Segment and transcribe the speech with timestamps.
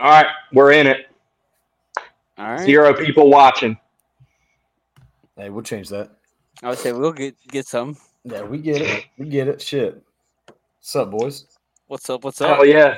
[0.00, 1.08] All right, we're in it.
[2.38, 2.60] All right.
[2.60, 3.76] Zero people watching.
[5.36, 6.10] Hey, we'll change that.
[6.62, 7.98] I would say we'll get get some.
[8.24, 9.04] Yeah, we get it.
[9.18, 9.60] We get it.
[9.60, 10.02] Shit.
[10.78, 11.44] What's up, boys?
[11.88, 12.24] What's up?
[12.24, 12.60] What's up?
[12.60, 12.96] Oh yeah.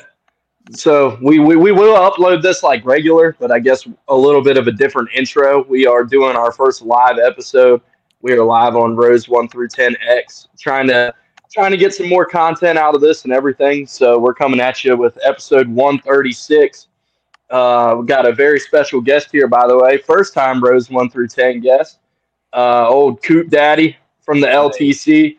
[0.71, 4.57] So we, we we will upload this like regular, but I guess a little bit
[4.57, 5.65] of a different intro.
[5.65, 7.81] We are doing our first live episode.
[8.21, 11.13] We are live on Rose one through ten X, trying to
[11.53, 13.89] trying to get some more content out of this and everything.
[13.89, 16.87] So we're coming at you with episode one thirty six.
[17.53, 19.99] Uh, we got a very special guest here, by the way.
[19.99, 21.99] First time Rose one through ten guest.
[22.55, 25.37] Uh, old Coop Daddy from the LTC,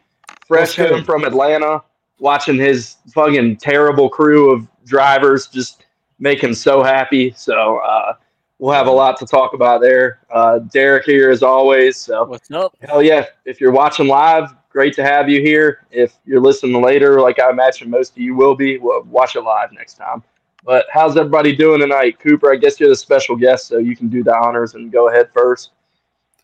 [0.48, 1.82] fresh What's home from Atlanta,
[2.20, 5.86] watching his fucking terrible crew of drivers just
[6.20, 7.34] make him so happy.
[7.36, 8.14] So uh,
[8.60, 10.20] we'll have a lot to talk about there.
[10.32, 11.98] Uh, Derek here as always.
[11.98, 12.76] So What's up?
[12.82, 15.86] hell yeah, if you're watching live, great to have you here.
[15.90, 19.42] If you're listening later, like I imagine most of you will be, well, watch it
[19.42, 20.24] live next time.
[20.66, 22.52] But how's everybody doing tonight, Cooper?
[22.54, 25.30] I guess you're the special guest, so you can do the honors and go ahead
[25.34, 25.72] first.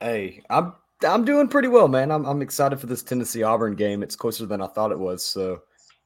[0.01, 0.73] Hey, I'm
[1.07, 2.11] I'm doing pretty well, man.
[2.11, 4.03] I'm I'm excited for this Tennessee Auburn game.
[4.03, 5.23] It's closer than I thought it was.
[5.23, 5.61] So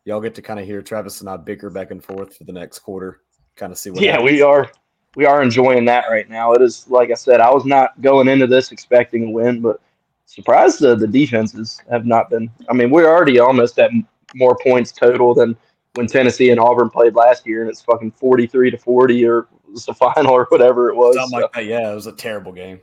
[0.05, 2.53] y'all get to kind of hear Travis and I bicker back and forth for the
[2.53, 3.21] next quarter.
[3.55, 4.31] Kind of see what Yeah, happens.
[4.31, 4.69] we are
[5.15, 6.53] we are enjoying that right now.
[6.53, 9.79] It is like I said, I was not going into this expecting a win, but
[10.25, 12.49] surprised the, the defenses have not been.
[12.69, 13.91] I mean, we're already almost at
[14.35, 15.55] more points total than
[15.95, 19.39] when Tennessee and Auburn played last year, and it's fucking forty three to forty, or
[19.39, 21.15] it was the final or whatever it was.
[21.15, 21.65] Something So- like that.
[21.65, 22.79] Yeah, it was a terrible game.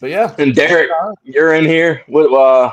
[0.00, 0.88] But yeah, And Derek,
[1.24, 2.02] you're in here.
[2.08, 2.72] With, uh,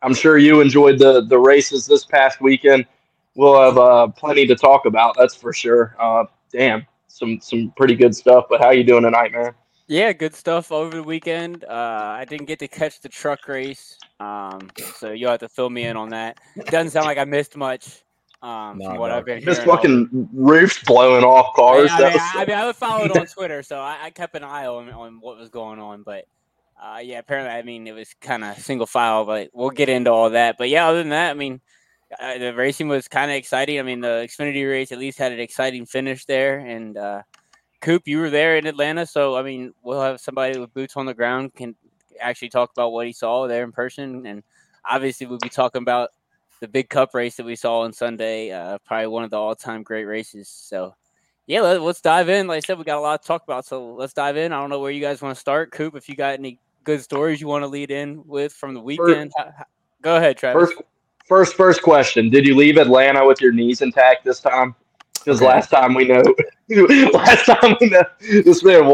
[0.00, 2.86] I'm sure you enjoyed the the races this past weekend.
[3.34, 5.14] We'll have uh, plenty to talk about.
[5.18, 5.94] That's for sure.
[6.00, 8.46] Uh, damn, some some pretty good stuff.
[8.48, 9.52] But how you doing tonight, man?
[9.88, 11.64] Yeah, good stuff over the weekend.
[11.64, 15.70] Uh, I didn't get to catch the truck race, um, so you'll have to fill
[15.70, 16.38] me in on that.
[16.66, 18.02] Doesn't sound like I missed much
[18.42, 19.16] um, No, from what no.
[19.18, 19.70] I've been This hearing.
[19.70, 21.90] all- fucking roofs blowing off I, cars.
[21.92, 24.44] I, mean, was I, I mean, I followed on Twitter, so I, I kept an
[24.44, 26.02] eye on, on what was going on.
[26.02, 26.24] But
[26.82, 30.10] uh, yeah, apparently, I mean, it was kind of single file, but we'll get into
[30.10, 30.56] all that.
[30.58, 31.60] But yeah, other than that, I mean,
[32.20, 33.78] uh, the racing was kind of exciting.
[33.78, 36.58] I mean, the Xfinity race at least had an exciting finish there.
[36.60, 37.22] And uh,
[37.80, 41.06] Coop, you were there in Atlanta, so I mean, we'll have somebody with boots on
[41.06, 41.74] the ground can
[42.20, 44.26] actually talk about what he saw there in person.
[44.26, 44.42] And
[44.88, 46.10] obviously, we'll be talking about
[46.60, 48.50] the big cup race that we saw on Sunday.
[48.50, 50.48] Uh, probably one of the all-time great races.
[50.48, 50.94] So
[51.48, 52.46] yeah, let, us dive in.
[52.46, 54.52] Like I said, we got a lot to talk about, so let's dive in.
[54.52, 55.96] I don't know where you guys want to start, Coop.
[55.96, 59.32] If you got any good stories you want to lead in with from the weekend,
[59.34, 59.64] ha-
[60.02, 60.68] go ahead, Travis.
[60.68, 60.82] first
[61.26, 62.28] first first question.
[62.28, 64.74] Did you leave Atlanta with your knees intact this time?
[65.14, 66.22] Because last time we know,
[67.14, 68.84] last time we know, this man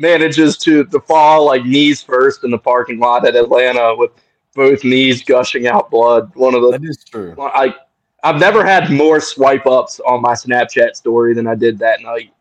[0.00, 4.10] manages to to fall like knees first in the parking lot at Atlanta with
[4.54, 6.34] both knees gushing out blood.
[6.34, 7.34] One of the that is true.
[7.38, 7.74] I
[8.22, 12.32] I've never had more swipe ups on my Snapchat story than I did that night.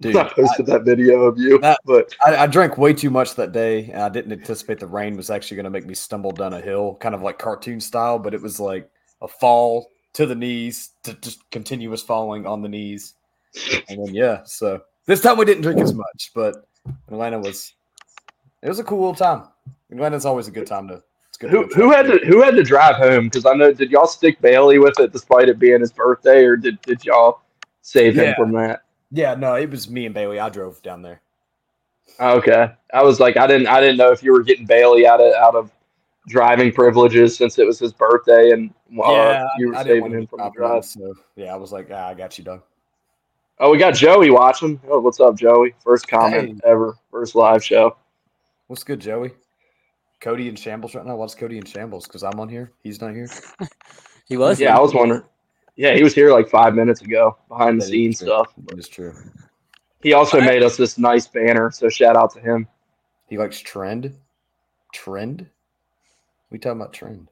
[0.00, 3.34] Dude, I posted that video of you, That- but I, I drank way too much
[3.36, 6.32] that day, and I didn't anticipate the rain was actually going to make me stumble
[6.32, 8.18] down a hill, kind of like cartoon style.
[8.18, 8.90] But it was like
[9.20, 13.14] a fall to the knees, to just continuous falling on the knees,
[13.88, 14.42] and then yeah.
[14.44, 16.66] So this time we didn't drink as much, but
[17.08, 17.74] Atlanta was
[18.62, 19.48] it was a cool little time.
[19.90, 21.02] Atlanta's always a good time to.
[21.28, 21.50] It's good.
[21.50, 23.24] who to who had to who had to drive home?
[23.24, 26.56] Because I know did y'all stick Bailey with it despite it being his birthday, or
[26.56, 27.40] did did y'all
[27.82, 28.82] save him from that?
[29.10, 30.38] Yeah, no, it was me and Bailey.
[30.40, 31.20] I drove down there.
[32.20, 35.20] Okay, I was like I didn't I didn't know if you were getting Bailey out
[35.20, 35.70] of out of
[36.28, 40.26] driving privileges since it was his birthday and uh, yeah, you were I, saving him
[40.26, 42.62] from the drive, so yeah, I was like, ah, I got you, dog.
[43.64, 44.80] Oh, we got Joey watching.
[44.88, 45.72] Oh, what's up, Joey?
[45.84, 47.96] First comment ever, first live show.
[48.66, 49.30] What's good, Joey?
[50.20, 51.14] Cody in shambles right now.
[51.14, 52.08] What's Cody in shambles?
[52.08, 52.72] Because I'm on here.
[52.82, 53.28] He's not here.
[54.26, 54.58] he was.
[54.58, 55.22] Yeah, I was wondering.
[55.76, 58.52] Yeah, he was here like five minutes ago, behind the scenes stuff.
[58.66, 59.14] That is true.
[60.02, 62.66] He also I- made us this nice banner, so shout out to him.
[63.28, 64.18] He likes trend.
[64.92, 65.48] Trend.
[66.50, 67.28] We talking about trend?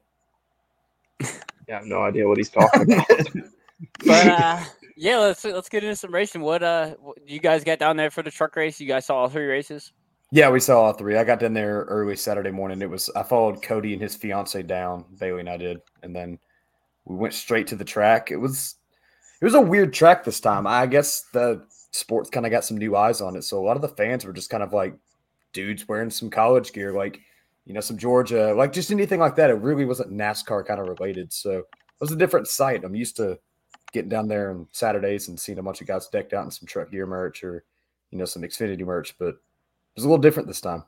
[1.67, 3.27] Yeah, I have no idea what he's talking about.
[4.05, 4.63] But uh,
[5.01, 6.41] yeah, let's let's get into some racing.
[6.41, 6.93] What uh,
[7.25, 8.79] you guys got down there for the truck race?
[8.79, 9.93] You guys saw all three races.
[10.29, 11.17] Yeah, we saw all three.
[11.17, 12.83] I got down there early Saturday morning.
[12.83, 15.05] It was I followed Cody and his fiance down.
[15.19, 16.37] Bailey and I did, and then
[17.05, 18.29] we went straight to the track.
[18.29, 18.75] It was
[19.41, 20.67] it was a weird track this time.
[20.67, 23.77] I guess the sports kind of got some new eyes on it, so a lot
[23.77, 24.93] of the fans were just kind of like
[25.51, 27.19] dudes wearing some college gear, like
[27.65, 29.49] you know some Georgia, like just anything like that.
[29.49, 31.65] It really wasn't NASCAR kind of related, so it
[31.99, 32.83] was a different sight.
[32.83, 33.39] I'm used to
[33.91, 36.67] getting down there on Saturdays and seeing a bunch of guys decked out in some
[36.67, 37.63] truck gear merch or
[38.11, 39.35] you know some Xfinity merch, but it
[39.95, 40.83] was a little different this time.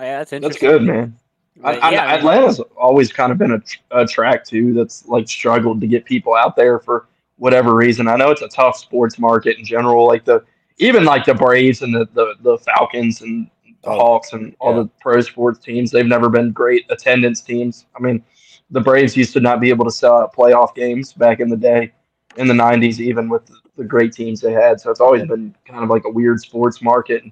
[0.00, 1.16] Yeah, that's that's good, man.
[1.62, 3.62] I, But I, yeah, I mean- Atlanta's always kind of been a,
[3.92, 7.06] a track too that's like struggled to get people out there for
[7.36, 8.08] whatever reason.
[8.08, 10.06] I know it's a tough sports market in general.
[10.06, 10.44] Like the
[10.78, 13.48] even like the Braves and the the, the Falcons and
[13.84, 14.82] the Oh, Hawks and all yeah.
[14.84, 17.86] the pro sports teams, they've never been great attendance teams.
[17.96, 18.24] I mean,
[18.72, 21.56] the Braves used to not be able to sell out playoff games back in the
[21.56, 21.92] day,
[22.36, 24.80] in the '90s, even with the, the great teams they had.
[24.80, 27.22] So it's always been kind of like a weird sports market,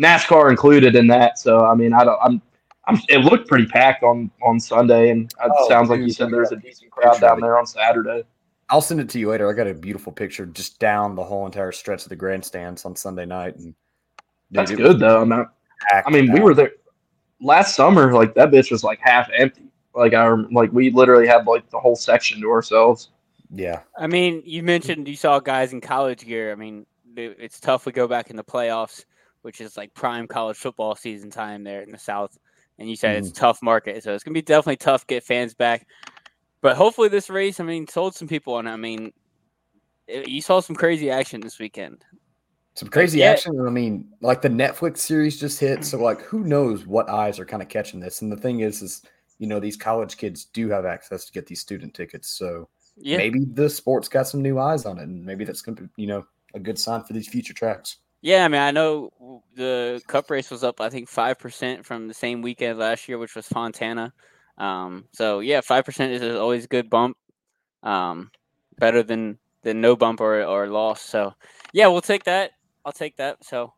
[0.00, 1.38] NASCAR included in that.
[1.38, 2.18] So I mean, I don't.
[2.22, 2.42] I'm.
[2.86, 6.30] I'm, it looked pretty packed on on Sunday, and it Oh, sounds like you said
[6.30, 8.24] there's a a decent crowd down there on Saturday.
[8.70, 9.50] I'll send it to you later.
[9.50, 12.96] I got a beautiful picture just down the whole entire stretch of the grandstands on
[12.96, 13.74] Sunday night, and dude,
[14.52, 15.20] That's good though.
[15.20, 15.46] I mean,
[15.90, 16.72] packed I mean, we were there
[17.40, 18.12] last summer.
[18.12, 19.70] Like that bitch was like half empty.
[20.00, 23.10] Like I rem- like we literally had like the whole section to ourselves.
[23.52, 26.52] Yeah, I mean, you mentioned you saw guys in college gear.
[26.52, 26.86] I mean,
[27.16, 27.84] it's tough.
[27.84, 29.04] We go back in the playoffs,
[29.42, 32.38] which is like prime college football season time there in the South.
[32.78, 33.32] And you said it's mm.
[33.32, 35.86] a tough market, so it's gonna be definitely tough to get fans back.
[36.62, 39.12] But hopefully, this race, I mean, sold some people, and I mean,
[40.06, 42.06] it- you saw some crazy action this weekend.
[42.74, 43.32] some crazy yeah.
[43.32, 43.60] action.
[43.66, 47.44] I mean, like the Netflix series just hit, so like who knows what eyes are
[47.44, 48.22] kind of catching this?
[48.22, 49.02] And the thing is, is
[49.40, 53.16] you know these college kids do have access to get these student tickets, so Yeah,
[53.16, 55.88] maybe the sport's got some new eyes on it, and maybe that's going to be
[55.96, 57.96] you know a good sign for these future tracks.
[58.22, 62.12] Yeah, I mean, I know the cup race was up, I think, 5% from the
[62.12, 64.12] same weekend last year, which was Fontana.
[64.58, 67.16] Um, so, yeah, 5% is always a good bump.
[67.82, 68.30] Um,
[68.78, 71.00] better than, than no bump or, or loss.
[71.00, 71.32] So,
[71.72, 72.50] yeah, we'll take that.
[72.84, 73.42] I'll take that.
[73.42, 73.72] So,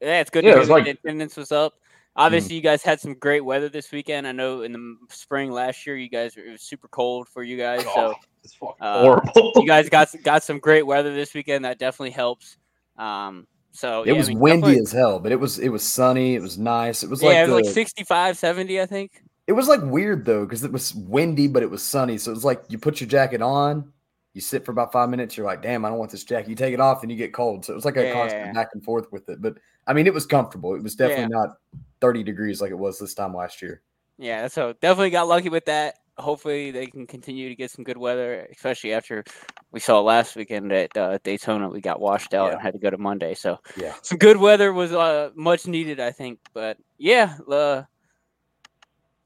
[0.00, 1.74] yeah, it's good Yeah, to it was like- attendance was up.
[2.14, 4.26] Obviously, you guys had some great weather this weekend.
[4.26, 7.56] I know in the spring last year, you guys it was super cold for you
[7.56, 7.82] guys.
[7.94, 8.14] So,
[8.60, 9.52] Oh, uh, horrible.
[9.56, 11.64] you guys got got some great weather this weekend.
[11.64, 12.56] That definitely helps.
[12.98, 15.68] Um, so It yeah, I was mean, windy definitely- as hell, but it was it
[15.70, 16.34] was sunny.
[16.34, 17.02] It was nice.
[17.02, 19.22] It was yeah, like it was the, like 65, 70, I think.
[19.46, 22.18] it was like weird though because it was windy, but it was sunny.
[22.18, 23.90] So it was like you put your jacket on,
[24.34, 25.36] you sit for about five minutes.
[25.36, 26.50] You're like, damn, I don't want this jacket.
[26.50, 27.64] You take it off, and you get cold.
[27.64, 28.52] So it was like a Yeah, constant yeah, yeah.
[28.52, 29.40] back and forth with it.
[29.40, 29.54] But
[29.86, 30.74] I mean, it was comfortable.
[30.74, 31.56] It was definitely not
[32.02, 33.80] 30 degrees like it was this time last year.
[34.18, 35.94] Yeah, so definitely got lucky with that.
[36.18, 39.24] Hopefully, they can continue to get some good weather, especially after
[39.70, 41.68] we saw last weekend at uh, Daytona.
[41.70, 42.52] We got washed out Yeah.
[42.54, 43.32] and had to go to Monday.
[43.34, 43.94] So Yeah.
[44.02, 46.40] some good weather was uh, much needed, I think.
[46.52, 47.84] But yeah, uh,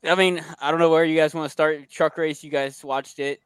[0.04, 1.90] I mean, I don't know where you guys want to start.
[1.90, 3.40] Truck race, you guys watched it.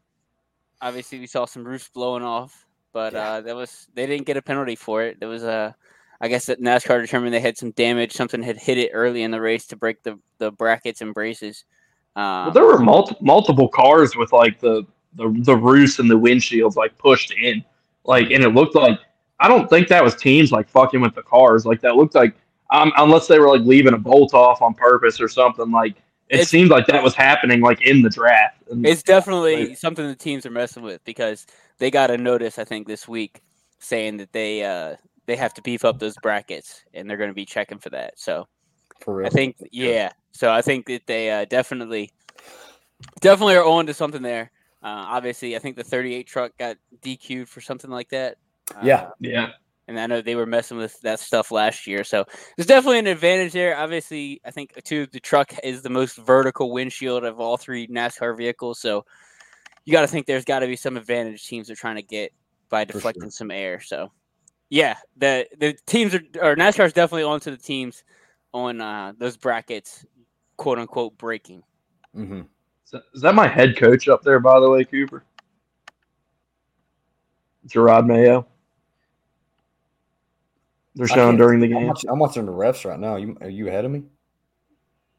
[0.83, 3.35] Obviously, we saw some roofs blowing off, but Yeah.
[3.35, 5.19] uh, that was they didn't get a penalty for it.
[5.21, 5.75] There was a,
[6.21, 8.13] I guess that NASCAR determined they had some damage.
[8.13, 11.65] Something had hit it early in the race to break the the brackets and braces.
[12.17, 14.85] Um, But there were multi- multiple cars with like the,
[15.15, 17.65] the the roofs and the windshields like pushed in,
[18.05, 18.99] like, and it looked like
[19.39, 21.65] I don't think that was teams like fucking with the cars.
[21.65, 22.35] Like that looked like
[22.71, 25.71] um, unless they were like leaving a bolt off on purpose or something.
[25.71, 25.97] Like
[26.29, 28.63] it seemed like that was happening like in the draft.
[28.71, 29.79] And It's definitely Right.
[29.79, 31.47] something the teams are messing with because
[31.79, 33.41] they got a notice I think this week
[33.79, 34.97] saying that they uh
[35.31, 38.19] they have to beef up those brackets and they're going to be checking for that.
[38.19, 38.49] So
[39.01, 39.27] For real.
[39.27, 40.11] I think yeah.
[40.33, 42.11] So I think that they uh, definitely
[43.21, 44.51] definitely are on to something there.
[44.83, 48.39] Uh, obviously, I think the 38 truck got DQ'd for something like that.
[48.75, 49.11] Uh, Yeah.
[49.21, 49.51] yeah,
[49.87, 52.05] and I know they were messing with that stuff last year.
[52.05, 52.25] So
[52.57, 53.77] there's definitely an advantage there.
[53.77, 58.37] Obviously, I think too the truck is the most vertical windshield of all three NASCAR
[58.37, 58.81] vehicles.
[58.81, 59.05] So
[59.85, 62.33] you got to think there's got to be some advantage teams are trying to get
[62.69, 63.31] by deflecting sure.
[63.31, 63.81] some air.
[63.81, 64.13] So
[64.71, 68.05] yeah, the the teams are or NASCAR is definitely onto the teams
[68.55, 70.07] on uh, those brackets,
[70.57, 71.63] quote unquote breaking.
[72.17, 72.41] Mm-hmm.
[72.85, 74.41] is that, is that my head coach up there?
[74.41, 75.25] By the way, Cooper,
[77.67, 78.47] Gerard Mayo.
[80.95, 81.87] They're I showing during the I'm game.
[81.89, 83.17] watching, I'm watching the refs right now.
[83.17, 84.05] You, are you ahead of me?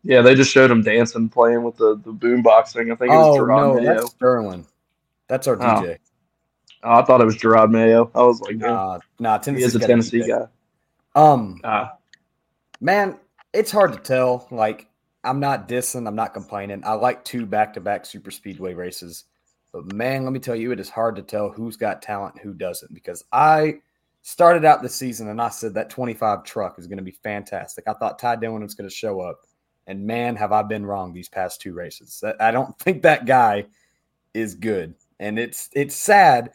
[0.03, 2.91] Yeah, they just showed him dancing, playing with the the boombox thing.
[2.91, 3.93] I think it was Oh Gerard no, Mayo.
[3.95, 4.65] that's Sterling.
[5.27, 5.97] That's our DJ.
[5.99, 6.10] Oh,
[6.83, 8.11] I thought it was Gerard Mayo.
[8.15, 10.47] I was like, Nah, nah, he is a Tennessee guy.
[11.15, 11.97] Um, Ah,
[12.79, 13.19] man,
[13.53, 14.47] it's hard to tell.
[14.51, 14.87] Like,
[15.23, 16.81] I'm not dissing, I'm not complaining.
[16.85, 19.25] I like two back-to-back super speedway races,
[19.71, 22.43] but man, let me tell you, it is hard to tell who's got talent, and
[22.43, 22.93] who doesn't.
[22.93, 23.79] Because I
[24.23, 27.85] started out the season and I said that 25 truck is going to be fantastic.
[27.87, 29.41] I thought Ty Dillon was going to show up,
[29.87, 32.23] and man, have I been wrong these past two races.
[32.39, 33.65] I don't think that guy
[34.33, 36.51] is good, and it's it's sad.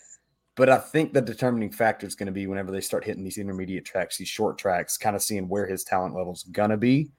[0.57, 3.39] But I think the determining factor is going to be whenever they start hitting these
[3.39, 6.79] intermediate tracks, these short tracks, kind of seeing where his talent level is going to
[6.79, 7.11] be.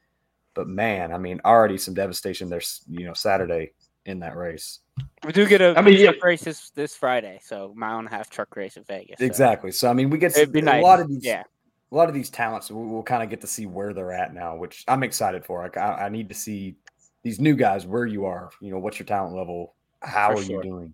[0.56, 3.74] But man, I mean, already some devastation there's, you know, Saturday
[4.06, 4.80] in that race.
[5.24, 6.12] We do get a I mean, yeah.
[6.12, 9.20] truck race this, this Friday, so mile and a half truck race in Vegas.
[9.20, 9.72] so Exactly.
[9.72, 10.84] So I mean, we get It'd some, be a nice.
[10.84, 11.44] lot of these yeah.
[11.92, 14.34] a lot of these talents we- we'll kind of get to see where they're at
[14.34, 15.62] now, which I'm excited for.
[15.62, 16.78] Like I, I need to see
[17.22, 20.44] these new guys where you are, you know, what's your talent level, how For are
[20.44, 20.64] sure.
[20.64, 20.94] you doing?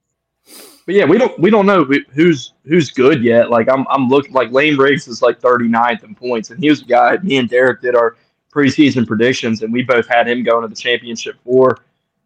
[0.86, 3.50] But yeah, we don't we don't know who's who's good yet.
[3.50, 6.82] Like I'm I'm looking like Layne Riggs is like 39th in points, and he was
[6.82, 7.18] a guy.
[7.24, 8.18] Me and Derek did our
[8.54, 11.80] preseason predictions, and we both had him going to the championship four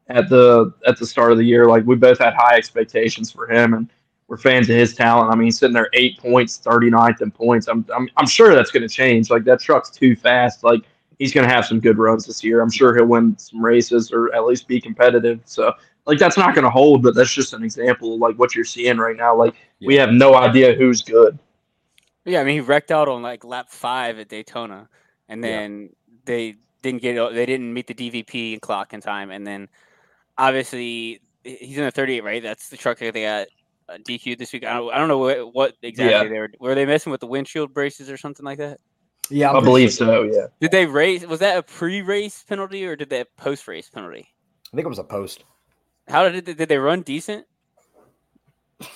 [0.09, 1.67] at the at the start of the year.
[1.67, 3.89] Like we both had high expectations for him, and
[4.27, 5.31] we're fans of his talent.
[5.31, 7.67] I mean, he's sitting there eight points, 39th in points.
[7.67, 9.29] I'm I'm, I'm sure that's going to change.
[9.29, 10.63] Like that truck's too fast.
[10.63, 10.81] Like
[11.19, 12.62] he's going to have some good runs this year.
[12.62, 15.41] I'm sure he'll win some races or at least be competitive.
[15.45, 15.74] So
[16.07, 18.65] like that's not going to hold, but that's just an example of like what you're
[18.65, 19.35] seeing right now.
[19.35, 21.37] Like we have no idea who's good.
[22.25, 24.89] Yeah, I mean he wrecked out on like lap five at Daytona,
[25.29, 25.51] and Yeah.
[25.51, 25.89] then
[26.25, 29.69] they didn't get they didn't meet the DVP and clock in time, and then
[30.37, 32.43] obviously he's in the 38, right?
[32.43, 33.47] That's the truck that they got
[33.89, 34.65] uh, DQ this week.
[34.65, 36.23] I don't, I don't know what, what exactly Yeah.
[36.33, 36.49] they were.
[36.59, 38.79] Were they messing with the windshield braces or something like that?
[39.29, 40.23] Yeah, I believe so.
[40.23, 40.47] Yeah.
[40.59, 41.25] Did they race?
[41.25, 44.27] Was that a pre-race penalty or did they post-race penalty?
[44.73, 45.45] I think it was a post.
[46.07, 47.45] How did they, did they run decent?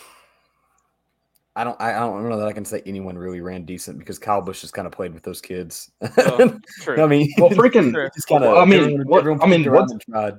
[1.56, 1.80] I don't.
[1.82, 4.62] I I don't know that I can say anyone really ran decent because Kyle Busch
[4.62, 5.92] just kind of played with those kids.
[6.18, 7.02] Oh, True.
[7.02, 7.94] I mean, Well, freaking.
[8.14, 8.58] Just kind of.
[8.58, 10.36] I mean, what- I mean, what's- and tried.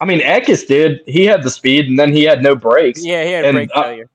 [0.00, 1.00] I mean, Eckes did.
[1.06, 3.04] He had the speed, and then he had no brakes.
[3.04, 4.10] yeah, he had and, brake uh, failure.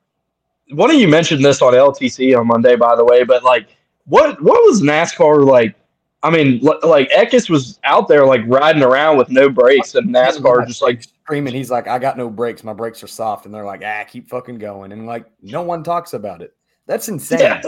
[0.72, 3.68] one of you mentioned this on LTC on Monday, by the way, but like,
[4.06, 5.76] what what was NASCAR like?
[6.24, 10.66] I mean, like Eckes was out there like riding around with no brakes, and NASCAR
[10.66, 11.54] just like, screaming.
[11.54, 12.64] He's like, "I got no brakes.
[12.64, 15.84] My brakes are soft," and they're like, "Ah, keep fucking going." And like, no one
[15.84, 16.56] talks about it.
[16.88, 17.40] That's insane.
[17.40, 17.62] yeah,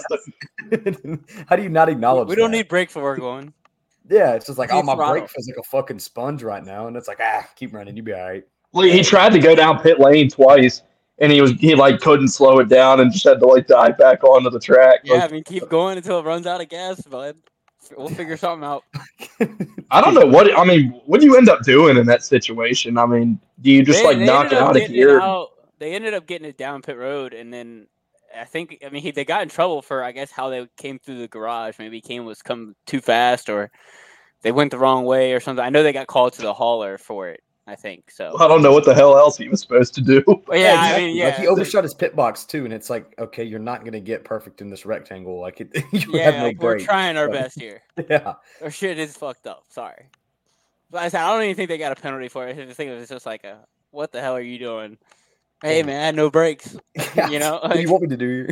[1.47, 2.29] How do you not acknowledge?
[2.29, 2.57] We don't that?
[2.57, 3.53] need brakes for we're going.
[4.09, 5.13] Yeah, it's just like, oh, my throttle.
[5.13, 8.01] brake feels like a fucking sponge right now, and it's like, ah, keep running, you
[8.01, 8.43] be all right.
[8.73, 10.81] Like, he tried to go down pit lane twice,
[11.19, 13.97] and he was he like couldn't slow it down, and just had to like dive
[13.97, 15.01] back onto the track.
[15.03, 17.35] Yeah, I mean, keep going until it runs out of gas, bud.
[17.97, 18.83] We'll figure something out.
[19.91, 20.91] I don't know what I mean.
[21.05, 22.97] What do you end up doing in that situation?
[22.97, 25.19] I mean, do you just They- like they knock it out of gear?
[25.21, 27.87] out- They ended up getting it down pit road, and then
[28.37, 30.99] I think I mean he, they got in trouble for I guess how they came
[30.99, 31.79] through the garage.
[31.79, 33.71] Maybe came was come too fast, or
[34.41, 35.63] they went the wrong way, or something.
[35.65, 37.41] I know they got called to the hauler for it.
[37.69, 38.35] I think so.
[38.39, 40.23] I don't know what the hell else he was supposed to do.
[40.47, 41.07] But yeah, I exactly.
[41.07, 43.85] mean, yeah, like he overshot his pit box too, and it's like, okay, you're not
[43.85, 45.39] gonna get perfect in this rectangle.
[45.39, 46.83] Like it, you yeah, have no like, we're brakes.
[46.85, 47.81] trying our Like, best here.
[48.09, 48.33] Yeah,
[48.63, 49.65] Our shit is fucked up.
[49.69, 50.07] Sorry,
[50.89, 52.57] but I said I don't even think they got a penalty for it.
[52.57, 53.59] I think it was just like a,
[53.91, 54.97] what the hell are you doing?
[55.61, 55.83] Hey Yeah.
[55.83, 56.75] man, I had no brakes.
[57.29, 58.47] You know, what do you want me to do?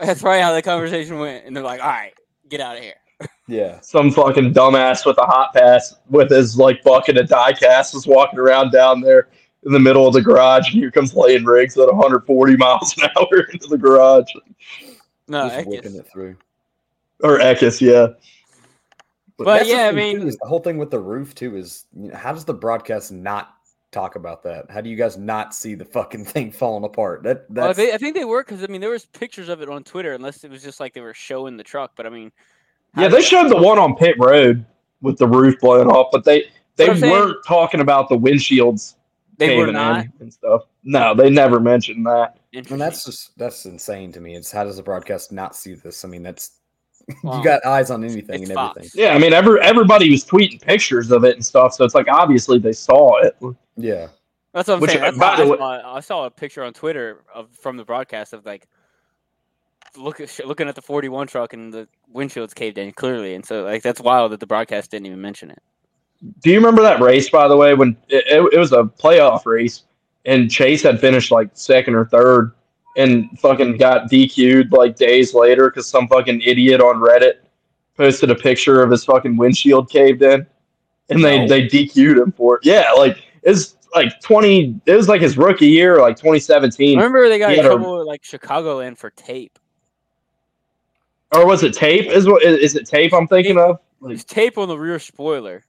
[0.00, 2.14] That's probably how the conversation went, and they're like, "All right,
[2.48, 2.99] get out of here."
[3.48, 7.94] Yeah, some fucking dumbass with a hot pass with his like bucket of die cast
[7.94, 9.28] was walking around down there
[9.64, 13.08] in the middle of the garage, and here comes Layne Riggs at 140 miles an
[13.18, 14.30] hour into the garage.
[15.28, 16.36] No, just whipping it through.
[17.22, 18.08] Or Eckes, yeah.
[19.36, 21.56] But that's the yeah, I thing, too, mean- the whole thing with the roof too
[21.56, 23.54] is you know, how does the broadcast not
[23.90, 24.70] talk about that?
[24.70, 27.22] How do you guys not see the fucking thing falling apart?
[27.22, 29.62] That Well, that's they, I think they were because I mean there was pictures of
[29.62, 31.92] it on Twitter, unless it was just like they were showing the truck.
[31.96, 32.34] But I mean, how
[32.96, 34.64] Yeah, they showed the one on pit road
[35.00, 36.44] with the roof blowing off, but they
[36.76, 38.94] they What I'm saying- weren't talking about the windshields
[39.38, 40.06] They were not.
[40.20, 40.62] and stuff.
[40.82, 42.36] No, they never mentioned that.
[42.52, 44.34] And that's just that's insane to me.
[44.34, 46.04] It's how does the broadcast not see this?
[46.04, 46.52] I mean, that's
[47.24, 47.36] Wow.
[47.38, 48.76] you got eyes on anything It's and Fox.
[48.76, 49.00] everything.
[49.02, 52.08] Yeah, I mean, every everybody was tweeting pictures of it and stuff, so it's like
[52.08, 53.36] obviously they saw it.
[53.76, 54.08] Yeah,
[54.52, 55.02] That's what I'm Which, saying.
[55.02, 57.76] That's by how the I, way- saw, I saw a picture on Twitter of from
[57.76, 58.68] the broadcast of like
[59.96, 63.64] look at, looking at the 41 truck and the windshield's caved in clearly, and so
[63.64, 65.62] like that's wild that the broadcast didn't even mention it.
[66.42, 69.46] Do you remember that race, by the way, when it, it, it was a playoff
[69.46, 69.84] race
[70.26, 72.52] and Chase had finished like second or third
[72.96, 77.34] and fucking got DQ'd like days later because some fucking idiot on Reddit
[77.96, 80.46] posted a picture of his fucking windshield caved in
[81.08, 81.48] and they, No.
[81.48, 82.66] they DQ'd him for it.
[82.66, 86.98] Yeah, like it's like 20, it was like his rookie year, like 2017.
[86.98, 89.58] I remember they got he in had a- with like Chicago in for tape.
[91.32, 92.06] Or was it tape?
[92.10, 93.78] Is what is, is it tape I'm thinking of?
[94.00, 95.64] Like, There's tape on the rear spoiler.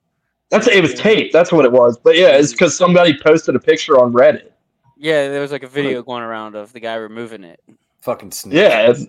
[0.50, 1.32] that's it was tape.
[1.32, 1.98] That's what it was.
[1.98, 4.52] But yeah, it's because somebody posted a picture on Reddit.
[4.98, 7.60] Yeah, there was like a video going around of the guy removing it.
[8.02, 8.56] fucking snitch.
[8.56, 9.06] Yeah, it's,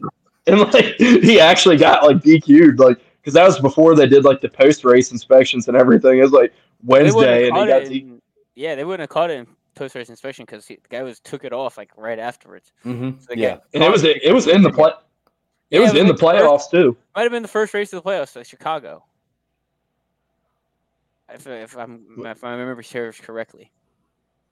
[0.47, 4.41] and like he actually got like DQ'd, like because that was before they did like
[4.41, 6.19] the post race inspections and everything.
[6.19, 8.23] It was like They Wednesday, and he got it D- in-
[8.55, 11.45] yeah, they wouldn't have caught it in post race inspection because the guy was took
[11.45, 12.73] it off like right afterwards.
[12.85, 13.19] Mhm.
[13.27, 13.59] So yeah.
[13.73, 14.91] and it caught- was it was in the play.
[15.73, 16.97] It Yeah, was it in the like the first- playoffs too.
[17.17, 19.03] Might have been the first race of the playoffs, like Chicago.
[21.33, 23.71] If, if I'm if I remember serves correctly.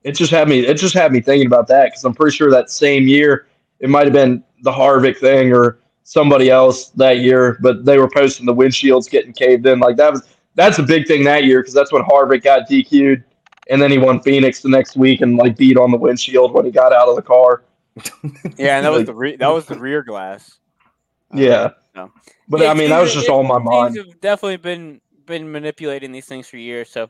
[0.03, 0.61] It just had me.
[0.61, 3.47] It just had me thinking about that because I'm pretty sure that same year
[3.81, 8.09] it might have been the Harvick thing or somebody else that year, but they were
[8.09, 9.79] posting the windshields getting caved in.
[9.79, 13.23] Like that was that's a big thing that year because that's when Harvick got DQ'd
[13.69, 16.65] and then he won Phoenix the next week and like beat on the windshield when
[16.65, 17.63] he got out of the car.
[18.57, 20.57] Yeah, and that was the re- that was the rear glass.
[21.35, 22.11] Yeah, no.
[22.49, 23.97] but Yeah, I mean that was teams- just on my teams mind.
[23.97, 26.91] have definitely been been manipulating these things for years.
[26.91, 27.09] So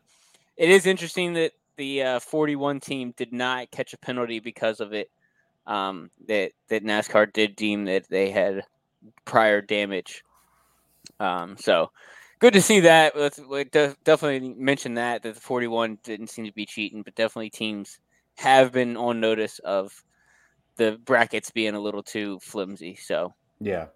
[0.56, 4.92] it is interesting that the uh, 41 team did not catch a penalty because of
[4.92, 5.10] it.
[5.66, 8.64] Um, that that NASCAR did deem that they had
[9.24, 10.22] prior damage.
[11.18, 11.90] Um, so
[12.40, 13.16] good to see that.
[13.16, 17.50] Let's we definitely mention that that the 41 didn't seem to be cheating, but definitely
[17.50, 17.98] teams
[18.36, 19.92] have been on notice of
[20.76, 22.96] the brackets being a little too flimsy.
[22.96, 23.86] So Yeah.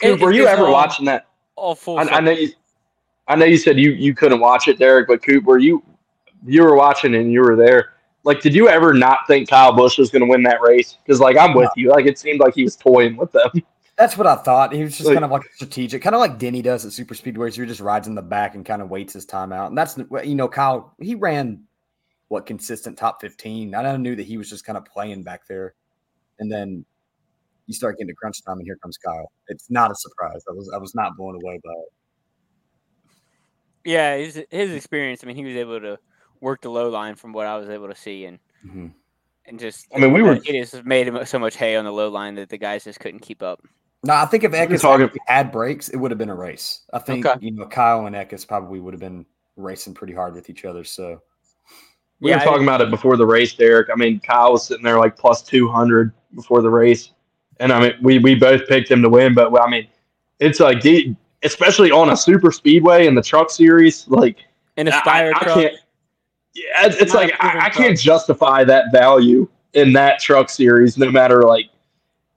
[0.00, 1.26] Coop, it- were you ever all- watching that?
[1.56, 1.98] all full.
[1.98, 2.50] I, I know you.
[3.28, 5.82] I know you said you, you couldn't watch it, Derek, but Coop, were you
[6.46, 7.90] you were watching and you were there?
[8.24, 10.96] Like, did you ever not think Kyle Busch was going to win that race?
[11.04, 11.90] Because like I'm with you.
[11.90, 13.50] Like it seemed like he was toying with them.
[13.96, 14.72] That's what I thought.
[14.72, 17.14] He was just Like- kind of like strategic, kind of like Denny does at super
[17.14, 17.58] speedways.
[17.60, 19.68] He just rides in the back and kind of waits his time out.
[19.68, 20.94] And that's you know, Kyle.
[21.00, 21.62] He ran
[22.28, 23.74] what consistent top fifteen.
[23.74, 25.74] I knew that he was just kind of playing back there,
[26.38, 26.84] and then
[27.70, 29.30] you start getting to crunch time, and here comes Kyle.
[29.46, 30.42] It's not a surprise.
[30.48, 31.92] I was I was not blown away by it.
[33.84, 35.22] Yeah, his his experience.
[35.22, 35.98] I mean, he was able to
[36.40, 38.92] work the low line from what I was able to see, and Mhm.
[39.46, 41.92] and just I mean, we were- it just made him so much hay on the
[41.92, 43.62] low line that the guys just couldn't keep up.
[44.02, 46.82] No, I think if were Eckes talking- had breaks, it would have been a race.
[46.92, 47.38] I think Okay.
[47.46, 49.24] you know Kyle and Eckes probably would have been
[49.56, 50.82] racing pretty hard with each other.
[50.82, 51.22] So
[52.22, 53.88] We Yeah, were talking about it before the race, Derek.
[53.90, 57.12] I mean, Kyle was sitting there like plus two hundred before the race,
[57.60, 59.34] and I mean, we we both picked him to win.
[59.34, 59.86] But I mean,
[60.40, 64.38] it's like, the- especially on a super speedway in the Truck Series, like
[64.76, 65.76] In a I- Spire I truck, can't-
[66.54, 71.10] yeah, it's, it's like I, I can't justify that value in that Truck Series, no
[71.10, 71.66] matter like.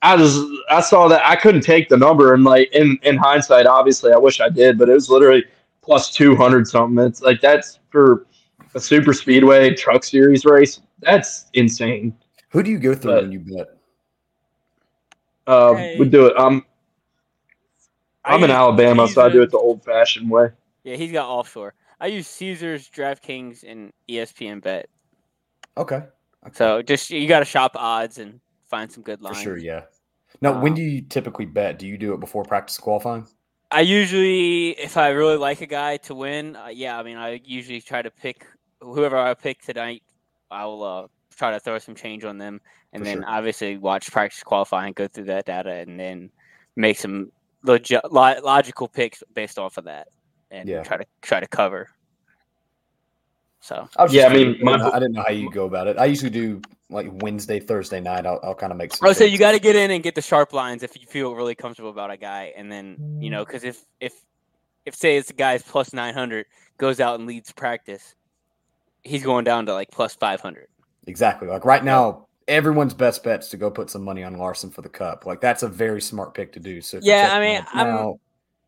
[0.05, 0.37] I just
[0.69, 4.17] I saw that I couldn't take the number and like in in hindsight, obviously I
[4.17, 5.45] wish I did, but it was literally
[5.81, 7.03] plus two hundred something.
[7.05, 8.25] It's like that's for
[8.75, 10.81] a super speedway truck series race.
[10.99, 12.13] That's insane.
[12.49, 13.77] who do you go through But- when you bet?
[15.45, 15.97] Uh, Hey.
[15.99, 16.33] we do it.
[16.37, 16.65] I'm
[18.25, 20.49] I I'm in use Alabama, so I do it the old fashioned way.
[20.83, 21.73] Yeah, he's got offshore.
[21.99, 24.87] I use Caesars, DraftKings, and ESPN Bet.
[25.77, 25.95] Okay,
[26.45, 26.53] okay.
[26.53, 29.37] So just you got to shop odds and find some good lines.
[29.37, 29.83] for sure, yeah.
[30.41, 31.79] Now, when Um, do you typically bet?
[31.79, 33.27] Do you do it before practice qualifying?
[33.71, 37.41] I usually, if I really like a guy to win, uh, yeah, I mean, I
[37.43, 38.45] usually try to pick
[38.81, 40.03] whoever I pick tonight.
[40.51, 41.07] I'll uh,
[41.43, 42.61] try to throw some change on them,
[42.93, 43.25] and For then sure.
[43.29, 46.29] obviously watch practice qualify and go through that data, and then
[46.77, 47.31] make some
[47.63, 50.07] logi- lo- logical picks based off of that,
[50.51, 50.83] and Yeah.
[50.83, 51.89] try to try to cover.
[53.59, 55.97] So I Yeah, I mean, my- I didn't- know how you go about it.
[55.97, 58.25] I usually do like Wednesday, Thursday night.
[58.25, 59.07] I'll, I'll kind of make some.
[59.07, 61.33] Oh, so you got to get in and get the sharp lines if you feel
[61.35, 64.13] really comfortable about a guy, and then you know, because if if
[64.85, 66.45] if say it's a guy's plus nine hundred
[66.77, 68.15] goes out and leads practice,
[69.03, 70.67] he's going down to like plus five hundred.
[71.07, 72.27] Exactly like right now.
[72.45, 75.25] Everyone's best bet's to go put some money on Larson for the cup.
[75.25, 76.81] Like that's a very smart pick to do.
[76.81, 78.19] So Yeah, I mean, out I'm- now-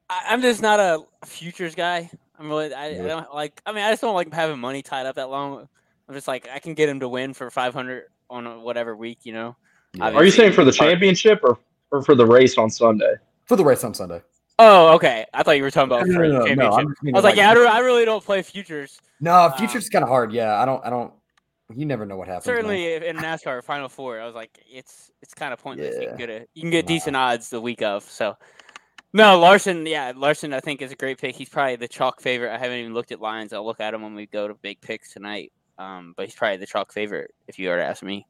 [0.10, 2.10] I'm just not a futures guy.
[2.39, 3.62] I'm really I, I don't like.
[3.65, 5.67] I mean, I just don't like having money tied up that long.
[6.08, 9.19] I'm just like I can get him to win for five hundred on whatever week,
[9.24, 9.58] you know.
[9.93, 10.12] yeah.
[10.12, 11.58] Are you saying for the championship or,
[11.91, 13.15] or for the race on Sunday?
[13.45, 14.21] for the race on Sunday?
[14.58, 15.26] Oh, okay.
[15.34, 16.80] I thought you were talking about No, for no, the no, no, championship.
[16.80, 19.02] I'm just I meaning, was like, yeah, I, like- don't, I really don't play futures.
[19.19, 20.32] No, Um, futures kind of hard.
[20.32, 20.86] Yeah, I don't.
[20.86, 21.12] I don't.
[21.73, 22.45] You never know what happens.
[22.45, 25.95] Certainly in NASCAR Final Four, I was like, it's it's kind of pointless.
[25.99, 26.89] You can get a you can get Nah.
[26.89, 28.04] decent odds the week of.
[28.04, 28.38] So
[29.13, 31.36] no, Larson, yeah, Larson, I think is a great pick.
[31.36, 32.54] He's probably the chalk favorite.
[32.54, 33.54] I haven't even looked at lines.
[33.54, 35.51] I'll look at him when we go to big picks tonight.
[35.78, 38.28] Um, but he's probably the chalk favorite if you were to ask me.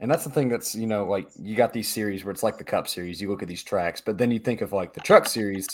[0.00, 2.58] And that's the thing that's, you know, like you got these series where it's like
[2.58, 3.20] the Cup series.
[3.20, 5.66] You look at these tracks, but then you think of like the Truck series.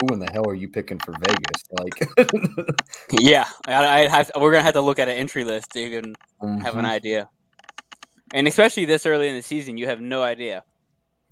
[0.00, 1.64] Who in the hell are you picking for Vegas?
[1.72, 2.08] Like,
[3.12, 4.30] Yeah, I, I have.
[4.36, 6.14] We're gonna have to look at an entry list to even
[6.62, 7.28] have an Mhm, idea.
[8.32, 10.62] And especially this early in the season, you have no idea.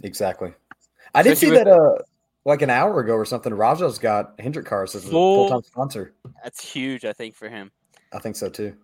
[0.03, 0.53] exactly.
[1.15, 2.03] I did see Especially that uh
[2.45, 3.53] like an hour ago or something.
[3.55, 6.15] Rajah's got Hendrick Cars as a full time sponsor.
[6.43, 7.71] That's huge, I think, for him.
[8.13, 8.77] I think so too.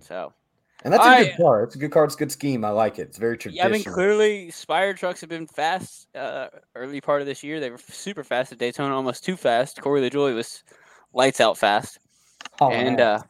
[0.00, 0.32] So
[0.84, 1.62] And that's a I- good car.
[1.64, 2.04] It's a good car.
[2.04, 2.64] It's a good scheme.
[2.64, 3.02] I like it.
[3.08, 3.68] It's very traditional.
[3.68, 7.58] Yeah, I mean, clearly, Spire trucks have been fast uh, early part of this year.
[7.58, 9.80] They were super fast at Daytona, almost too fast.
[9.80, 10.62] Corey LaJoie was
[11.12, 11.98] lights out fast,
[12.60, 13.20] Oh, and uh,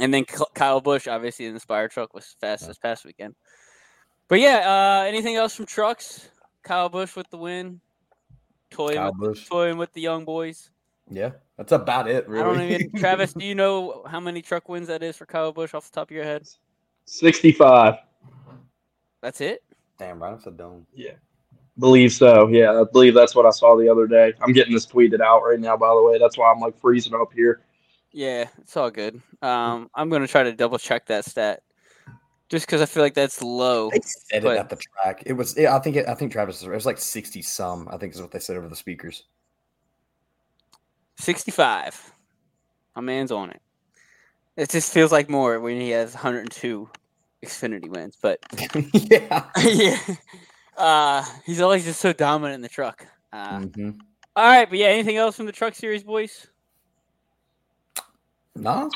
[0.00, 3.36] and then Kyle Busch, obviously, in the Spire truck was fast this past weekend.
[4.26, 6.28] But yeah, uh, anything else from trucks?
[6.64, 7.80] Kyle Busch with the win,
[8.70, 9.48] toying Kyle with Busch.
[9.48, 10.70] toying with the young boys.
[11.10, 12.26] Yeah, that's about it.
[12.28, 12.42] Really.
[12.42, 12.92] I don't even.
[13.00, 15.94] Travis, do you know how many truck wins that is for Kyle Busch off the
[15.94, 16.48] top of your head?
[17.06, 17.96] Sixty-five.
[19.20, 19.62] That's it.
[19.98, 20.86] Damn right off the dome.
[20.94, 21.12] Yeah.
[21.78, 22.48] Believe so.
[22.48, 24.32] Yeah, I believe that's what I saw the other day.
[24.40, 26.18] I'm getting this tweeted out right now, by the way.
[26.18, 27.62] That's why I'm like freezing up here.
[28.12, 29.20] Yeah, it's all good.
[29.42, 31.62] Um, I'm gonna try to double check that stat,
[32.48, 33.90] just because I feel like that's low.
[33.90, 35.24] They said but- it at the track.
[35.26, 35.56] It was.
[35.58, 35.96] Yeah, I think.
[35.96, 36.62] It, I think Travis.
[36.62, 37.88] It was like sixty some.
[37.90, 39.24] I think is what they said over the speakers.
[41.16, 42.12] 65.
[42.96, 43.62] My man's on it.
[44.56, 46.88] It just feels like more when he has 102
[47.44, 48.38] Xfinity wins, but
[48.92, 49.44] yeah.
[49.64, 49.98] yeah,
[50.76, 53.06] uh, he's always just so dominant in the truck.
[53.32, 53.98] Uh, Mhm.
[54.36, 56.48] All right, but yeah, anything else from the truck series, boys?
[58.56, 58.90] No.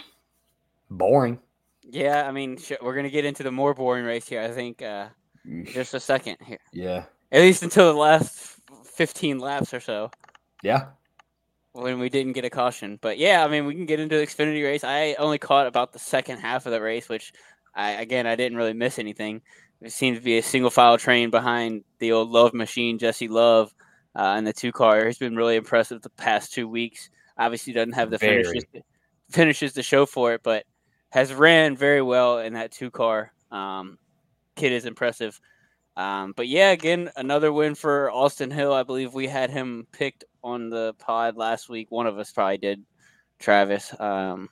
[0.91, 1.39] Boring.
[1.83, 4.41] Yeah, I mean, sh- we're gonna get into the more boring race here.
[4.43, 5.09] I think uh,
[5.65, 7.05] just a second here, Yeah.
[7.33, 10.11] at least until the last 15 laps or so.
[10.63, 10.87] Yeah.
[11.83, 12.99] When we didn't get a caution.
[13.01, 14.85] But yeah, I mean, we can get into the Xfinity race.
[14.85, 17.33] I only caught about the second half of the race, which
[17.75, 19.43] I again I didn't really miss anything.
[19.81, 23.73] It seemed to be a single file train behind the old Love machine, Jesse Love,
[24.17, 25.07] uh, and the two car.
[25.07, 27.11] He's been really impressive the past two weeks.
[27.39, 28.43] Obviously, doesn't have the Very.
[28.43, 28.65] finishes
[29.31, 30.65] finishes to show for it, but
[31.11, 33.33] has ran very well in that two car.
[33.51, 33.99] Um,
[34.57, 35.41] kid is impressive.
[35.97, 38.73] Um, but yeah, again, another win for Austin Hill.
[38.73, 41.91] I believe we had him picked on the pod last week.
[41.91, 42.85] One of us probably did,
[43.39, 43.95] Travis.
[44.01, 44.49] Um,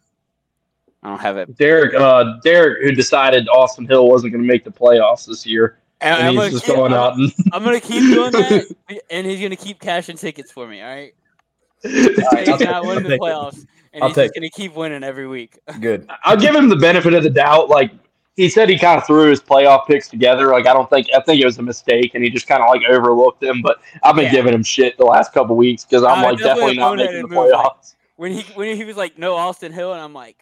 [1.02, 1.56] I don't have it.
[1.56, 5.78] Derek, uh, Derek, who decided Austin Hill wasn't going to make the playoffs this year,
[6.00, 8.32] And and I'm, he's gonna just keep, going I'm, out and I'm gonna keep doing
[8.32, 8.74] that,
[9.10, 10.82] and he's gonna keep cashing tickets for me.
[10.82, 11.14] All right,
[11.84, 12.88] right, I'll he's take not it.
[12.88, 13.20] winning I'll the take it.
[13.20, 15.58] playoffs, and I'll he's gonna keep winning every week.
[15.80, 16.08] Good.
[16.24, 17.68] I'll give him the benefit of the doubt.
[17.68, 17.92] Like
[18.36, 20.48] he said, he kind of threw his playoff picks together.
[20.48, 22.68] Like I don't think I think it was a mistake, and he just kind of
[22.68, 23.62] like overlooked them.
[23.62, 24.30] But I've been Yeah.
[24.32, 27.22] giving him shit the last couple weeks because I'm Uh, like definitely definitely not making
[27.22, 27.94] the boneheaded move, like- playoffs.
[28.16, 30.36] When he when he was like, "No Austin Hill," and I'm like,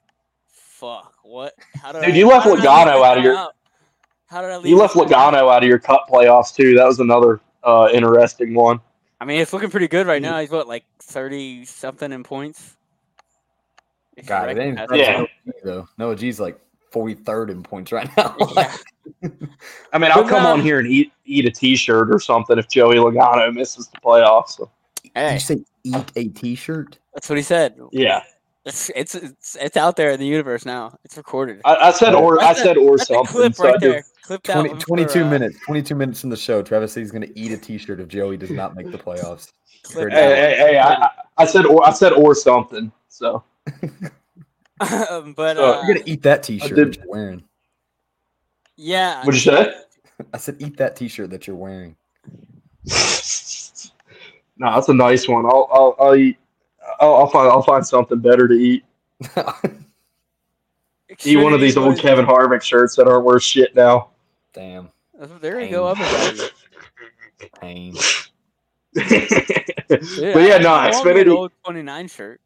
[0.48, 1.54] "Fuck, what?
[1.83, 3.22] How did Dude, I, you left how did I leave Logano this out of guy
[3.24, 3.48] your-
[4.26, 4.66] How did I leave?
[4.66, 5.35] You left this guy out?
[5.35, 6.74] Logano out of your cup playoffs too.
[6.76, 8.80] That was another uh, interesting one.
[9.20, 10.38] I mean, it's looking pretty good right now.
[10.40, 12.76] He's what, like thirty something in points.
[14.16, 15.24] If you God, it ain't that's- Yeah.
[15.64, 15.88] Though.
[15.98, 16.59] Noah G's like
[16.94, 18.37] 43rd in points right now.
[18.57, 18.72] Yeah.
[19.92, 22.59] I mean, I'll But, come um, on here and eat eat a T-shirt or something
[22.59, 24.50] if Joey Logano misses the playoffs.
[24.52, 24.70] So,
[25.02, 26.98] Did Hey, you say eat a t-shirt?
[27.12, 27.78] that's what he said.
[27.92, 28.22] yeah,
[28.64, 30.96] It's, it's it's it's out there in the universe now.
[31.04, 31.61] It's recorded.
[31.66, 33.33] I, I said or I That's a- said or That's a something.
[33.35, 34.04] clip so right there.
[34.22, 35.59] Clip that 20, one for, 22 uh, minutes.
[35.66, 36.62] 22 minutes in the show.
[36.62, 39.52] Travis said he's going to eat a t-shirt if Joey does not make the playoffs.
[39.83, 42.90] clip Hey, hey, hey, I, I said or I said or something.
[43.09, 43.44] So
[44.80, 47.44] Um, but So, uh, You're going to eat that t-shirt did- that you're wearing.
[48.76, 49.74] yeah, What'd you say?
[50.32, 51.96] I said eat that t-shirt that you're wearing.
[52.87, 55.46] no, that's a nice one.
[55.46, 56.37] I'll I'll, I'll eat.
[57.00, 58.84] I'll, I'll find I'll find something better to eat.
[61.24, 64.08] Eat one of these old Kevin Harvick shirts that aren't worth shit now.
[64.52, 64.90] Damn.
[65.16, 66.04] There They're go up in
[67.60, 67.92] value.
[68.94, 69.12] But
[70.42, 71.32] yeah, I- no, I want me an Xfinity.
[71.32, 72.40] old 29 shirt.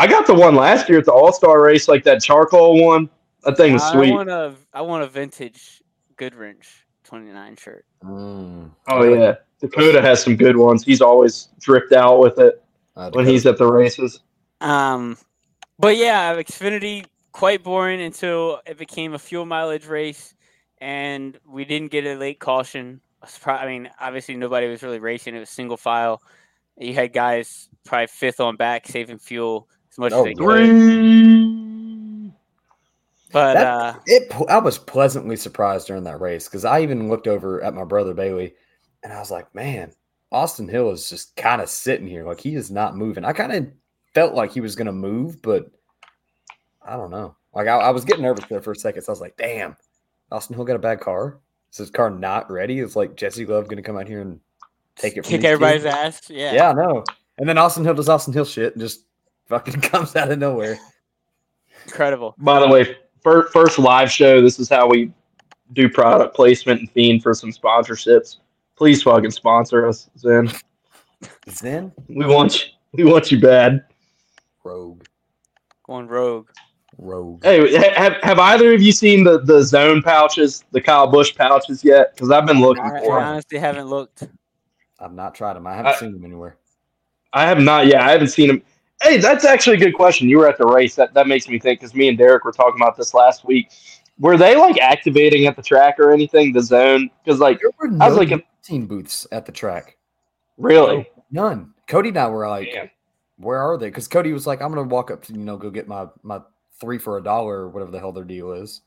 [0.00, 3.10] I got the one last year at the All Star race, like that charcoal one.
[3.44, 5.82] That thing was I want a I want a vintage
[6.16, 6.64] Goodwrench
[7.04, 7.84] 29 shirt.
[8.02, 8.70] Mm.
[8.88, 10.82] Oh yeah, Dakota has some good ones.
[10.82, 12.62] He's always dripped out with it
[12.96, 14.20] Uh, when he's at the races.
[14.62, 15.18] Um,
[15.78, 20.34] but yeah, Xfinity quite boring until it became a fuel mileage race,
[20.78, 23.02] and we didn't get a late caution.
[23.20, 26.22] I was pro- I mean, obviously nobody was really racing; it was single file.
[26.78, 32.32] You had guys probably fifth on back, saving fuel as much Oh, as they could.
[33.32, 37.28] But That- uh, it I was pleasantly surprised during that race because I even looked
[37.28, 38.54] over at my brother Bailey
[39.04, 39.92] and I was like, man,
[40.32, 42.24] Austin Hill is just kind of sitting here.
[42.24, 43.24] Like he is not moving.
[43.24, 43.68] I kind of
[44.14, 45.70] felt like he was going to move, but
[46.82, 47.36] I don't know.
[47.54, 49.02] Like I, I was getting nervous there for a second.
[49.02, 49.76] So I was like, damn,
[50.32, 51.38] Austin Hill got a bad car.
[51.72, 52.80] Is his car not ready?
[52.80, 54.40] It's like Jesse Love going to come out here and
[54.96, 55.94] take it from kick everybody's kids?
[55.94, 56.22] ass.
[56.28, 56.52] Yeah.
[56.52, 57.04] Yeah, I know.
[57.38, 59.04] And then Austin Hill does Austin Hill shit and just
[59.50, 60.78] fucking comes out of nowhere.
[61.84, 62.34] incredible.
[62.38, 64.40] By the way, first, first live show.
[64.40, 65.12] This is how we
[65.74, 68.38] do product placement and fiend for some sponsorships.
[68.76, 70.58] Please fucking sponsor us, Zyn.
[71.48, 72.70] Zyn We want you.
[72.92, 73.84] We want you bad.
[74.64, 75.04] Rogue.
[75.84, 76.48] Going rogue.
[76.98, 77.42] Rogue.
[77.44, 81.82] Hey, have, have either of you seen the, the zone pouches, the Kyle Busch pouches
[81.84, 82.14] yet?
[82.14, 83.28] Because I've been looking I, I for them.
[83.28, 84.24] honestly haven't looked.
[84.98, 85.66] I've not tried them.
[85.66, 86.56] I haven't I- seen them anywhere.
[87.32, 87.86] I have not.
[87.86, 88.62] Yeah, I haven't seen them.
[89.02, 90.28] Hey, that's actually a good question.
[90.28, 90.94] You were at the race.
[90.94, 93.70] That that makes me think because me and Derek were talking about this last week.
[94.18, 96.52] Were they like activating at the track or anything?
[96.52, 97.10] The zone?
[97.24, 99.96] Because like, There were I was no like, team booths at the track.
[100.58, 101.08] really?
[101.30, 101.72] None.
[101.86, 102.90] Cody and I were like, Damn.
[103.38, 103.86] where are they?
[103.88, 106.40] Because Cody was like, I'm gonna walk up to you know go get my my
[106.80, 108.82] three for a dollar or whatever the hell their deal is.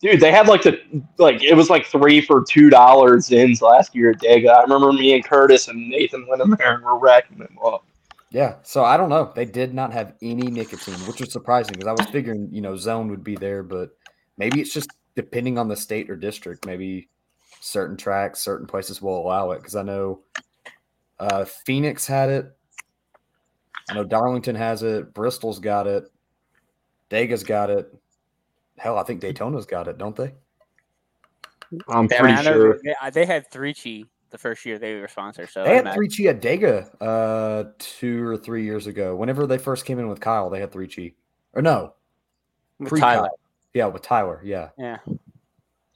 [0.00, 0.78] Dude, they had like the
[1.18, 4.50] like it was like three for two dollars ins last year at Dega.
[4.50, 7.86] I remember me and Curtis and Nathan went in there and were racking them up.
[8.34, 9.32] Yeah, so I don't know.
[9.32, 12.76] They did not have any nicotine, which was surprising because I was figuring, you know,
[12.76, 13.90] zone would be there, but
[14.36, 16.66] maybe it's just depending on the state or district.
[16.66, 17.08] Maybe
[17.60, 19.58] certain tracks, certain places will allow it.
[19.58, 20.22] Because I know
[21.20, 22.56] uh, Phoenix had it.
[23.88, 25.14] I know Darlington has it.
[25.14, 26.10] Bristol's got it.
[27.10, 27.94] Dega's got it.
[28.78, 30.34] Hell, I think Daytona's got it, don't they?
[31.86, 32.80] I'm pretty mean, sure.
[32.82, 34.02] They, uh, they had three chi
[34.34, 35.48] the first year they were sponsored.
[35.48, 39.14] So They had three chi at Dega uh, two or three years ago.
[39.14, 41.12] Whenever they first came in with Kyle, they had three chi.
[41.52, 41.94] Or no,
[42.80, 43.30] with Tyler.
[43.74, 44.40] Yeah, with Tyler.
[44.44, 44.70] Yeah.
[44.76, 44.98] Yeah.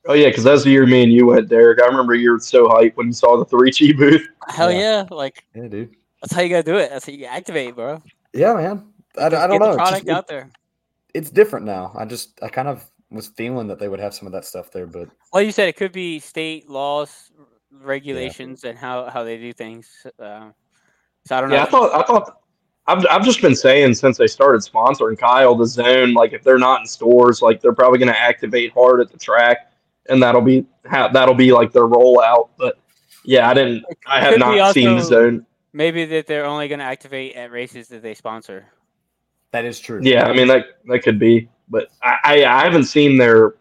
[0.07, 1.83] Oh yeah, because that's the year me and you went, Derek.
[1.83, 4.25] I remember you were so hyped when you saw the three chi booth.
[4.49, 4.79] Hell Yeah.
[5.03, 5.07] yeah!
[5.11, 5.97] Like Yeah, dude.
[6.23, 6.91] that's how you gotta do it.
[6.91, 8.01] That's how you activate, bro.
[8.33, 8.87] Yeah, man.
[9.19, 9.67] I, I don't get know.
[9.67, 10.49] the It's product just- out there.
[11.13, 11.93] it's different now.
[11.99, 14.71] I just I kind of was feeling that they would have some of that stuff
[14.71, 17.33] there, but Well, you said it could be state laws,
[17.71, 20.07] regulations, and how how they do things.
[20.19, 20.51] Uh,
[21.25, 21.57] so I don't know.
[21.57, 22.41] Yeah, I thought I thought
[22.87, 26.59] I've I've just been saying since they started sponsoring Kyle the zone, like if they're
[26.59, 29.71] not in stores, like they're probably going to activate hard at the track,
[30.09, 32.49] and that'll be how that'll be like their rollout.
[32.57, 32.79] But
[33.25, 33.85] yeah, I didn't.
[34.07, 35.47] I have Could be not seen the zone.
[35.75, 38.67] Maybe that they're only going to activate at races that they sponsor.
[39.53, 40.01] that is true.
[40.03, 43.57] Yeah, I mean that that could be, but I, I I haven't seen their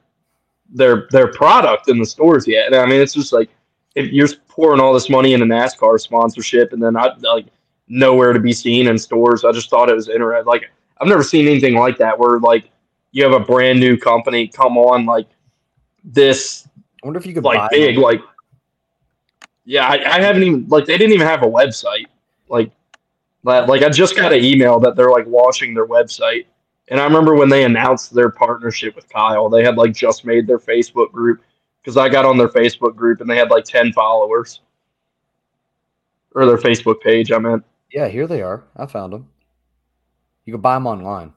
[0.69, 2.67] their their product in the stores yet.
[2.67, 3.49] And I mean, it's just like
[3.97, 7.47] if you're pouring all this money into NASCAR sponsorship, and then I like
[7.87, 9.43] nowhere to be seen in stores.
[9.43, 10.45] I just thought it was interesting.
[10.45, 12.69] Like I've never seen anything like that where like
[13.11, 15.27] you have a brand new company come on like
[16.03, 16.67] this
[17.03, 18.03] I wonder if you could like buy big them.
[18.03, 18.21] like
[19.65, 22.05] yeah I, I haven't even like they didn't even have a website
[22.47, 22.71] like
[23.43, 26.45] that like i just got an email that they're like launching their website
[26.89, 30.47] and i remember when they announced their partnership with kyle they had like just made
[30.47, 31.41] their facebook group
[31.87, 34.59] because i got on their facebook group and they had like 10 followers
[36.35, 38.63] or their facebook page i meant Yeah, here they are.
[38.75, 39.29] I found them.
[40.45, 41.33] You can buy them online.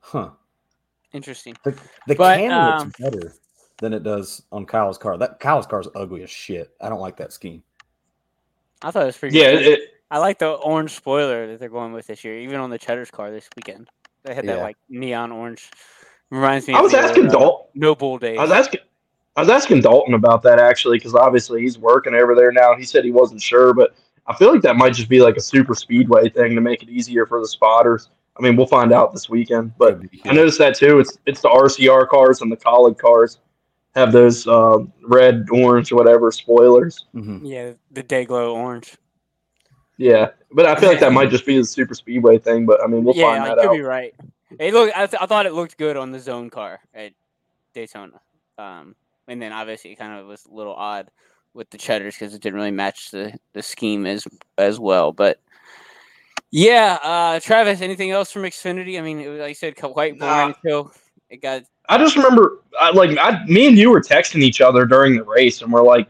[0.00, 0.30] Huh.
[1.12, 1.54] Interesting.
[1.64, 1.72] The,
[2.06, 3.34] the But, can um, looks better
[3.78, 5.16] than it does on Kyle's car.
[5.16, 6.74] That Kyle's car is ugly as shit.
[6.80, 7.62] I don't like that scheme.
[8.82, 9.38] I thought it was pretty.
[9.38, 9.62] yeah good.
[9.62, 12.70] it, it, I like the orange spoiler that they're going with this year, even on
[12.70, 13.88] the Cheddar's car this weekend.
[14.24, 15.70] They had that like neon orange.
[16.30, 16.74] Reminds me.
[16.74, 18.38] i was the, asking uh, dalton No Bull Days.
[18.38, 18.80] I was asking,
[19.36, 22.74] I was asking Dalton about that actually because obviously he's working over there now.
[22.76, 23.94] He said he wasn't sure, but
[24.26, 26.88] I feel like that might just be like a super speedway thing to make it
[26.88, 28.10] easier for the spotters.
[28.36, 30.98] I mean, we'll find out this weekend, but Could I noticed that too.
[30.98, 33.38] It's it's the RCR cars and the Kaulig cars
[33.94, 37.06] have those uh, red, orange, or whatever spoilers.
[37.14, 37.40] Mhm.
[37.44, 38.96] yeah, the day glow orange.
[39.98, 42.66] Yeah, but I feel like that might just be the super speedway thing.
[42.66, 44.14] But I mean, we'll yeah, find you that could be right.
[44.58, 47.12] It looked, I, th- I thought it looked good on the zone car at
[47.74, 48.20] Daytona.
[48.58, 48.94] Um,
[49.28, 51.10] and then obviously it kind of was a little odd
[51.54, 54.26] with the Cheddars because it didn't really match the the scheme as
[54.58, 55.12] as well.
[55.12, 55.40] But
[56.50, 58.98] yeah, uh, Travis, anything else from Xfinity?
[58.98, 60.48] I mean, it was, like I said, quite boring.
[60.48, 60.54] Nah.
[60.64, 60.92] So
[61.30, 64.86] it got I just remember, I, like, I, me and you were texting each other
[64.86, 66.08] during the race, and we're like,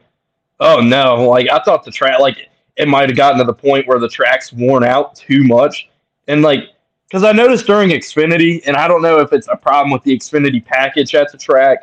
[0.60, 2.38] "Oh no!" Like, I thought the track, like,
[2.76, 5.88] it might have gotten to the point where the track's worn out too much,
[6.28, 6.70] and like,
[7.14, 10.18] because I noticed during Xfinity, and I don't know if it's a problem with the
[10.18, 11.78] Xfinity package at the track,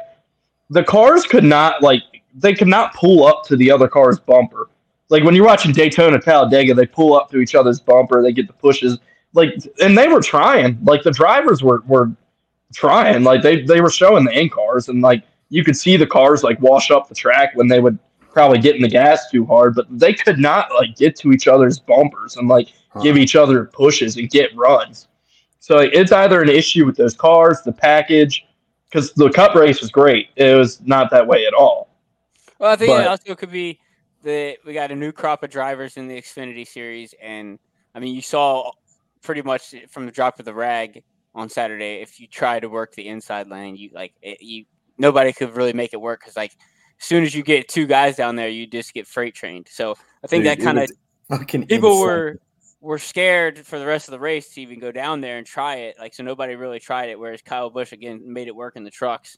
[0.70, 2.04] the cars could not like
[2.36, 4.70] they could not pull up to the other car's bumper.
[5.08, 8.48] Like when you're watching Daytona Talladega, they pull up to each other's bumper, they get
[8.48, 9.00] the pushes,
[9.32, 10.78] like, and they were trying.
[10.84, 12.12] Like the drivers were were
[12.74, 13.24] trying.
[13.24, 16.44] Like they they were showing the in cars, and like you could see the cars
[16.44, 17.98] like wash up the track when they would
[18.34, 21.48] probably get in the gas too hard, but they could not like get to each
[21.48, 25.08] other's bumpers and like give each other pushes and get runs.
[25.62, 28.46] So like, it's either an issue with those cars, the package,
[28.90, 30.30] because the cup race was great.
[30.36, 31.88] It was not that way at all.
[32.58, 33.80] Well, I think But- it also could be
[34.24, 37.60] that we got a new crop of drivers in the Xfinity series, and
[37.94, 38.72] I mean, you saw
[39.22, 41.04] pretty much from the drop of the rag
[41.36, 42.02] on Saturday.
[42.02, 44.66] If you try to work the inside lane, you like it, you
[44.98, 46.54] nobody could really make it work because like
[47.00, 49.68] as soon as you get two guys down there, you just get freight trained.
[49.70, 52.40] So I think Dude, that kind of people were
[52.82, 55.76] were scared for the rest of the race to even go down there and try
[55.76, 55.96] it.
[56.00, 57.20] Like so, nobody really tried it.
[57.20, 59.38] Whereas Kyle Busch again made it work in the trucks.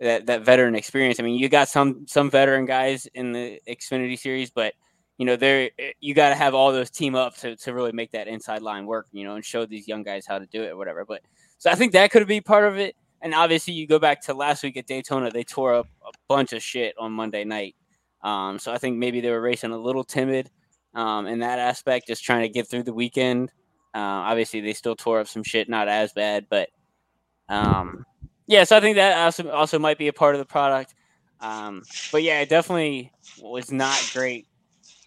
[0.00, 1.18] That that veteran experience.
[1.18, 4.74] I mean, you got some some veteran guys in the Xfinity series, but
[5.18, 5.70] you know, there
[6.00, 8.86] you got to have all those team up to to really make that inside line
[8.86, 9.06] work.
[9.12, 11.04] You know, and show these young guys how to do it or whatever.
[11.04, 11.22] But
[11.58, 12.96] so I think that could be part of it.
[13.22, 16.52] And obviously, you go back to last week at Daytona, they tore up a bunch
[16.52, 17.76] of shit on Monday night.
[18.22, 20.50] Um, so I think maybe they were racing a little timid
[20.94, 23.50] um, in that aspect, just trying to get through the weekend.
[23.94, 26.68] Uh, obviously, they still tore up some shit, not as bad, but
[27.48, 28.04] um,
[28.46, 28.64] yeah.
[28.64, 30.94] So I think that also also might be a part of the product.
[31.40, 34.46] Um, but yeah, it definitely was not great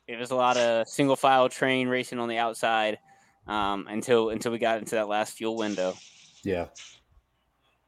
[0.08, 2.98] it was a lot of single file train racing on the outside
[3.46, 5.94] um, until until we got into that last fuel window.
[6.44, 6.68] Yeah.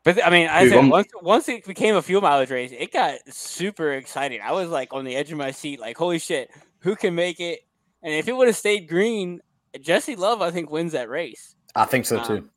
[0.03, 2.91] But I mean, I Dude, said once once it became a fuel mileage race, it
[2.91, 4.41] got super exciting.
[4.41, 7.39] I was like on the edge of my seat, like, holy shit, who can make
[7.39, 7.62] it?
[8.01, 9.41] And if it would have stayed green,
[9.81, 11.55] Jesse Love, I think, wins that race.
[11.75, 12.49] I think so Um, too.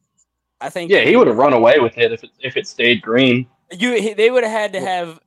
[0.61, 3.02] I think Yeah, he would have run away with it if it, if it stayed
[3.02, 3.46] green.
[3.72, 5.18] you they would have had to have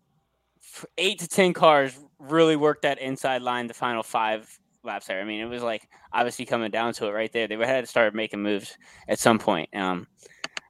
[0.97, 4.49] eight to ten cars really work that inside line the final five
[4.83, 5.19] laps there.
[5.19, 7.47] I mean, it was like obviously coming down to it right there.
[7.47, 9.69] They would have had to start making moves at some point.
[9.75, 10.07] Um,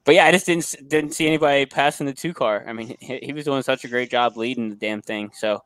[0.04, 2.64] but yeah, I just didn't didn't see anybody passing the two car.
[2.68, 5.32] I mean, he, he was doing such a great job leading the damn thing.
[5.34, 5.64] So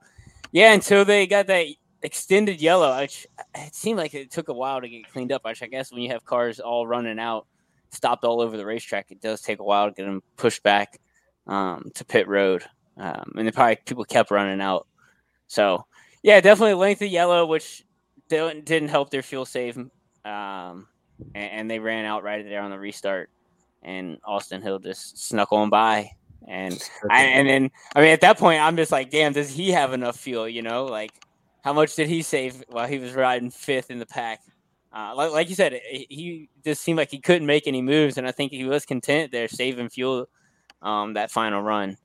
[0.51, 1.67] yeah, until they got that
[2.01, 5.45] extended yellow, which it seemed like it took a while to get cleaned up.
[5.45, 7.47] Which I guess when you have cars all running out,
[7.91, 10.99] stopped all over the racetrack, it does take a while to get them pushed back
[11.47, 12.63] um, to pit road,
[12.97, 14.87] um, and probably people kept running out.
[15.47, 15.85] So
[16.23, 17.85] yeah, definitely length of yellow, which
[18.29, 20.87] didn't didn't help their fuel save, um,
[21.35, 23.29] and, and they ran out right there on the restart,
[23.83, 26.11] and Austin Hill just snuck on by,
[26.47, 29.71] and I, and then I mean at that point I'm just like, damn, does he
[29.71, 30.47] have enough fuel?
[30.47, 31.11] You know, like
[31.63, 34.39] how much did he save while he was riding fifth in the pack?
[34.91, 38.27] Uh, like, like you said, he- just seemed like he couldn't make any moves, and
[38.27, 40.27] I think he was content there saving fuel
[40.81, 41.97] um, that final run,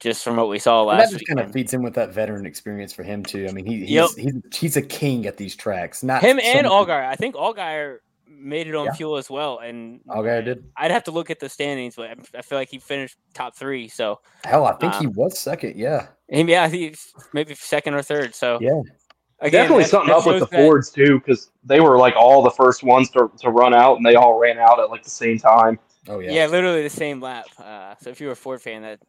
[0.00, 2.12] just from what we saw And that last just kind of feeds in with that
[2.14, 3.46] veteran experience for him too.
[3.48, 4.10] I mean, he, he's, Yep.
[4.16, 6.02] he's he's a king at these tracks.
[6.02, 7.98] Not Him and Allgaier, I think Allgaier
[8.36, 8.92] made it on Yeah.
[8.94, 10.64] fuel as well, and Allgaier did.
[10.76, 13.56] I'd have to look at the standings, but I- I feel like he finished top
[13.56, 13.88] three.
[13.88, 15.76] So Hell, I think he Um, was second.
[15.76, 18.34] Yeah, and yeah, I he's maybe second or third.
[18.34, 18.80] So Yeah.
[19.40, 22.14] again, Definitely that- something that up with the that- Fords too, because they were like
[22.16, 25.02] all the first ones to, to run out, and they all ran out at like
[25.02, 25.78] the same time.
[26.08, 26.30] oh yeah.
[26.32, 26.46] Yeah.
[26.46, 27.46] literally the same lap.
[27.58, 29.00] Uh, so if you're a Ford fan, that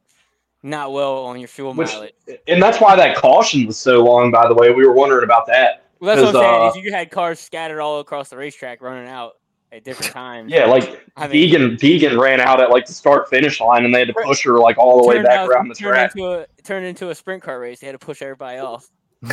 [0.63, 2.13] not well on your fuel Which- mileage.
[2.47, 4.31] And that's why that caution was so long.
[4.31, 5.83] By the way, we were wondering about that.
[5.99, 6.79] Well, that's what I'm saying.
[6.79, 9.33] Is you had cars scattered all across the racetrack running out
[9.71, 10.51] at different times.
[10.51, 13.93] Yeah, like I mean, Deegan Deegan ran out at like the start finish line, and
[13.93, 16.11] they had to push her like all the way back out- around the turned track.
[16.15, 17.79] Into a, turned into a sprint car race.
[17.79, 18.87] They had to push everybody off.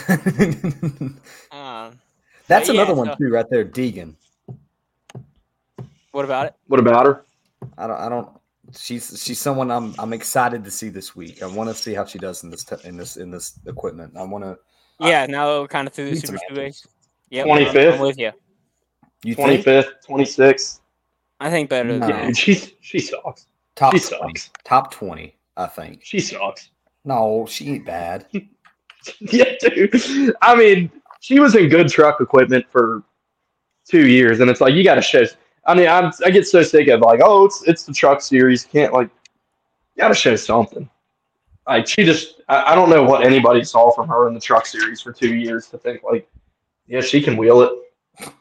[1.51, 1.99] Um,
[2.49, 3.65] That's But yeah, another one so- too, right there.
[3.65, 4.15] Deegan.
[6.13, 6.55] what about it?
[6.69, 7.25] What about her?
[7.79, 8.01] I don't.
[8.01, 8.29] I don't.
[8.77, 11.43] She's she's someone I'm I'm excited to see this week.
[11.43, 14.17] I want to see how she does in this te- in this in this equipment.
[14.17, 14.57] I want to.
[15.09, 16.65] Yeah, now we're kind of through the super some speedways.
[16.67, 16.87] answers.
[17.33, 17.87] 25th?
[17.89, 18.33] I'm, I'm with you.
[19.25, 20.81] You Twenty think fifth, twenty sixth.
[21.41, 22.07] I think better No.
[22.07, 23.47] than Yeah, she's she sucks.
[23.77, 24.51] top She 20, sucks.
[24.65, 25.37] top twenty?
[25.57, 26.01] I think.
[26.03, 26.71] She sucks.
[27.05, 28.27] No, she ain't bad.
[29.21, 30.35] yeah, dude.
[30.43, 33.03] I mean, she was in good truck equipment for
[33.89, 35.25] two years, and it's like you got to show.
[35.67, 38.65] I mean, I'm I get so sick of like, oh, it's it's the truck series.
[38.65, 39.09] Can't like,
[39.95, 40.89] you got to show something.
[41.67, 44.67] Like she just, I, I don't know what anybody saw from her in the truck
[44.67, 46.29] series for two years to think like,
[46.87, 48.33] yeah, she can wheel it.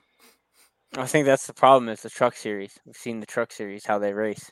[0.98, 1.88] I think that's the problem.
[1.90, 2.78] Is the truck series?
[2.86, 4.52] We've seen the truck series how they race.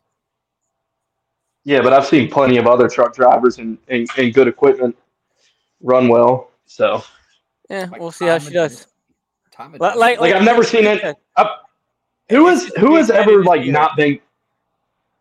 [1.65, 4.95] Yeah, but I've seen plenty of other truck drivers in, in, in good equipment
[5.81, 6.51] run well.
[6.65, 7.03] So
[7.69, 8.87] Yeah, Like we'll see how she does.
[9.51, 11.17] Time Like, like, Like, I've never seen it-
[12.29, 14.19] who It's has who has ever like not been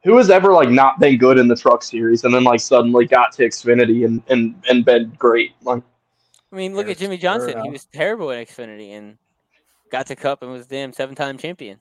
[0.08, 3.04] who has ever like not been good in the truck series and then like suddenly
[3.04, 5.82] got to Xfinity and and and been great like
[6.50, 7.62] I mean, look at Harrison Jimmie Johnson.
[7.62, 9.18] He was terrible in Xfinity and
[9.92, 11.78] got to Cup and was damn seven-time champion.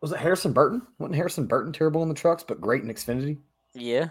[0.00, 0.80] Was it Harrison Burton?
[1.00, 3.36] Wasn't Harrison Burton terrible in the trucks, but great in Xfinity?
[3.74, 4.10] Yeah,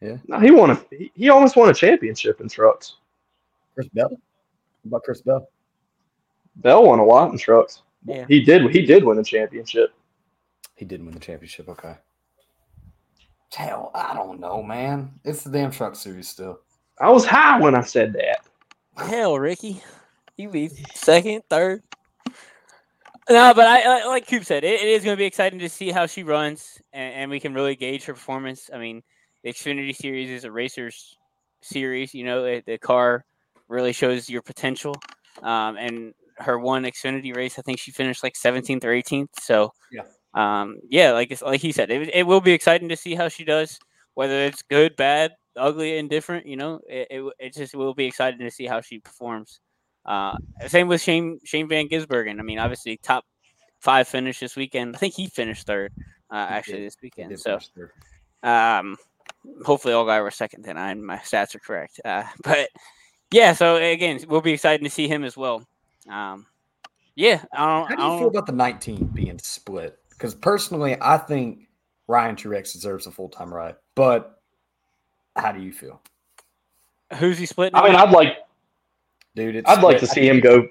[0.00, 0.18] Yeah.
[0.28, 2.98] no, he won a he, he almost won a championship in trucks
[3.74, 4.10] Chris Bell?
[4.10, 4.18] What
[4.84, 5.48] about Chris Bell?
[6.54, 8.26] Bell won a lot in trucks Yeah.
[8.28, 9.92] he did he did win a championship
[10.76, 11.68] He did win the championship.
[11.68, 11.96] Okay.
[13.54, 15.12] Hell, I don't know, man.
[15.24, 16.60] It's the damn truck series still.
[17.00, 18.46] I was high when I said that
[18.96, 19.82] hell, Ricky,
[20.36, 21.82] you be second, third.
[23.28, 25.68] No, but I, I like Coop said, it, it is going to be exciting to
[25.68, 28.70] see how she runs, and, and we can really gauge her performance.
[28.72, 29.02] I mean,
[29.44, 31.16] the Xfinity Series is a racers
[31.60, 32.12] series.
[32.14, 33.24] You know, the, the car
[33.68, 34.96] really shows your potential.
[35.42, 39.28] Um, and her one Xfinity race, I think she finished like 17th or 18th.
[39.40, 40.02] So, Yeah.
[40.34, 43.44] Um, yeah, like like he said, it, it will be exciting to see how she
[43.44, 43.78] does,
[44.14, 46.46] whether it's good, bad, ugly, indifferent.
[46.46, 49.60] You know, it, it, it just will be exciting to see how she performs.
[50.06, 50.36] Uh,
[50.68, 52.38] same with Shane Shane Van Gisbergen.
[52.38, 53.24] I mean, obviously top
[53.80, 54.94] five finish this weekend.
[54.94, 55.92] I think he finished third
[56.30, 57.38] uh, actually this weekend.
[57.38, 57.58] So
[58.42, 58.96] um,
[59.64, 60.78] hopefully Allgaier were second then.
[60.78, 62.00] I my stats are correct.
[62.04, 62.68] Uh, but
[63.30, 65.66] yeah, so again, we'll be excited to see him as well.
[66.08, 66.46] Um,
[67.14, 67.88] yeah, I don't.
[67.88, 69.99] How do you don't feel about the 19 being split?
[70.20, 71.68] Because personally, I think
[72.06, 73.76] Ryan Truex deserves a full time ride.
[73.94, 74.38] But
[75.34, 75.98] how do you feel,
[77.18, 77.74] who's he splitting?
[77.74, 78.00] I mean with?
[78.02, 78.36] I'd like
[79.34, 79.56] dude?
[79.56, 80.68] It's I'd like to see him go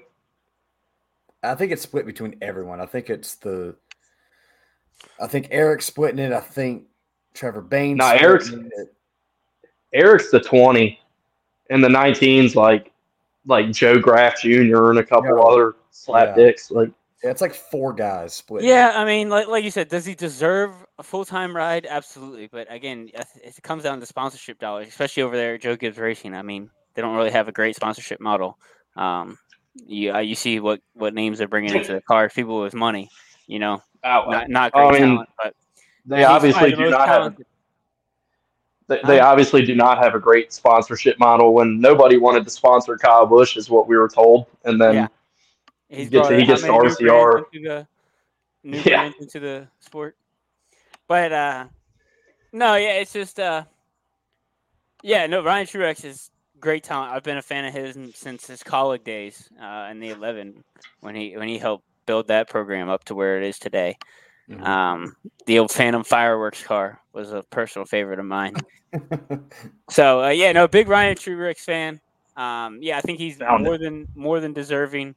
[1.42, 2.80] I think it's split between everyone.
[2.80, 3.74] I think it's the.
[5.20, 6.32] I think Aric's splitting it.
[6.32, 6.84] I think
[7.34, 7.96] Trevor Bayne's.
[7.98, 8.52] Nah, Aric's
[9.94, 11.00] Aric's the twenty,
[11.70, 12.92] and the 19's like
[13.46, 14.90] like Joe Graf Jr.
[14.90, 15.42] and a couple Yeah.
[15.42, 16.44] other slap Yeah.
[16.44, 16.70] dicks.
[16.70, 16.90] Like
[17.22, 18.64] Yeah, it's like four guys split.
[18.64, 21.86] Yeah, I mean, like like you said, does he deserve a full time ride?
[21.86, 25.98] Absolutely, but again, it comes down to sponsorship dollars, especially over there at Joe Gibbs
[25.98, 26.34] Racing.
[26.34, 28.58] I mean, they don't really have a great sponsorship model.
[28.96, 29.38] Um,
[29.74, 33.10] you uh, you see what what names they're bringing into the car, people with money.
[33.46, 35.54] You know, out, not not I great mean, talent, but
[36.06, 37.18] they obviously do most not have.
[37.18, 37.46] talented.
[38.88, 39.26] They, they Huh?
[39.26, 41.52] obviously do not have a great sponsorship model.
[41.52, 45.08] When nobody wanted to sponsor Kyle Busch, is what we were told, and then Yeah.
[45.90, 47.44] He's gets- brought he gets the RCR.
[47.52, 47.86] into the
[48.64, 49.10] new Yeah.
[49.20, 50.16] into the sport.
[51.08, 51.64] But uh
[52.52, 53.64] no, yeah, it's just uh
[55.02, 56.30] yeah, no, Ryan Truex is
[56.60, 57.12] great talent.
[57.12, 60.62] I've been a fan of his since his college days uh, in the eleven
[61.00, 63.96] when he when he helped build that program up to where it is today.
[64.50, 64.62] Mhm.
[64.66, 65.16] Um,
[65.46, 68.54] the old Phantom fireworks car was a personal favorite of mine.
[69.90, 72.00] So uh, yeah, no, big Ryan Truex fan.
[72.36, 75.14] Um, yeah, I think he's Found more than more than deserving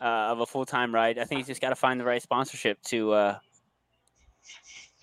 [0.00, 1.18] uh, of a full time ride.
[1.18, 3.38] I think he's just got to find the right sponsorship to uh,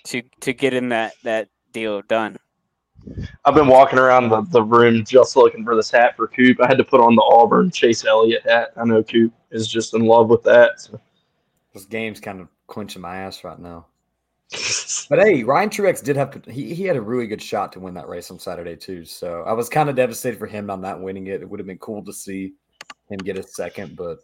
[0.05, 2.37] to to get him that that deal done.
[3.45, 6.61] I've been walking around the, the room just looking for this hat for Coop.
[6.61, 8.69] I had to put on the Auburn Chase Elliott hat.
[8.75, 10.81] I know Coop is just in love with that.
[10.81, 10.99] so.
[11.73, 13.85] this game's kind of clinching my ass right now.
[15.09, 17.93] But hey, Ryan Truex did have he, he had a really good shot to win
[17.93, 19.05] that race on Saturday too.
[19.05, 21.41] So I was kind of devastated for him on not winning it.
[21.41, 22.53] It would have been cool to see
[23.09, 24.19] him get a second, but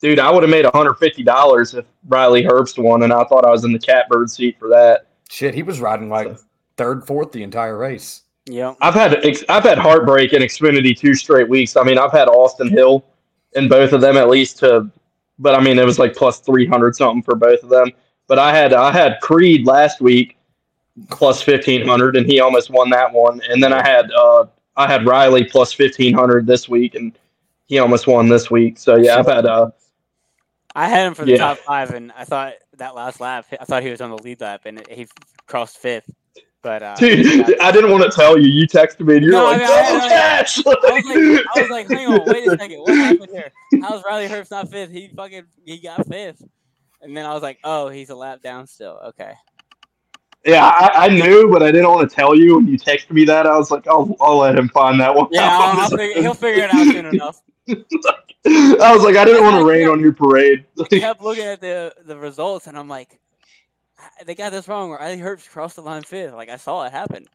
[0.00, 3.64] Dude, I would have made $150 if Riley Herbst won, and I thought I was
[3.64, 5.06] in the catbird seat for that.
[5.28, 6.36] shit, he was riding like
[6.76, 8.22] third, fourth the entire race.
[8.46, 11.76] Yeah, I've had I've had heartbreak in Xfinity two straight weeks.
[11.76, 13.04] I mean, I've had Austin Hill
[13.54, 14.90] in both of them at least to,
[15.38, 17.90] but I mean it was like plus three hundred something for both of them.
[18.26, 20.38] But I had I had Creed last week
[21.10, 23.40] plus fifteen hundred, and he almost won that one.
[23.50, 24.46] And then I had uh
[24.76, 27.18] I had Riley plus fifteen hundred this week, and
[27.66, 28.78] he almost won this week.
[28.78, 29.70] So yeah, I've had uh
[30.78, 31.38] I had him for the Yeah.
[31.38, 34.40] top five, and I thought that last lap, I thought he was on the lead
[34.40, 35.06] lap, and he
[35.46, 36.08] crossed fifth.
[36.62, 38.48] But uh, dude, I didn't want to tell you.
[38.48, 40.58] You texted me, and you're No, I like, mean, I- double I- catch.
[40.58, 43.52] I was like, I was like, hang on, wait a second, what happened here?
[43.82, 44.90] How's Riley Herbst not fifth?
[44.90, 46.42] He fucking he got fifth,
[47.02, 49.00] and then I was like, oh, he's a lap down still.
[49.08, 49.32] Okay.
[50.46, 52.56] Yeah, I, I knew, but I didn't want to tell you.
[52.56, 55.26] When you texted me that, I was like, I'll, I'll let him find that one.
[55.32, 55.48] Yeah.
[55.50, 57.40] I'll, I'll figure, he'll figure it out soon enough.
[58.80, 60.64] I was like, I didn't want to rain on your parade.
[60.80, 63.18] I kept looking at the the results, and I'm like,
[63.98, 64.90] "Ah, they got this wrong.
[64.90, 66.32] Riley Herbst crossed the line fifth.
[66.32, 67.26] Like I saw it happen,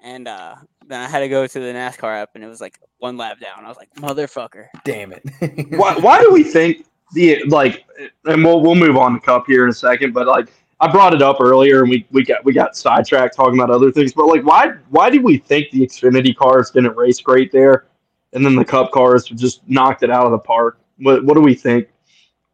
[0.00, 0.56] and uh,
[0.86, 3.38] then I had to go to the NASCAR app, and it was like one lap
[3.38, 3.64] down.
[3.64, 4.68] I was like, motherfucker.
[4.84, 5.22] Damn it.
[5.70, 7.84] why, why do we think the like?
[8.24, 10.48] And we'll we'll move on to Cup here in a second, but like
[10.80, 13.92] I brought it up earlier, and we, we got we got sidetracked talking about other
[13.92, 14.12] things.
[14.12, 17.86] But like, why why did we think the Xfinity cars didn't race great there,
[18.34, 20.78] and then the Cup cars just knocked it out of the park?
[20.98, 21.88] What what do we think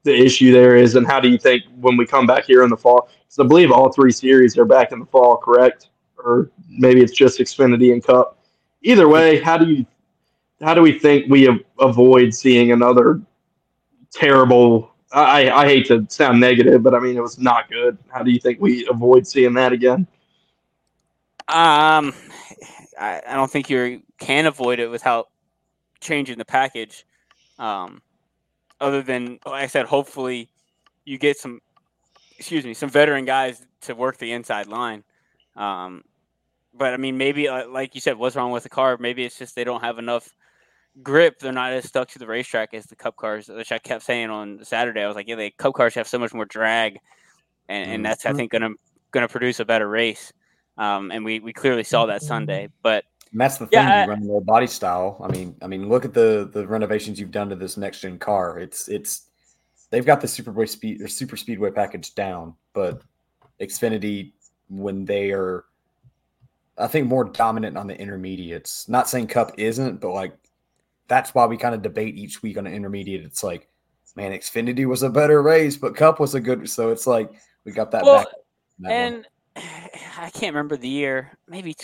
[0.05, 2.71] the issue there is, and how do you think when we come back here in
[2.71, 3.09] the fall?
[3.25, 5.89] Because I believe all three series are back in the fall, correct?
[6.19, 8.39] Or maybe it's just Xfinity and Cup.
[8.83, 9.87] Either way, how do you
[10.63, 13.21] how do we think we avoid seeing another
[14.13, 14.91] terrible?
[15.13, 17.99] I, I hate to sound negative, but I mean it was not good.
[18.09, 20.07] How do you think we avoid seeing that again?
[21.49, 22.15] Um,
[22.97, 25.30] I, I don't think you can avoid it without
[26.01, 27.05] changing the package.
[27.59, 28.03] Um,
[28.81, 30.49] other than like I said, hopefully
[31.05, 31.61] you get some,
[32.39, 35.05] excuse me, some veteran guys to work the inside line.
[35.57, 36.03] Um,
[36.73, 38.97] but I mean, maybe uh, like you said, what's wrong with the car?
[38.99, 40.33] Maybe it's just they don't have enough
[41.03, 41.39] grip.
[41.39, 44.31] They're not as stuck to the racetrack as the Cup cars, which I kept saying
[44.31, 45.03] on Saturday.
[45.03, 46.99] I was like, yeah, the Cup cars have so much more drag,
[47.69, 48.37] and, and that's I Mhm.
[48.37, 48.71] think gonna
[49.11, 50.33] gonna produce a better race.
[50.79, 52.69] Um, and we, we clearly saw that Sunday.
[52.83, 53.79] But And that's the thing.
[53.79, 55.21] Yeah, you run their body style.
[55.23, 58.19] I mean, I mean, look at the the renovations you've done to this next gen
[58.19, 58.59] car.
[58.59, 59.29] It's it's
[59.91, 63.03] they've got the superboy speed or super speedway package down, but
[63.61, 64.33] Xfinity
[64.69, 65.65] when they are,
[66.79, 68.89] I think more dominant on the intermediates.
[68.89, 70.33] Not saying Cup isn't, but like
[71.09, 73.25] that's why we kind of debate each week on the intermediate.
[73.25, 73.69] It's like,
[74.17, 76.69] man, Xfinity was a better race, but Cup was a good.
[76.71, 77.31] So it's like
[77.65, 78.27] we got that well, back.
[78.81, 78.93] that one.
[78.93, 79.27] and
[80.19, 81.75] I can't remember the year, maybe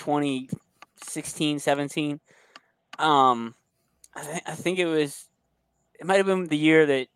[1.01, 2.21] 2016, 17.
[2.99, 3.55] Um,
[4.15, 5.27] I, th- I think it was,
[5.99, 7.09] it might have been the year that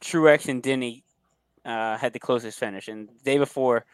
[0.00, 1.04] Truex and Denny
[1.64, 2.88] uh, had the closest finish.
[2.88, 3.84] And the day before,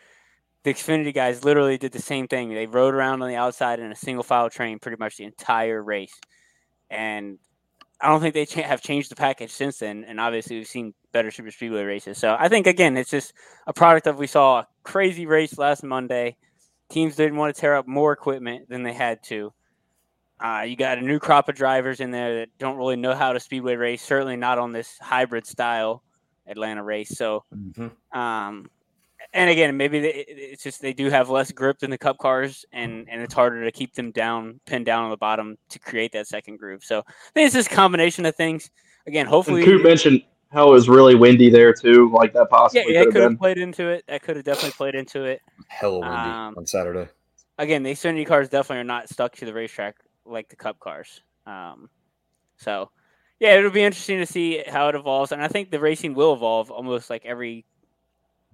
[0.63, 2.51] the Xfinity guys literally did the same thing.
[2.51, 5.83] They rode around on the outside in a single file train pretty much the entire
[5.83, 6.15] race.
[6.91, 7.39] And
[8.01, 10.93] I don't think they cha- have changed the package since then, and obviously we've seen
[11.13, 12.19] better super speedway races.
[12.19, 13.33] So I think again, it's just
[13.67, 16.37] a product of we saw a crazy race last Monday.
[16.93, 19.53] Teams didn't want to tear up more equipment than they had to.
[20.39, 23.33] Uh, you got a new crop of drivers in there that don't really know how
[23.33, 24.03] to speedway race.
[24.03, 26.03] Certainly not on this hybrid style
[26.47, 27.09] Atlanta race.
[27.17, 28.19] So, Mm-hmm.
[28.19, 28.69] um,
[29.33, 32.67] and again, maybe they, it's just they do have less grip than the Cup cars,
[32.73, 36.13] and and it's harder to keep them down, pinned down on the bottom to create
[36.13, 36.85] that second groove.
[36.85, 38.71] So I think it's this combination of things.
[39.07, 40.23] Again, hopefully, And Coop mentioned
[40.53, 42.11] how it was really windy there too.
[42.13, 44.05] Like that yeah, possibly that could could have have played into it.
[44.07, 45.41] That could have definitely played into it.
[45.69, 47.09] Hella windy Um, on Saturday.
[47.59, 51.23] Again, the Xfinity cars definitely are not stuck to the racetrack like the Cup cars.
[51.47, 51.89] Um,
[52.57, 52.91] so,
[53.41, 56.33] yeah, it'll be interesting to see how it evolves, and I think the racing will
[56.33, 57.65] evolve almost like every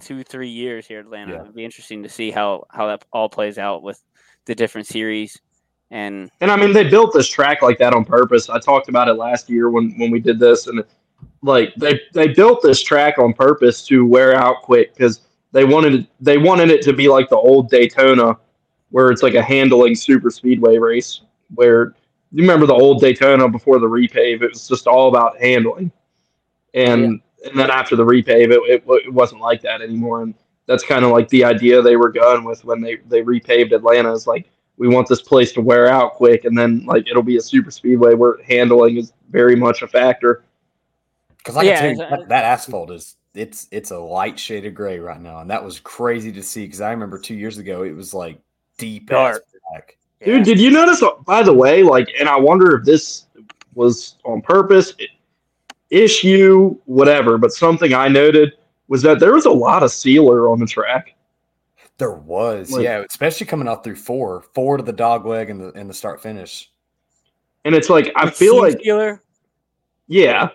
[0.00, 1.32] two, three years here at Atlanta.
[1.32, 1.40] Yeah.
[1.42, 4.02] It'll be interesting to see how how that all plays out with
[4.44, 5.40] the different series.
[5.90, 8.48] And And I mean, they built this track like that on purpose.
[8.50, 10.84] I talked about it last year when when we did this, and
[11.42, 15.22] like they they built this track on purpose to wear out quick because
[15.52, 18.36] they wanted it, they wanted it to be like the old Daytona,
[18.90, 21.22] where it's like a handling super speedway race.
[21.54, 21.94] Where
[22.32, 25.90] you remember the old Daytona before the repave, it was just all about handling,
[26.74, 30.22] and and then after the repave, it, it, it wasn't like that anymore.
[30.22, 30.34] And
[30.66, 34.12] that's kind of like the idea they were going with when they they repaved Atlanta.
[34.12, 37.36] Is like we want this place to wear out quick, and then like it'll be
[37.36, 40.44] a super speedway where handling is very much a factor.
[41.38, 44.66] Because I Yeah, can tell you, that, that asphalt is it's it's a light shade
[44.66, 46.64] of gray right now, and that was crazy to see.
[46.64, 48.40] Because I remember two years ago it was like
[48.76, 49.44] deep Dark.
[49.70, 49.96] black.
[50.24, 51.02] Dude, did you notice?
[51.02, 53.26] uh, By the way, like, and I wonder if this
[53.74, 54.92] was on purpose,
[55.90, 57.38] issue, whatever.
[57.38, 58.54] But something I noted
[58.88, 61.14] was that there was a lot of sealer on the track.
[61.98, 65.60] There was, Like- yeah, especially coming out through four, four to the dog leg and
[65.60, 66.70] the in the start finish.
[67.64, 69.22] And it's like I With feel like, sealer,
[70.06, 70.48] yeah,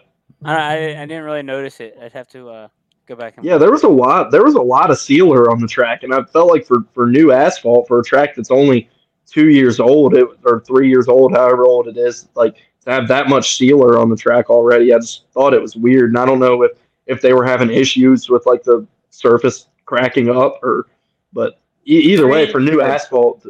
[0.46, 1.98] I, I I didn't really notice it.
[2.02, 2.68] I'd have to uh,
[3.08, 4.32] go back and yeah, there was a lot.
[4.32, 7.08] There was a lot of sealer on the track, and I felt like for for
[7.08, 8.90] new asphalt for a track that's only
[9.26, 13.08] two years old it, or three years old, however old it is, like to have
[13.08, 16.10] that much sealer on the track already, I just thought it was weird.
[16.10, 16.72] And I don't know if
[17.06, 20.88] if they were having issues with like the surface cracking up, or
[21.32, 23.46] but e- either way, for new asphalt,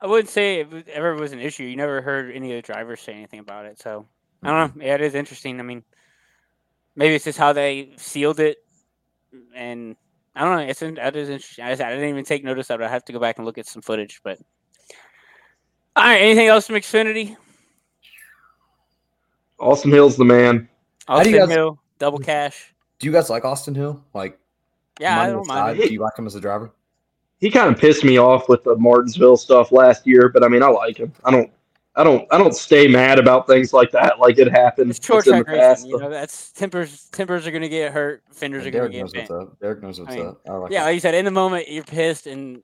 [0.00, 1.64] I wouldn't say it ever was an issue.
[1.64, 3.80] You never heard any of the drivers say anything about it.
[3.80, 4.06] So
[4.42, 4.84] I don't know.
[4.84, 5.58] Yeah, it is interesting.
[5.60, 5.82] I mean,
[6.96, 8.58] maybe it's just how they sealed it,
[9.54, 9.96] and
[10.34, 10.62] I don't know.
[10.64, 11.64] It's that is interesting.
[11.64, 12.84] I, just, I didn't even take notice of it.
[12.84, 14.20] I have to go back and look at some footage.
[14.24, 14.38] But
[15.96, 17.36] all right, anything else from Xfinity?
[19.58, 20.68] Austin Hill's the man.
[21.06, 22.74] How do Austin guys- Hill, double cash.
[22.98, 24.02] Do you guys like Austin Hill?
[24.14, 24.38] Like,
[25.00, 25.78] Yeah, I don't mind.
[25.78, 25.88] it.
[25.88, 26.72] Do you like him as a driver?
[27.38, 30.62] He kind of pissed me off with the Martinsville stuff last year, but I mean,
[30.62, 31.12] I like him.
[31.24, 31.50] I don't,
[31.96, 34.18] I don't, I don't stay mad about things like that.
[34.18, 34.96] Like it happens.
[34.98, 35.84] It's short in the track past.
[35.84, 35.90] racing.
[35.90, 37.08] You know, that's tempers.
[37.12, 38.22] Tempers are going to get hurt.
[38.32, 39.30] Fenders Yeah, are going to get knows bent.
[39.30, 39.60] what's up.
[39.60, 40.40] Derek knows what's I mean, up.
[40.48, 40.84] I like Yeah, it.
[40.86, 42.62] like you said, in the moment you're pissed, and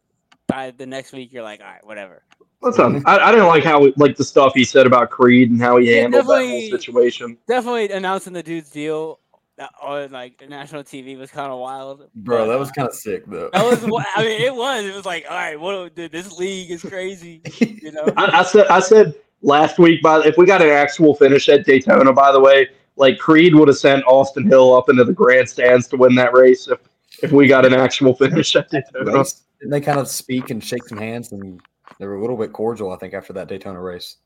[0.49, 2.23] by the next week you're like, all right, whatever.
[2.63, 5.79] Listen, I, I didn't like how like the stuff he said about Creed and how
[5.79, 7.39] he Yeah, handled that whole situation.
[7.49, 9.21] Definitely announcing the dude's deal
[9.61, 12.89] that, on like national TV was kind of wild, Bro, but, that uh, was kind
[12.89, 13.51] of sick though.
[13.53, 13.85] that was.
[13.85, 14.85] what- I mean, it was.
[14.85, 15.95] It was like, all right, what?
[15.95, 17.43] Dude, this league is crazy.
[17.61, 18.09] You know.
[18.17, 21.65] I, I said, I said last week, by if we got an actual finish at
[21.67, 25.87] Daytona, by the way, like Creed would have sent Austin Hill up into the grandstands
[25.89, 26.79] to win that race if
[27.23, 29.19] if we got an actual finish at Daytona.
[29.19, 29.43] race.
[29.61, 31.61] Didn't they kind of speak and shake some hands and
[31.99, 34.17] they were a little bit cordial, I think, after that Daytona race.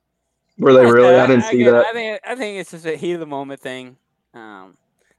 [0.58, 1.16] Were they really?
[1.16, 1.72] I didn't see get it.
[1.72, 1.86] that.
[1.86, 3.96] I think I think it's just a heat of the moment thing.
[4.32, 4.76] Um,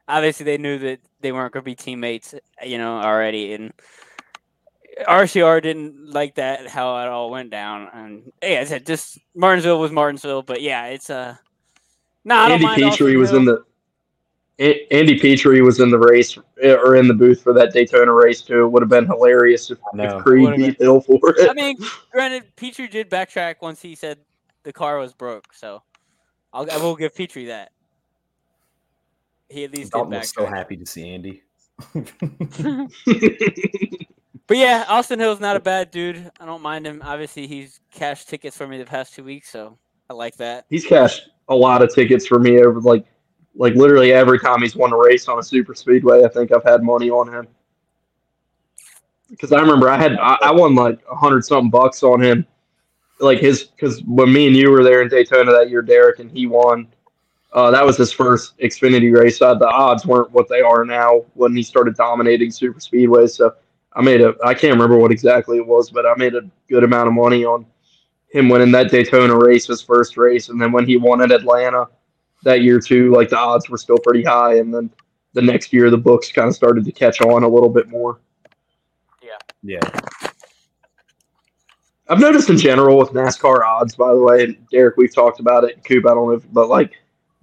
[0.07, 3.73] obviously, they knew that they weren't going to be teammates, you know, already, and
[5.07, 7.89] RCR didn't like that how it all went down.
[7.93, 11.35] And yeah, I said just Martinsville was Martinsville, but yeah, it's uh,
[12.23, 13.63] no, I don't Andy mind Petrie was in the
[14.57, 18.63] Andy Petree was in the race or in the booth for that Daytona race too.
[18.63, 21.49] It would have been hilarious if, I if Creed Would've beat Hill for it.
[21.49, 21.77] I mean,
[22.11, 24.17] granted, Petree did backtrack once he said
[24.63, 25.83] the car was broke, so
[26.53, 27.73] I'll, I will give Petree that.
[29.55, 31.41] He at least did Dalton was so happy to see Andy.
[34.47, 36.31] But yeah, Austin Hill's not a bad dude.
[36.39, 37.01] I don't mind him.
[37.03, 39.77] Obviously, he's cashed tickets for me the past two weeks, so
[40.09, 40.65] I like that.
[40.69, 43.05] he's cashed a lot of tickets for me over like
[43.55, 46.23] like literally every time he's won a race on a super speedway.
[46.23, 47.47] I think I've had money on him
[49.29, 52.45] because I remember I had I, I won like a hundred something bucks on him.
[53.19, 56.29] Like his because when me and you were there in Daytona that year, Derek, and
[56.29, 56.87] he won.
[57.55, 59.41] Uh, that was his first Xfinity race.
[59.41, 63.31] Uh, the odds weren't what they are now when he started dominating super speedways.
[63.31, 63.55] So
[63.93, 66.83] I made a I can't remember what exactly it was, but I made a good
[66.83, 67.65] amount of money on
[68.29, 71.87] him winning that Daytona race, his first race, and then when he won at Atlanta,
[72.43, 73.11] that year too.
[73.13, 74.89] Like the odds were still pretty high, and then
[75.31, 78.19] the next year the books kind of started to catch on a little bit more.
[79.23, 79.37] Yeah.
[79.63, 79.99] Yeah.
[82.09, 85.63] I've noticed in general with NASCAR odds, by the way, and Derek, we've talked about
[85.63, 85.83] it.
[85.85, 86.91] Coop, I don't know, if, but like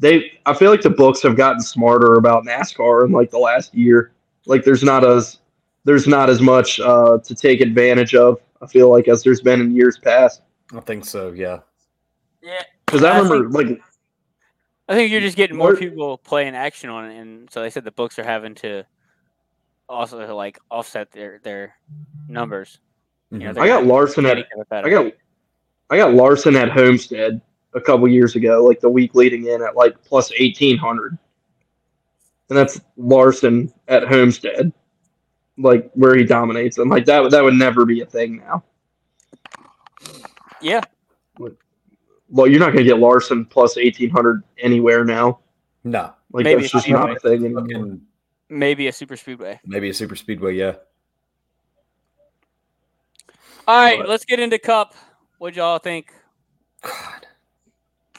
[0.03, 3.73] they, I feel like the books have gotten smarter about NASCAR in like the last
[3.73, 4.13] year.
[4.47, 5.39] Like there's not as
[5.85, 8.39] there's not as much uh, to take advantage of.
[8.61, 10.43] I feel like as there's been in years past.
[10.75, 11.31] I think so.
[11.31, 11.61] Yeah.
[12.43, 13.81] Yeah, Because I I remember like
[14.89, 17.71] I think you're just getting more More- people playing action on it, and so they
[17.71, 18.85] said the books are having to
[19.89, 21.77] also like offset their their
[22.29, 22.81] numbers.
[23.31, 23.55] You know, Mhm.
[23.55, 24.89] they're I got Larson at make it better.
[24.89, 25.13] I got
[25.91, 27.41] I got Larson at Homestead
[27.75, 31.17] a couple years ago, like the week leading in at like plus eighteen hundred,
[32.49, 34.73] and that's Larson at Homestead,
[35.59, 38.63] like where he dominates, and like that that would never be a thing now.
[40.61, 40.81] yeah,
[42.29, 45.41] Well, you're not gonna get Larson plus eighteen hundred anywhere now.
[45.85, 46.13] No.
[46.33, 47.99] Like Maybe that's just not a thing anymore.
[48.49, 49.61] Maybe a super speedway.
[49.65, 50.55] maybe a super speedway.
[50.55, 50.75] Yeah.
[53.67, 54.95] All right, But- let's get into Cup.
[55.39, 56.13] What'd y'all think?
[56.83, 57.22] God.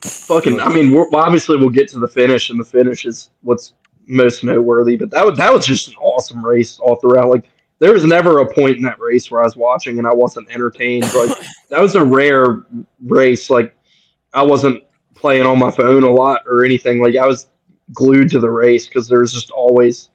[0.04, 3.74] Fucking, I mean, we're, obviously we'll get to the finish, and the finish is what's
[4.08, 4.98] most noteworthy.
[4.98, 7.30] But that was that was just an awesome race all throughout.
[7.30, 7.50] Like
[7.80, 10.50] there was never a point in that race where I was watching and I wasn't
[10.50, 11.04] entertained.
[11.14, 11.38] Like
[11.70, 12.66] that was a rare
[13.02, 13.50] race.
[13.50, 13.76] Like
[14.34, 14.84] I wasn't
[15.16, 17.02] playing on my phone a lot or anything.
[17.02, 17.48] Like I was
[17.94, 20.10] glued to the race because there was just always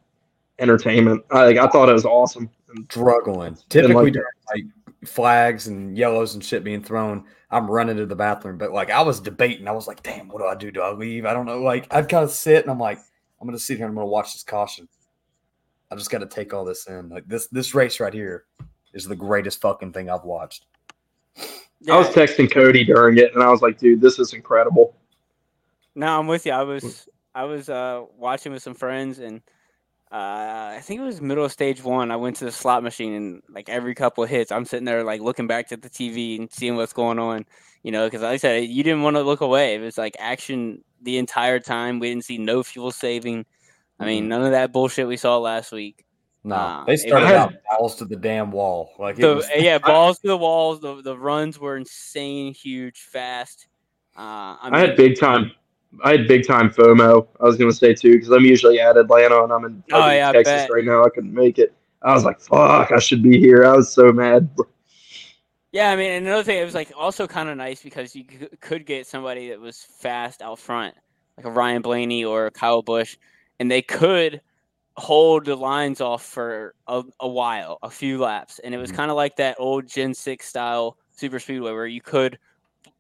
[0.59, 1.25] entertainment.
[1.31, 2.51] I like I thought it was awesome.
[2.75, 3.57] And Struggling.
[3.71, 4.65] Typically, like- during, like
[5.05, 8.59] flags and yellows and shit being thrown, I'm running to the bathroom.
[8.59, 9.69] But like, I was debating.
[9.69, 10.71] I was like, "Damn, what do I do?
[10.71, 11.25] Do I leave?
[11.25, 12.99] I don't know." Like, I'd kind of sit and I'm like,
[13.41, 13.87] "I'm gonna sit here.
[13.87, 14.89] and I'm gonna watch this caution.
[15.91, 17.09] I just got to take all this in.
[17.09, 18.45] Like this, this race right here
[18.93, 20.67] is the greatest fucking thing I've watched.
[21.89, 24.95] I was texting Cody during it, and I was like, "Dude, this is incredible."
[25.95, 26.53] No, I'm with you.
[26.53, 29.41] I was I was uh, watching with some friends, and
[30.11, 32.11] uh, I think it was middle of stage one.
[32.11, 35.05] I went to the slot machine, and like every couple of hits, I'm sitting there
[35.05, 37.45] like looking back at the TV and seeing what's going on.
[37.83, 39.75] You know, because like I said, you didn't want to look away.
[39.75, 42.01] It was like action the entire time.
[42.01, 43.45] We didn't see no fuel saving.
[44.01, 46.05] I mean, none of that bullshit we saw last week.
[46.45, 48.93] No, Uh, they started out balls to the damn wall.
[48.99, 50.81] Like it was, yeah, balls to the walls.
[50.81, 53.67] The the runs were insane, huge, fast.
[54.17, 55.51] Uh, I, I had big time.
[56.05, 57.27] I had big time FOMO.
[57.41, 60.13] I was gonna say too because I'm usually at Atlanta and I'm in Oh, fucking
[60.17, 61.05] yeah, Texas right now.
[61.05, 61.75] I couldn't make it.
[62.03, 62.93] I was like, "Fuck!
[62.93, 64.49] I should be here." I was so mad.
[65.73, 68.49] Yeah, I mean, another thing, it was like also kind of nice because you c-
[68.61, 70.95] could get somebody that was fast out front,
[71.37, 73.17] like a Ryan Blaney or a Kyle Busch,
[73.61, 74.41] and they could
[74.97, 78.97] hold the lines off for a, a while, a few laps, and it was Mhm.
[78.97, 82.39] kind of like that old Gen Six style super speedway where you could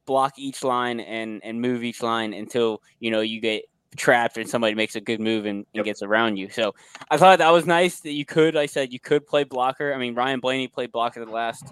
[0.09, 3.63] block each line and and move each line until you know you get
[3.97, 5.85] trapped and somebody makes a good move and, and Yep.
[5.85, 6.49] gets around you.
[6.49, 6.75] So
[7.11, 9.93] I thought that was nice that you could, like I said, you could play blocker.
[9.93, 11.65] I mean, Ryan Blaney played blocker the last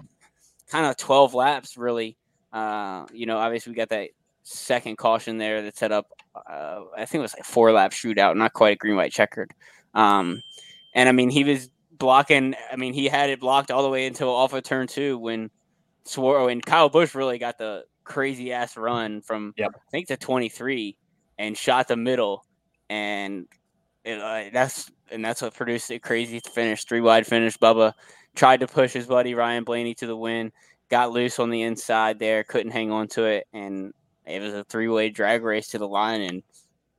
[0.69, 2.17] kind of 12 laps, really.
[2.51, 4.09] Uh, you know, obviously we got that
[4.43, 8.35] second caution there that set up, uh, I think it was like four lap shootout,
[8.35, 9.51] not quite a green white checkered.
[9.93, 10.41] Um,
[10.95, 14.05] and I mean, he was blocking, I mean, he had it blocked all the way
[14.05, 15.49] until off of turn two when
[16.03, 19.71] Suarez and Kyle Busch really got the crazy ass run from, Yep.
[19.75, 20.97] I think, to 23
[21.37, 22.45] and shot the middle.
[22.89, 23.47] And
[24.03, 27.57] it, uh, that's and that's what produced a crazy finish, three wide finish.
[27.57, 27.93] Bubba
[28.35, 30.51] tried to push his buddy Ryan Blaney to the win,
[30.89, 33.93] got loose on the inside there, couldn't hang on to it, and
[34.25, 36.21] it was a three way drag race to the line.
[36.21, 36.43] And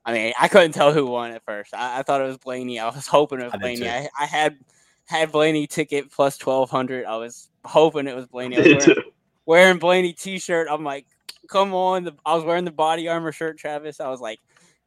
[0.04, 1.74] I mean, I couldn't tell who won at first.
[1.74, 2.78] I, I thought it was Blaney.
[2.78, 3.88] I was hoping it was I Blaney.
[3.88, 4.59] I, I had
[5.06, 7.06] had Blaney ticket plus twelve hundred.
[7.06, 8.56] I was hoping it was Blaney.
[8.56, 9.07] I was wearing, too.
[9.49, 10.68] Wearing Blaney t shirt.
[10.70, 11.07] I'm like,
[11.49, 12.05] come on.
[12.05, 13.99] The, I was wearing the BodyArmor shirt, Travis.
[13.99, 14.40] I was like,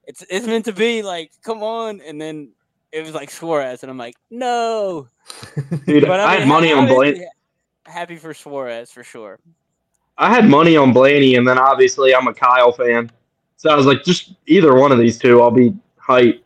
[0.03, 1.01] it's it's meant to be.
[1.01, 1.99] Like, come on.
[2.01, 2.51] And then
[2.91, 5.07] it was like Suarez, and I'm like, no.
[5.87, 7.25] Dude, But I, mean, had money on Blaney.
[7.87, 9.39] Happy for Suarez for sure.
[10.19, 13.09] I had money on Blaney, and then obviously I'm a Kyle fan,
[13.57, 16.45] so I was like, just either one of these two, I'll be hype.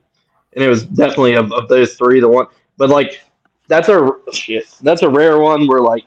[0.53, 2.47] And it was definitely of, of those three the one.
[2.77, 3.19] But like,
[3.67, 4.73] that's a shit.
[4.83, 6.05] That's a rare one where like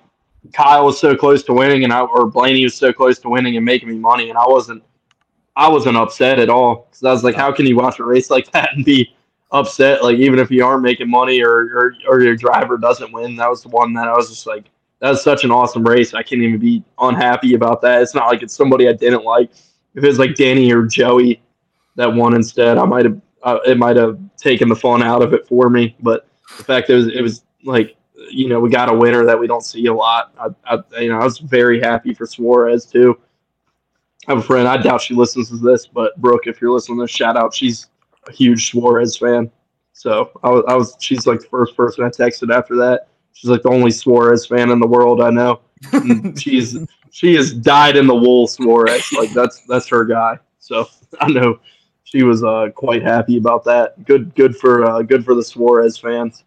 [0.52, 3.56] Kyle was so close to winning, and I or Blaney was so close to winning
[3.56, 4.82] and making me money, and I wasn't.
[5.56, 8.30] I wasn't upset at all because I was like, how can you watch a race
[8.30, 9.14] like that and be
[9.50, 10.04] upset?
[10.04, 13.50] Like even if you aren't making money or or, or your driver doesn't win, that
[13.50, 14.66] was the one that I was just like
[15.00, 16.14] that was such an awesome race.
[16.14, 18.02] I can't even be unhappy about that.
[18.02, 19.50] It's not like it's somebody I didn't like.
[19.94, 21.42] If it was like Danny or Joey
[21.96, 25.32] that won instead, I might have uh, it might have taken the fun out of
[25.32, 25.96] it for me.
[26.00, 27.96] But the fact that it was it was like
[28.30, 30.34] you know we got a winner that we don't see a lot.
[30.38, 33.18] I, I you know I was very happy for Suarez too.
[34.26, 34.68] I have a friend.
[34.68, 37.54] I doubt she listens to this, but Brooke, if you're listening to this, shout out.
[37.54, 37.86] She's
[38.26, 39.50] a huge Suarez fan.
[39.92, 40.96] So I was, I was.
[41.00, 43.08] She's like the first person I texted after that.
[43.32, 45.60] She's like the only Suarez fan in the world I know.
[45.92, 46.76] And she's
[47.10, 49.10] she has dyed in the wool Suarez.
[49.12, 50.38] Like that's that's her guy.
[50.58, 50.88] So
[51.20, 51.58] I know
[52.04, 54.04] she was uh, quite happy about that.
[54.04, 56.44] Good good for uh, good for the Suarez fans.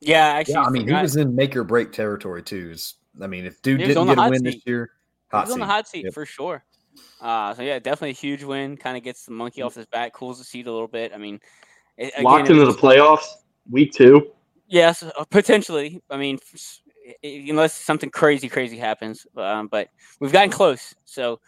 [0.00, 2.70] Yeah, actually, Yeah, I mean, he was in make or break territory too.
[2.72, 4.62] Is I mean, if dude didn't on the get a hot win this seat.
[4.66, 4.90] year,
[5.30, 6.14] He hot was on the hot seat Yep.
[6.14, 6.64] for sure.
[7.20, 8.76] Uh, so yeah, definitely a huge win.
[8.76, 11.12] Kind of gets the monkey off his back, cools the seat a little bit.
[11.14, 11.40] I mean,
[11.96, 13.26] it, again, Locked into the playoffs
[13.70, 14.30] week two.
[14.68, 16.00] Yes, uh, potentially.
[16.10, 16.80] I mean, f- s-
[17.24, 19.26] i- unless something crazy, crazy happens.
[19.36, 19.88] Um, but
[20.20, 21.40] we've gotten close, so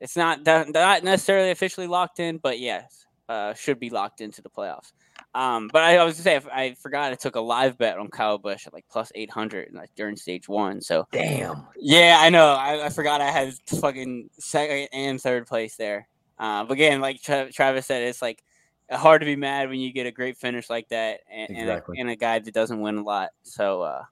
[0.00, 4.40] it's not de- not necessarily officially locked in, but yes, uh, should be locked into
[4.42, 4.92] the playoffs.
[5.34, 7.98] Um, but I, I was gonna say, if I forgot I took a live bet
[7.98, 10.80] on Kyle Busch at like plus eight hundred like during stage one.
[10.80, 11.66] So Damn.
[11.76, 12.54] yeah, I know.
[12.54, 16.08] I, I forgot I had fucking second and third place there.
[16.38, 18.42] Uh, but again, like Tra- Travis said, it's like
[18.90, 21.82] hard to be mad when you get a great finish like that and, and, a,
[21.96, 23.30] and a guy that doesn't win a lot.
[23.42, 24.04] So uh,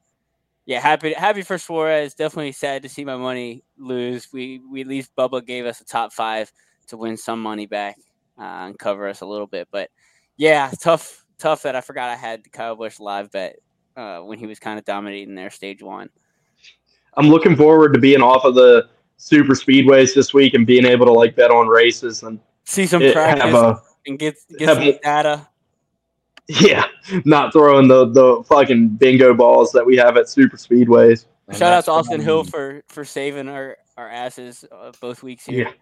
[0.67, 2.15] yeah, happy happy for Suarez.
[2.15, 4.33] Definitely sad to see my money lose.
[4.33, 6.53] We we at least Bubba gave us a top five
[6.89, 7.97] to win some money back
[8.39, 9.69] uh, and cover us a little bit.
[9.71, 9.91] But
[10.37, 13.57] yeah, tough tough that I forgot I had the Kyle Busch live bet
[13.97, 16.09] uh, when he was kind of dominating their stage one.
[17.15, 21.07] I'm looking forward to being off of the super speedways this week and being able
[21.07, 23.45] to like bet on races and See some it- practice.
[23.45, 25.49] have a and get get have some data.
[26.49, 26.87] yeah,
[27.25, 31.27] not throwing the the fucking bingo balls that we have at super speedways.
[31.49, 35.47] And Shout out to Austin Hill for for saving our our asses uh, both weeks
[35.47, 35.67] here.
[35.69, 35.73] Yeah.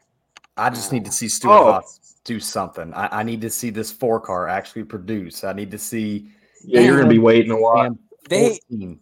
[0.56, 1.64] I just need to see Stewart Oh.
[1.72, 2.92] Haas do something.
[2.94, 5.44] I, I need to see this four car actually produce.
[5.44, 6.28] I need to see
[6.64, 7.92] Yeah, you're gonna be waiting a lot.
[8.28, 9.00] They 14.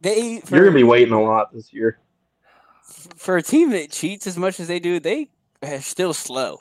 [0.00, 1.98] they for, You're gonna be waiting a lot this year.
[3.16, 5.00] for a team that cheats as much as they do.
[5.00, 5.30] They
[5.62, 6.58] are still slow.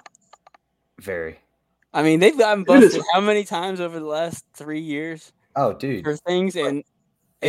[1.02, 1.40] very.
[1.94, 5.74] I mean, they've gotten Dude, busted how many times over the last three years Oh,
[5.74, 6.04] dude.
[6.04, 6.86] for things, and It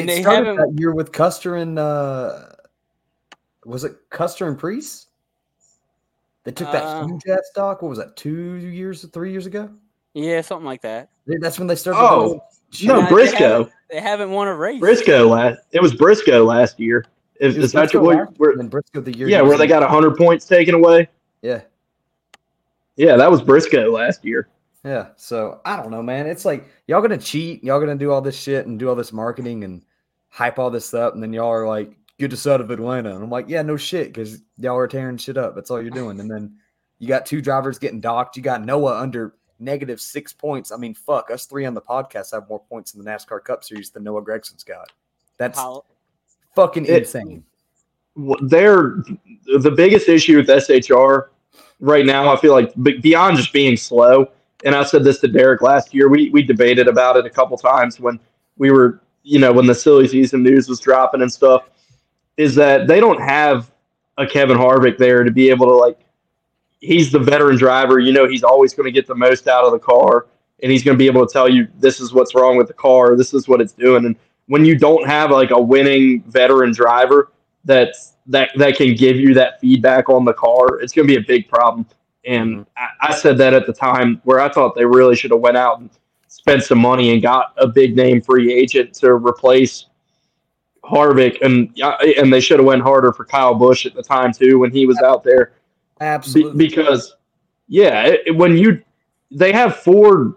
[0.00, 0.74] and they started haven't.
[0.76, 2.46] that year with Custer and uh,
[3.66, 5.06] was it Custer and Preece?
[6.44, 7.82] They took that Uh, huge ass stock.
[7.82, 8.16] What was that?
[8.16, 9.68] Two years, three years ago.
[10.14, 11.10] Yeah, something like that.
[11.26, 12.00] That's when they started.
[12.00, 12.40] Oh, doing.
[12.88, 13.70] No, Nah, they Briscoe.
[13.90, 14.80] They haven't won a race.
[14.80, 15.60] Briscoe last.
[15.72, 17.04] It was Briscoe last year.
[17.40, 19.28] Is, is that Briscoe where, where- and then Briscoe the year.
[19.28, 21.08] yeah, where they in- got hundred points taken away?
[21.42, 21.62] Yeah,
[22.96, 24.48] Yeah, that was Briscoe last year.
[24.84, 25.08] yeah.
[25.16, 26.26] So I don't know, man.
[26.26, 29.12] It's like y'all gonna cheat, y'all gonna do all this shit and do all this
[29.12, 29.82] marketing and
[30.28, 33.24] hype all this up, and then y'all are like, "Get us out of Atlanta," and
[33.24, 35.54] I'm like, "Yeah, no shit," because y'all are tearing shit up.
[35.54, 36.54] That's all you're doing, and then
[36.98, 38.36] you got two drivers getting docked.
[38.36, 40.70] You got Noah under negative six points.
[40.70, 43.64] I mean, fuck, us three on the podcast have more points in the NASCAR Cup
[43.64, 44.92] Series than Noah Gragson's got.
[45.38, 45.86] That's Pol-
[46.54, 47.42] fucking It- insane.
[48.42, 49.02] They're
[49.62, 51.30] the biggest issue with SHR
[51.78, 52.30] right now.
[52.30, 54.30] I feel like beyond just being slow,
[54.62, 56.10] and I said this to Derek last year.
[56.10, 58.20] We we debated about it a couple times when
[58.58, 61.62] we were, you know, when the silly season news was dropping and stuff.
[62.36, 63.70] Is that they don't have
[64.18, 65.98] a Kevin Harvick there to be able to like.
[66.80, 67.98] He's the veteran driver.
[67.98, 70.26] You know, he's always going to get the most out of the car,
[70.62, 72.74] and he's going to be able to tell you this is what's wrong with the
[72.74, 73.16] car.
[73.16, 74.06] This is what it's doing.
[74.06, 74.16] And
[74.46, 77.32] when you don't have like a winning veteran driver,
[77.64, 81.20] that's that that can give you that feedback on the car, it's going to be
[81.20, 81.86] a big problem.
[82.24, 82.62] And mm-hmm.
[82.76, 85.56] I, I said that at the time where I thought they really should have went
[85.56, 85.90] out and
[86.28, 89.86] spent some money and got a big name free agent to replace
[90.84, 91.70] Harvick, and
[92.18, 94.86] and they should have went harder for Kyle Busch at the time too when he
[94.86, 95.52] was out there.
[95.98, 96.66] Be- Absolutely.
[96.66, 97.14] because
[97.68, 98.82] yeah, it- when you
[99.30, 100.36] they have four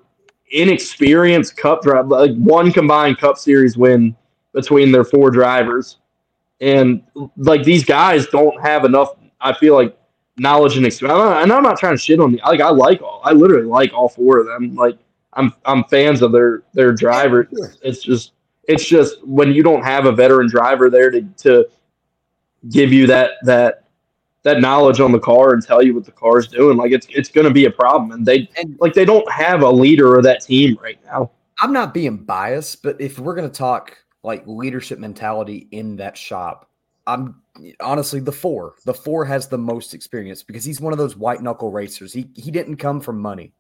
[0.51, 4.15] inexperienced Cup drive like one combined Cup Series win
[4.53, 5.97] between their four drivers,
[6.61, 7.03] and
[7.37, 9.15] like these guys don't have enough.
[9.41, 9.97] I feel like
[10.37, 11.19] knowledge and experience.
[11.43, 12.61] And I'm not trying to shit on the like.
[12.61, 13.21] I like all.
[13.23, 14.75] I literally like all four of them.
[14.75, 14.97] Like
[15.33, 17.47] I'm I'm fans of their their drivers.
[17.81, 18.33] It's just
[18.67, 21.65] it's just when you don't have a veteran driver there to to
[22.69, 23.85] give you that that
[24.43, 26.77] that knowledge on the car and tell you what the car's doing.
[26.77, 29.61] Like it's it's going to be a problem, and they And- like they don't have
[29.63, 31.31] a leader of that team right now.
[31.61, 36.17] I'm not being biased, but if we're going to talk like leadership mentality in that
[36.17, 36.69] shop,
[37.07, 37.41] I'm
[37.79, 38.75] honestly the four.
[38.85, 42.11] The four has the most experience because he's one of those white knuckle racers.
[42.13, 43.53] He he didn't come from money.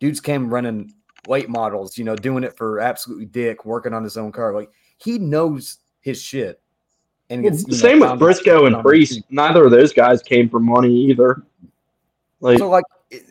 [0.00, 0.92] Dudes came running
[1.28, 4.54] late models, you know, doing it for absolutely dick, working on his own car.
[4.54, 6.60] Like he knows his shit.
[7.28, 9.20] And Well, gets, you know, same with Briscoe and Preece.
[9.30, 11.42] Neither of those guys came for money either.
[12.40, 12.84] Like So like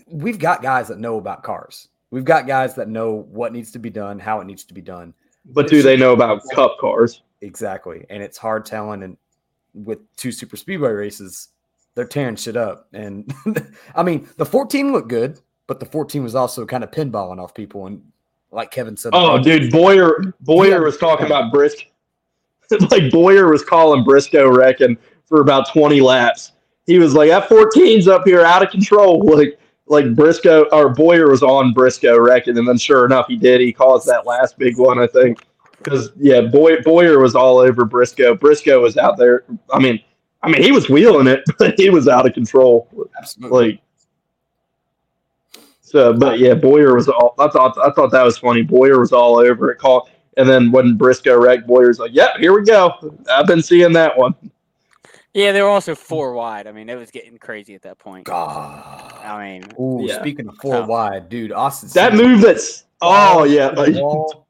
[0.07, 1.87] we've got guys that know about cars.
[2.11, 4.81] We've got guys that know what needs to be done, how it needs to be
[4.81, 5.13] done.
[5.45, 7.21] but do they know about Cup cars?
[7.41, 8.05] Exactly.
[8.09, 9.17] And it's hard telling and
[9.73, 11.49] with two super speedway races,
[11.93, 12.87] they're tearing shit up.
[12.93, 13.33] And
[13.95, 17.53] I mean, the 14 looked good, but the 14 was also kind of pinballing off
[17.53, 17.87] people.
[17.87, 18.01] And
[18.51, 21.87] like Kevin said, Oh, dude, Bowyer Bowyer was talking about Briscoe.
[22.91, 26.53] like Bowyer was calling Briscoe wrecking for about 20 laps.
[26.87, 31.29] He was like, "That 14's up here out of control." Like like Briscoe or Bowyer
[31.29, 33.61] was on Briscoe wrecking, and then sure enough, he did.
[33.61, 35.45] He caused that last big one, I think.
[35.77, 38.33] Because yeah, Boy, Bowyer was all over Briscoe.
[38.33, 39.43] Briscoe was out there.
[39.71, 40.01] I mean,
[40.41, 42.87] I mean, he was wheeling it, but he was out of control.
[43.19, 43.71] absolutely.
[43.71, 43.81] Like,
[45.95, 47.35] so, but yeah, Bowyer was all.
[47.39, 48.61] I thought I thought that was funny.
[48.63, 49.77] Bowyer was all over it.
[49.77, 52.91] Call, and then when Briscoe wrecked, Bowyer's like, "Yeah, here we go.
[53.31, 54.35] I've been seeing that one."
[55.33, 56.67] Yeah, they were also four wide.
[56.67, 58.25] I mean, it was getting crazy at that point.
[58.25, 59.13] God.
[59.23, 60.19] I mean, Ooh, Yeah.
[60.19, 61.89] speaking of four So- wide, dude, Austin.
[61.93, 64.45] That Cindric- move that's oh yeah, the like, wall.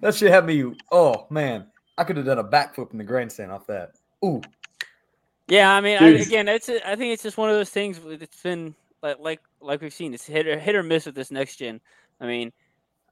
[0.00, 0.72] that should have me.
[0.92, 1.66] Oh man,
[1.98, 3.92] I could have done a backflip in the grandstand off that.
[4.24, 4.40] Ooh,
[5.48, 7.98] yeah, I mean, I, again, it's a, I think it's just one of those things.
[8.00, 10.14] with- It's been like like like we've seen.
[10.14, 11.80] It's hit or hit or miss with this next gen.
[12.20, 12.52] I mean,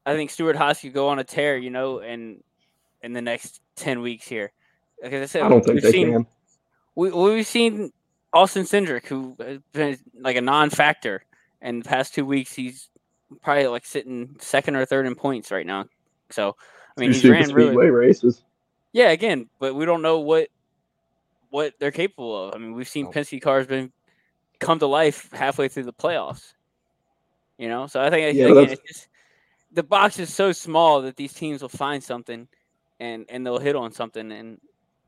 [0.06, 2.42] I think Stewart-Haas could go on a tear, you know, and
[3.02, 4.52] in the next ten weeks here.
[5.02, 6.26] Like I said, I don't think we've they seen can.
[6.94, 7.92] we we've seen
[8.32, 11.24] Austin Cindric, who has been like a non-factor,
[11.60, 12.88] and the past two weeks he's
[13.42, 15.86] probably like sitting second or third in points right now.
[16.30, 16.56] So
[16.96, 18.42] I mean, he's ran really races.
[18.92, 20.48] yeah, again, but we don't know what
[21.50, 22.54] what they're capable of.
[22.54, 23.10] I mean, we've seen No.
[23.12, 23.90] Penske cars been
[24.60, 26.52] come to life halfway through the playoffs.
[27.58, 29.08] You know, so I think Yeah, again, it's just
[29.72, 32.48] the box is so small that these teams will find something
[33.00, 34.60] and and they'll hit on something and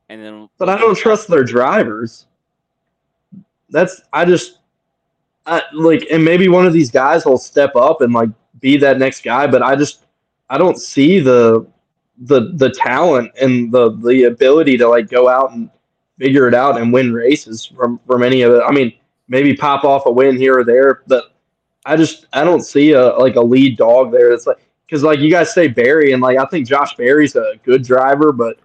[0.09, 0.49] and then.
[0.59, 2.27] But I don't trust their drivers.
[3.71, 4.59] That's I just
[5.47, 8.31] I like and maybe one of these guys will step up and like
[8.61, 10.05] be that next guy, but I just
[10.51, 11.67] I don't see the
[12.19, 15.71] the the talent and the the ability to like go out and
[16.19, 18.63] figure it out and win races from from any of it.
[18.67, 18.93] I mean,
[19.33, 21.35] maybe pop off a win here or there, but
[21.87, 24.31] I just I don't see a like a lead dog there.
[24.31, 27.55] It's like because like you guys say Berry and like I think Josh Berry's a
[27.65, 28.59] good driver, but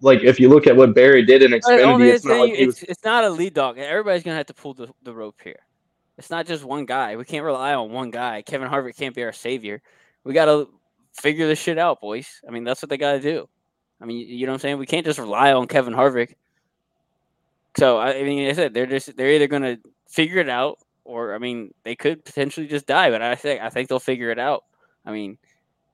[0.00, 2.82] like if you look at what Berry did in Xfinity, it's not like was.
[2.82, 3.78] it's, not a lead dog.
[3.78, 5.60] Everybody's gonna have to pull the, the rope here.
[6.16, 7.16] It's not just one guy.
[7.16, 8.42] We can't rely on one guy.
[8.42, 9.82] Kevin Harvick can't be our savior.
[10.24, 10.68] We gotta
[11.12, 12.40] figure this shit out, boys.
[12.48, 13.46] I mean, that's what they gotta do.
[14.00, 14.78] I mean, you know what I'm saying?
[14.78, 16.34] We can't just rely on Kevin Harvick.
[17.76, 19.76] So I I mean, like I said they're just they're either gonna
[20.08, 23.10] figure it out, or I mean, they could potentially just die.
[23.10, 24.64] But I think I think they'll figure it out.
[25.04, 25.38] I mean,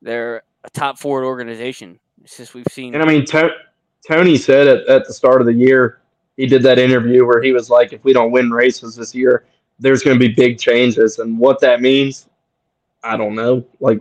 [0.03, 1.99] they're a top Ford organization.
[2.23, 2.95] It's just we've seen.
[2.95, 3.55] And I mean, to-
[4.07, 6.01] Tony said at, at the start of the year,
[6.37, 9.45] he did that interview where he was like, if we don't win races this year,
[9.79, 11.19] there's going to be big changes.
[11.19, 12.29] And what that means,
[13.03, 13.65] I don't know.
[13.81, 14.01] Like,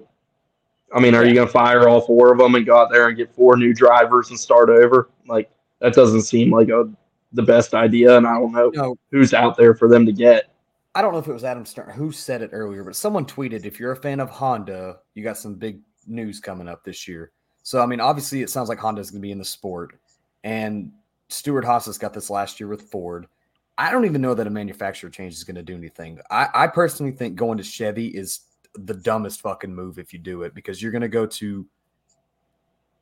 [0.93, 3.07] I mean, are you going to fire all four of them and go out there
[3.07, 5.09] and get four new drivers and start over?
[5.27, 5.49] Like,
[5.79, 6.89] that doesn't seem like a
[7.33, 8.17] the best idea.
[8.17, 10.53] And I don't know no, who's out there for them to get.
[10.95, 13.65] I don't know if it was Adam Stern who said it earlier, but someone tweeted
[13.65, 17.31] if you're a fan of Honda, you got some big news coming up this year.
[17.63, 19.99] So I mean, obviously, it sounds like Honda's going to be in the sport,
[20.43, 20.91] and
[21.29, 23.27] Stewart-Haas has got this last year with Ford.
[23.77, 26.19] I don't even know that a manufacturer change is going to do anything.
[26.31, 28.41] I, I personally think going to Chevy is
[28.75, 31.65] the dumbest fucking move if you do it because you're going to go to.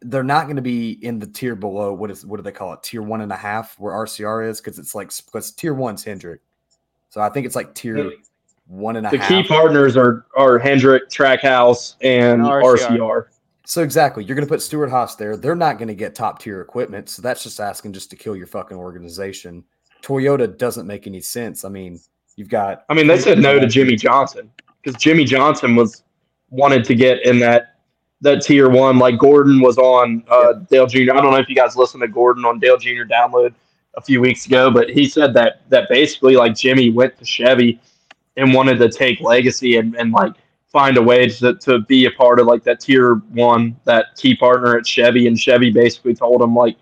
[0.01, 1.93] They're not going to be in the tier below.
[1.93, 2.83] What is what do they call it?
[2.83, 6.41] Tier one and a half, where RCR is, because it's like because tier one's Hendrick.
[7.09, 8.11] So I think it's like tier
[8.67, 9.29] one and a half.
[9.29, 12.97] The key partners are, are Hendrick, Trackhouse, and And RCR.
[12.97, 13.25] RCR.
[13.65, 15.35] So exactly, you're going to put Stewart-Haas there.
[15.35, 18.33] They're not going to get top tier equipment, so that's just asking just to kill
[18.33, 19.61] your fucking organization.
[20.01, 21.65] Toyota doesn't make any sense.
[21.65, 21.99] I mean,
[22.37, 22.85] you've got.
[22.87, 24.49] I mean, they said no to Jimmie Johnson
[24.81, 26.03] because Jimmie Johnson was
[26.49, 27.76] wanted to get in that
[28.21, 28.97] that tier one.
[28.97, 31.13] Like Gordon was on uh, Dale Jr.
[31.13, 33.03] I don't know if you guys listened to Gordon on Dale Jr.
[33.03, 33.53] download
[33.95, 37.79] a few weeks ago, but he said that that basically like Jimmie went to Chevy
[38.37, 40.33] and wanted to take legacy and, and like
[40.67, 44.35] find a way to, to be a part of like that tier one, that key
[44.35, 45.27] partner at Chevy.
[45.27, 46.77] And Chevy basically told him like,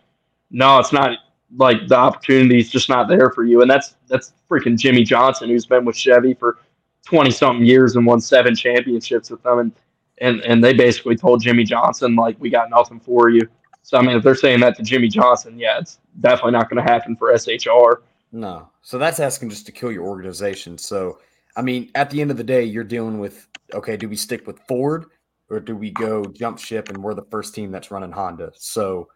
[0.52, 1.18] no, it's not
[1.56, 3.62] like the opportunity is just not there for you.
[3.62, 6.60] And that's that's freaking Jimmie Johnson, who's been with Chevy for
[7.06, 9.60] twenty something years and won seven championships with them.
[9.60, 9.72] And
[10.20, 13.48] and and they basically told Jimmie Johnson like, we got nothing for you.
[13.84, 16.84] So I mean, if they're saying that to Jimmie Johnson, yeah, it's definitely not going
[16.84, 18.02] to happen for SHR.
[18.32, 18.70] No.
[18.82, 20.78] So that's asking just to kill your organization.
[20.78, 21.20] So,
[21.56, 24.48] I mean, at the end of the day, you're dealing with okay, do we stick
[24.48, 25.06] with Ford
[25.50, 28.52] or do we go jump ship and we're the first team that's running Honda?
[28.56, 29.08] So,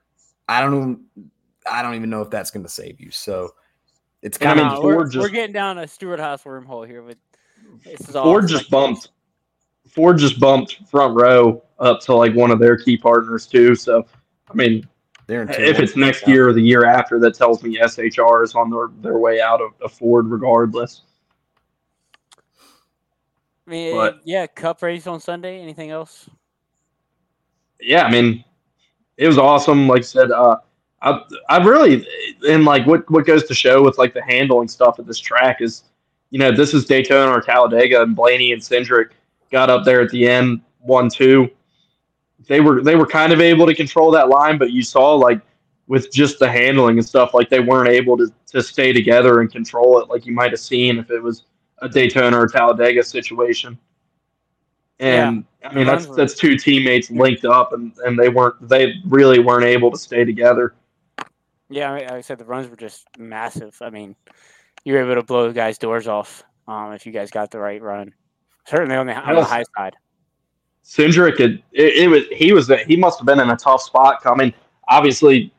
[0.47, 0.99] I don't know.
[1.69, 3.11] I don't even know if that's going to save you.
[3.11, 3.51] So,
[4.21, 7.17] it's And kind of No, we're, just- we're getting down a Stewart-Haas wormhole here, but
[7.83, 8.93] this is all Ford just speculation.
[8.93, 9.09] bumped.
[9.99, 13.75] Ford just bumped front row up to like one of their key partners too.
[13.75, 14.05] So,
[14.49, 14.87] I mean,
[15.27, 18.69] They're if it's next year or the year after, that tells me SHR is on
[18.69, 21.01] their, their way out of, of Ford regardless.
[23.67, 25.59] I mean, But- yeah, Cup race on Sunday.
[25.59, 26.29] Anything else?
[27.81, 28.45] yeah, I mean,
[29.17, 29.85] it was awesome.
[29.89, 30.59] Like I said, uh,
[31.01, 32.07] I I really
[32.47, 35.57] and like what what goes to show with like the handling stuff at this track
[35.59, 35.83] is,
[36.29, 39.09] you know, this is Daytona or Talladega, and Blaney and Cindric
[39.51, 41.49] got up there at the end, one two.
[42.47, 45.41] They were they were kind of able to control that line, but you saw like
[45.87, 49.51] with just the handling and stuff, like they weren't able to to stay together and
[49.51, 51.43] control it like you might have seen if it was
[51.79, 53.77] a Daytona or Talladega situation.
[54.99, 59.39] And I mean that's that's two teammates linked up and, and they weren't they really
[59.39, 60.75] weren't able to stay together.
[61.69, 63.77] Yeah, I mean, like I said, the runs were just massive.
[63.81, 64.15] I mean,
[64.83, 67.59] you were able to blow the guys' doors off um, if you guys got the
[67.59, 68.13] right run.
[68.65, 69.95] Certainly on the, on the high side.
[70.83, 74.21] Cindric, it, it, it was he was he must have been in a tough spot
[74.21, 74.53] coming.
[74.87, 75.53] Obviously,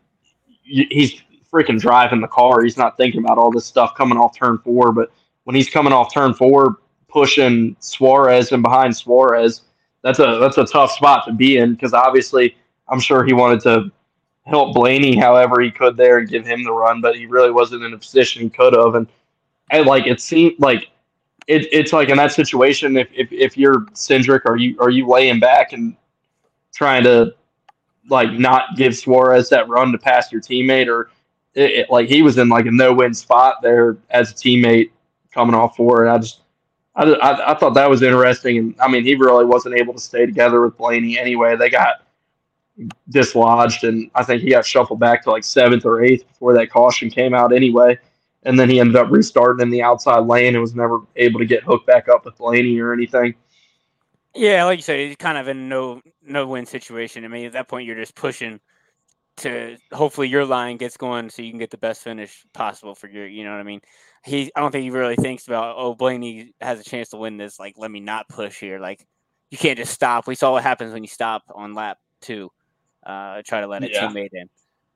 [0.62, 1.22] he's
[1.52, 2.62] freaking driving the car.
[2.62, 4.92] He's not thinking about all this stuff coming off turn four.
[4.92, 5.12] But
[5.44, 6.78] when he's coming off turn four,
[7.08, 9.62] pushing Suarez and behind Suarez,
[10.02, 12.56] that's a that's a tough spot to be in because obviously
[12.88, 13.90] I'm sure he wanted to
[14.46, 17.84] help Blaney however he could there and give him the run, but he really wasn't
[17.84, 18.94] in a position he could have.
[18.94, 19.06] And
[19.70, 20.89] and like it seemed like
[21.50, 25.06] it, it's like in that situation, if, if, if you're Cindric, are you are you
[25.08, 25.96] laying back and
[26.72, 27.34] trying to
[28.08, 31.10] like not give Suarez that run to pass your teammate, or
[31.54, 34.90] it, it- like he was in like a no win spot there as a teammate
[35.34, 36.10] coming off for it.
[36.10, 36.42] I just
[36.94, 40.00] I, I, I thought that was interesting, and I mean he really wasn't able to
[40.00, 41.56] stay together with Blaney anyway.
[41.56, 42.06] They got
[43.10, 46.70] dislodged, and I think he got shuffled back to like seventh or eighth before that
[46.70, 47.98] caution came out anyway
[48.44, 51.46] and then he ended up restarting in the outside lane and was never able to
[51.46, 53.34] get hooked back up with Blaney or anything.
[54.34, 57.24] Yeah, like you said, he's kind of in no no win situation.
[57.24, 58.60] I mean, at that point, you're just pushing
[59.38, 63.08] to hopefully your line gets going so you can get the best finish possible for
[63.08, 63.26] your.
[63.26, 63.80] You know what I mean?
[64.24, 67.36] He, I don't think he really thinks about oh Blaney has a chance to win
[67.36, 67.58] this.
[67.58, 68.78] Like, let me not push here.
[68.78, 69.06] Like,
[69.50, 70.26] you can't just stop.
[70.26, 72.50] We saw what happens when you stop on lap two.
[73.04, 74.06] Uh, try to let a Yeah.
[74.06, 74.48] teammate in.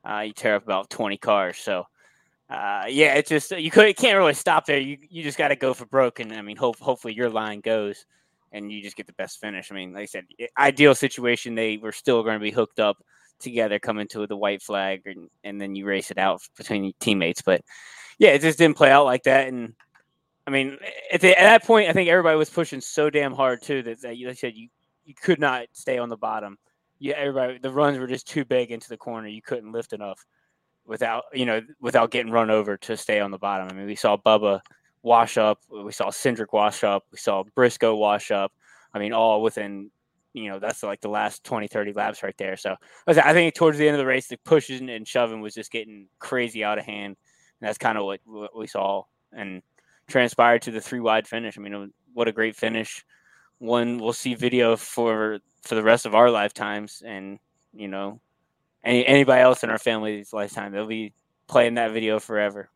[0.08, 1.58] Uh, you tear up about twenty cars.
[1.58, 1.86] So.
[2.50, 4.78] Uh, yeah, it's just you could can't really stop there.
[4.78, 7.60] You you just got to go for broke, and I mean, hope hopefully your line
[7.60, 8.04] goes
[8.54, 9.70] and you just get the best finish.
[9.70, 10.26] I mean, like I said,
[10.58, 12.96] ideal situation, they were still going to be hooked up
[13.40, 17.42] together coming to the white flag, and, and then you race it out between teammates.
[17.42, 17.62] But
[18.18, 19.48] yeah, it just didn't play out like that.
[19.48, 19.74] And
[20.46, 20.78] I mean,
[21.12, 24.00] at, the, at that point, I think everybody was pushing so damn hard too that,
[24.02, 24.68] that like I said, you
[25.04, 26.56] you could not stay on the bottom.
[26.98, 29.28] Yeah, everybody, the runs were just too big into the corner.
[29.28, 30.24] You couldn't lift enough
[30.86, 33.68] without you know without getting run over to stay on the bottom.
[33.70, 34.60] I mean, we saw Bubba
[35.02, 38.52] wash up, we saw Cindric wash up, we saw Briscoe wash up.
[38.92, 39.90] I mean, all within
[40.34, 42.74] you know that's like the last 20 30 laps right there so
[43.06, 46.08] I think towards the end of the race the pushing and shoving was just getting
[46.18, 47.16] crazy out of hand
[47.60, 49.62] and that's kind of what, what we saw and
[50.08, 53.04] transpired to the three wide finish i mean what a great finish
[53.58, 57.38] one we'll see video for for the rest of our lifetimes and
[57.72, 58.20] you know
[58.84, 61.12] any, anybody else in our family's lifetime they'll be
[61.46, 62.70] playing that video forever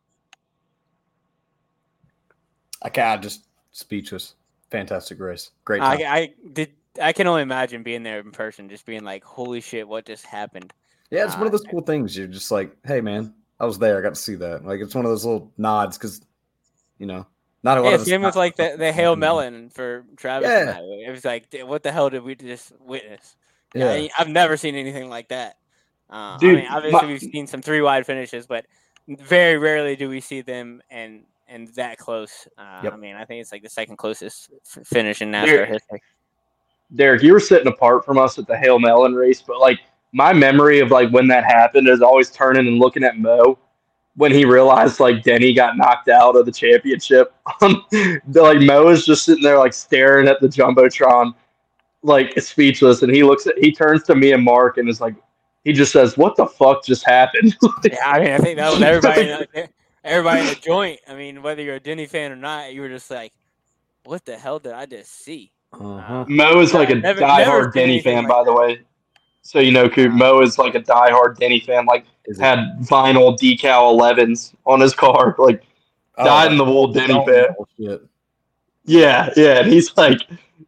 [2.81, 3.19] I can't.
[3.19, 4.35] I just speechless.
[4.71, 5.51] Fantastic race.
[5.65, 5.83] Great.
[5.83, 6.07] I, Time.
[6.07, 9.87] I did i can only imagine being there in person just being like holy shit
[9.87, 10.73] what just happened
[11.11, 12.17] yeah, it's one of uh, those cool things.
[12.17, 13.99] You're just like, hey man, I was there.
[13.99, 14.65] I got to see that.
[14.65, 16.21] Like it's one of those little nods because,
[16.99, 17.27] you know,
[17.63, 20.49] not a lot Yeah, same with like the, the Hail Melon for Travis.
[20.49, 20.79] Yeah.
[20.81, 23.37] It was like, what the hell did we just witness?
[23.75, 25.57] Yeah, I, have never seen anything like that.
[26.11, 28.65] Uh, Dude, I mean, obviously my- we've seen some three wide finishes, but
[29.09, 32.47] very rarely do we see them and and that close.
[32.59, 32.93] Uh, Yep.
[32.93, 36.03] I mean, I think it's like the second closest f- finish in NASCAR There- history.
[36.95, 39.79] Derek, you were sitting apart from us at the Hail Melon race, but like
[40.13, 43.59] my memory of like when that happened is always turning and looking at Mo
[44.17, 47.35] when he realized like Denny got knocked out of the championship.
[47.63, 47.85] Um,
[48.27, 51.35] like Mo is just sitting there like staring at the jumbotron,
[52.03, 55.15] like speechless, and he looks at he turns to me and Mark and is like,
[55.69, 57.55] he just says, "What the fuck just happened?"
[57.85, 59.21] Yeah, I mean, I think that was everybody.
[59.31, 59.69] in the,
[60.03, 60.99] everybody in the joint.
[61.07, 63.33] I mean, whether you're a Denny fan or not, you were just like,
[64.05, 66.25] "What the hell did I just see?" uh-huh.
[66.29, 68.81] Mo is like a Never- never diehard seen Denny fan, like by the way.
[69.43, 71.85] So you know, Coop, Mo is like a diehard Denny fan.
[71.85, 75.35] Like Is it- had vinyl decal 11s on his car.
[75.39, 75.63] Like
[76.21, 77.47] Oh, died in the wool Denny fan.
[77.57, 78.03] bullshit.
[78.87, 79.61] Yeah, yeah.
[79.61, 80.19] And he's like,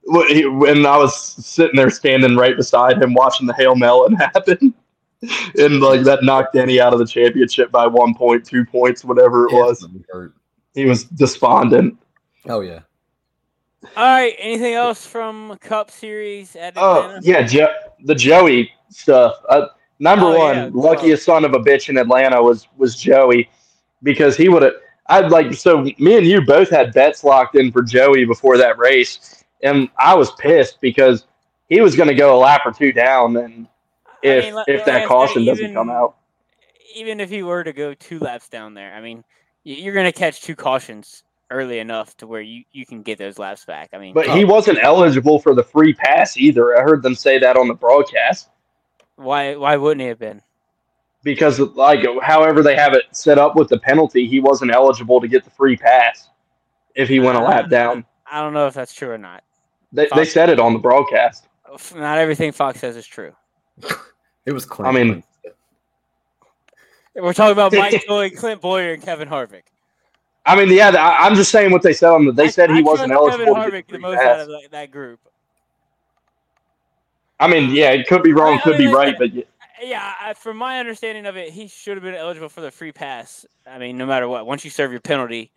[0.04, 4.74] when I was sitting there standing right beside him watching the Hail Melon happen.
[5.58, 9.46] And like that knocked Denny out of the championship by one point, two points, whatever
[9.46, 9.86] it Yeah, was.
[10.74, 11.98] He was despondent.
[12.48, 12.80] Oh yeah.
[13.96, 14.34] All right.
[14.38, 17.20] Anything else from Cup Series at Oh Atlanta?
[17.22, 19.34] yeah, jo- the Joey stuff.
[19.48, 19.66] Uh,
[20.02, 23.50] Number Oh, one, yeah, luckiest son of a bitch in Atlanta was was Joey
[24.02, 24.72] because he would have.
[25.08, 28.78] I'd like so me and you both had bets locked in for Joey before that
[28.78, 31.26] race, and I was pissed because
[31.68, 33.66] he was going to go a lap or two down, and
[34.22, 36.16] if I mean, if that I said, caution doesn't even- come out,
[36.94, 39.24] Even if he were to go two laps down there, I mean,
[39.62, 43.38] you're going to catch two cautions early enough to where you, you can get those
[43.38, 43.90] laps back.
[43.92, 46.76] I mean, but he wasn't eligible for the free pass either.
[46.76, 48.48] I heard them say that on the broadcast
[49.20, 50.42] why why wouldn't he have been?
[51.22, 55.28] because like however they have it set up with the penalty, he wasn't eligible to
[55.28, 56.30] get the free pass
[56.94, 58.06] if he went a lap uh, down.
[58.30, 59.44] I don't know if that's true or not.
[59.92, 61.46] They, they said it on the broadcast.
[61.94, 63.32] Not everything Fox says is true.
[64.46, 64.88] It was Clint.
[64.96, 65.22] I mean-
[67.14, 69.62] We're talking about Mike Joy, Clint Bowyer, and Kevin Harvick.
[70.46, 72.32] I mean, yeah, I, I'm just saying what they said on the.
[72.32, 74.42] They I- said he I wasn't eligible Kevin Harvick the the free most out pass.
[74.42, 75.20] of that, that group.
[77.38, 79.42] I mean, yeah, it could be wrong, I- I could mean, be right, but yeah,
[79.82, 83.44] Yeah, from my understanding of it, he should have been eligible for the free pass.
[83.66, 85.50] I mean, no matter what, once you serve your penalty,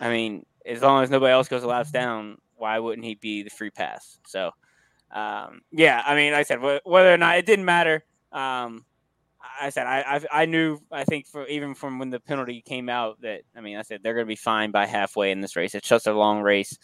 [0.00, 3.42] I mean, as long as nobody else goes a laps down, why wouldn't he be
[3.42, 4.18] the free pass?
[4.26, 4.50] So,
[5.12, 8.04] um, yeah, I mean, like I said whether or not it didn't matter.
[8.32, 8.84] Um,
[9.60, 10.00] I said I,
[10.32, 13.60] I I knew I think for even from when the penalty came out that I
[13.60, 15.74] mean I said they're going to be fine by halfway in this race.
[15.74, 16.78] It's just a long race.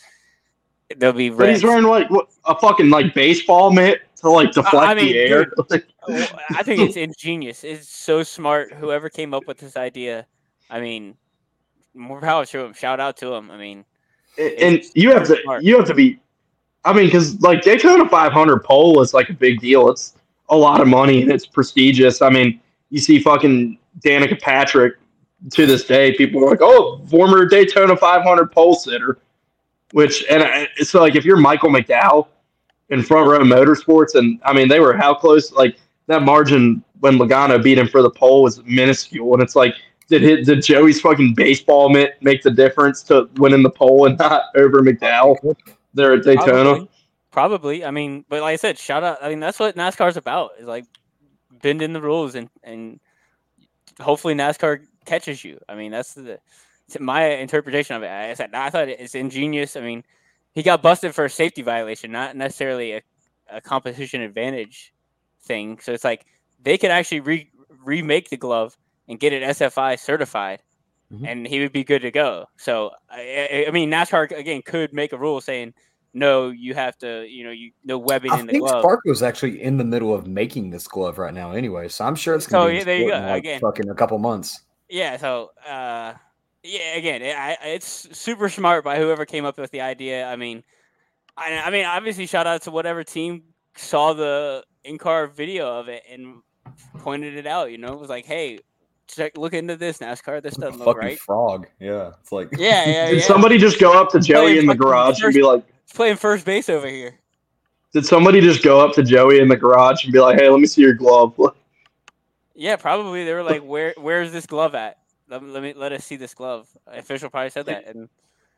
[0.97, 4.77] They'll be but he's wearing like what, a fucking like baseball mitt to like deflect
[4.77, 5.53] I mean, the air.
[6.09, 6.27] Well,
[6.57, 7.65] I think it's ingenious.
[7.65, 8.73] It's so smart.
[8.73, 10.27] Whoever came up with this idea,
[10.71, 11.19] I mean,
[11.93, 12.73] more power to him.
[12.73, 13.51] Shout out to him.
[13.51, 13.85] I mean,
[14.39, 15.63] and you have to Smart.
[15.63, 16.19] you have to be.
[16.85, 19.91] I mean, because like Daytona 500 pole is like a big deal.
[19.91, 20.15] It's
[20.51, 22.23] a lot of money and it's prestigious.
[22.23, 24.95] I mean, you see fucking Danica Patrick
[25.53, 26.15] to this day.
[26.17, 29.19] People are like, "Oh, former Daytona 500 pole sitter,"
[29.93, 32.29] which and I- it's like if you're Michael McDowell
[32.91, 35.77] in front row motorsports, and I mean they were how close like
[36.07, 39.75] that margin when Logano beat him for the pole was minuscule, and it's like.
[40.11, 44.17] Did hit, did Joey's fucking baseball mitt make the difference to winning the pole and
[44.17, 45.55] not over McDowell
[45.93, 46.89] there at Daytona?
[47.39, 47.85] Probably.
[47.85, 49.19] I mean, but like I said, shout out.
[49.23, 50.51] I mean, that's what NASCAR's about.
[50.59, 50.87] Is like
[51.63, 52.99] bending the rules and and
[54.01, 55.61] hopefully NASCAR catches you.
[55.69, 56.41] I mean, that's the
[56.99, 58.11] my interpretation of it.
[58.11, 59.77] I said I thought it's ingenious.
[59.77, 60.03] I mean,
[60.53, 63.03] he got busted for a safety violation, not necessarily a,
[63.53, 64.93] a competition advantage
[65.43, 65.79] thing.
[65.81, 66.27] So it's like
[66.61, 67.51] they could actually re-
[67.85, 68.77] remake the glove
[69.07, 70.61] and get it SFI certified,
[71.13, 71.29] Mhm.
[71.29, 72.47] and he would be good to go.
[72.57, 75.73] So I- I mean, NASCAR again could make a rule saying
[76.19, 78.85] no, you have to, you know, you no webbing I in the think glove.
[78.85, 81.89] Sparco's actually in the middle of making this glove right now, anyway.
[81.89, 83.61] So I'm sure it's So, gonna be yeah, there you in go, like again.
[83.61, 84.63] fucking a couple months.
[84.89, 86.15] Yeah, so uh,
[86.63, 90.27] yeah, again, it, I, it's super smart by whoever came up with the idea.
[90.27, 90.63] I mean,
[91.37, 93.43] I, I mean, obviously, shout out to whatever team
[93.77, 96.43] saw the in-car video of it and
[96.99, 97.71] pointed it out.
[97.71, 98.61] You know, it was like, hey,
[99.07, 100.43] check, look into this NASCAR.
[100.43, 101.19] This doesn't look fucking right.
[101.19, 101.67] frog.
[101.81, 103.25] Yeah, it's like Yeah, yeah, Did yeah.
[103.25, 106.45] somebody just go up to Joey in the garage and be like, He's playing first
[106.45, 107.19] base over here.
[107.95, 110.61] did somebody just go up to Joey in the garage and be like, hey, let
[110.61, 111.35] me see your glove?
[112.61, 114.99] Yeah, probably they were like, where, where's this glove at?
[115.31, 116.67] Let, me- let me let us see this glove.
[116.89, 118.09] Official probably said that, and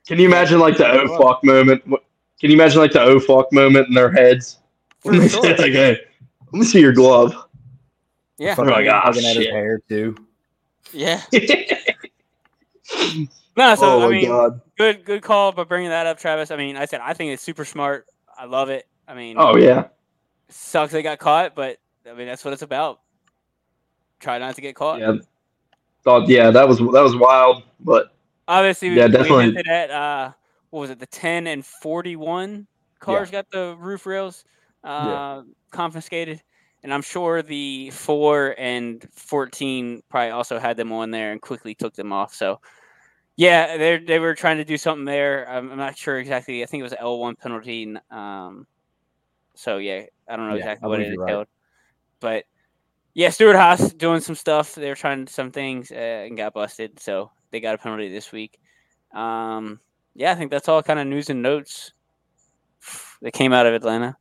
[0.07, 1.85] Can you imagine like the oh fuck moment?
[1.85, 2.01] Can
[2.51, 4.57] you imagine like the oh fuck moment in their heads?
[5.03, 5.43] When they sure.
[5.43, 5.99] say like, hey,
[6.51, 7.35] let me see your glove.
[8.39, 10.17] yeah, fucking like, ah, tugging at his hair too.
[10.95, 11.21] yeah.
[13.61, 14.61] Oh No, so my I mean, god.
[14.79, 16.51] good good call by bringing that up, Travis.
[16.51, 18.07] I mean, I said I think it's super smart.
[18.39, 18.87] I love it.
[19.07, 19.89] I mean, Oh yeah.
[20.49, 21.79] sucks they got caught, but
[22.09, 23.01] I mean that's what it's about.
[24.21, 25.01] Try not to get caught.
[25.01, 25.15] Yeah.
[26.03, 28.13] Thought yeah, that was that was wild, but
[28.49, 29.45] Obviously, Yeah, we definitely.
[29.45, 30.33] hinted at uh,
[30.71, 30.99] what was it?
[30.99, 32.67] The ten and forty-one
[32.99, 34.45] cars got the roof rails
[34.83, 36.43] uh, confiscated,
[36.83, 41.75] and I'm sure the four and fourteen probably also had them on there and quickly
[41.75, 42.35] took them off.
[42.35, 42.61] So.
[43.37, 45.49] Yeah, they they were trying to do something there.
[45.49, 46.63] I'm, I'm not sure exactly.
[46.63, 47.97] I think it was L one penalty.
[48.11, 48.67] Um,
[49.55, 51.49] so yeah, I don't know Yeah, exactly I what believe it you're right.
[52.21, 52.45] but
[53.15, 54.75] yeah, Stewart-Haas doing some stuff.
[54.75, 55.95] They were trying some things uh,
[56.27, 58.61] and got busted, so they got a penalty this week.
[59.13, 59.81] Um,
[60.15, 61.93] yeah, I think that's all kind of news and notes
[63.23, 64.17] that came out of Atlanta.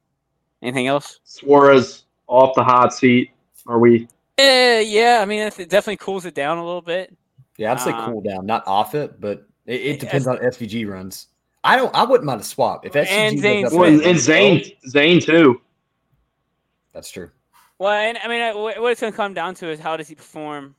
[0.61, 1.19] Anything else?
[1.23, 3.31] Suarez off the hot seat.
[3.67, 4.07] Are we?
[4.39, 7.15] Uh, yeah, I mean, it definitely cools it down a little bit.
[7.59, 10.87] Yeah, I'd say Um, cool down, not off it, but it, it depends on SVG
[10.87, 11.27] runs.
[11.65, 11.93] I don't.
[11.93, 15.19] I wouldn't mind a swap if SVG And Zane that Well, and, and Zane Zane
[15.19, 15.59] too.
[16.93, 17.29] That's true.
[17.77, 20.07] Well, and I mean, uh, what it's going to come down to is how does
[20.07, 20.73] he perform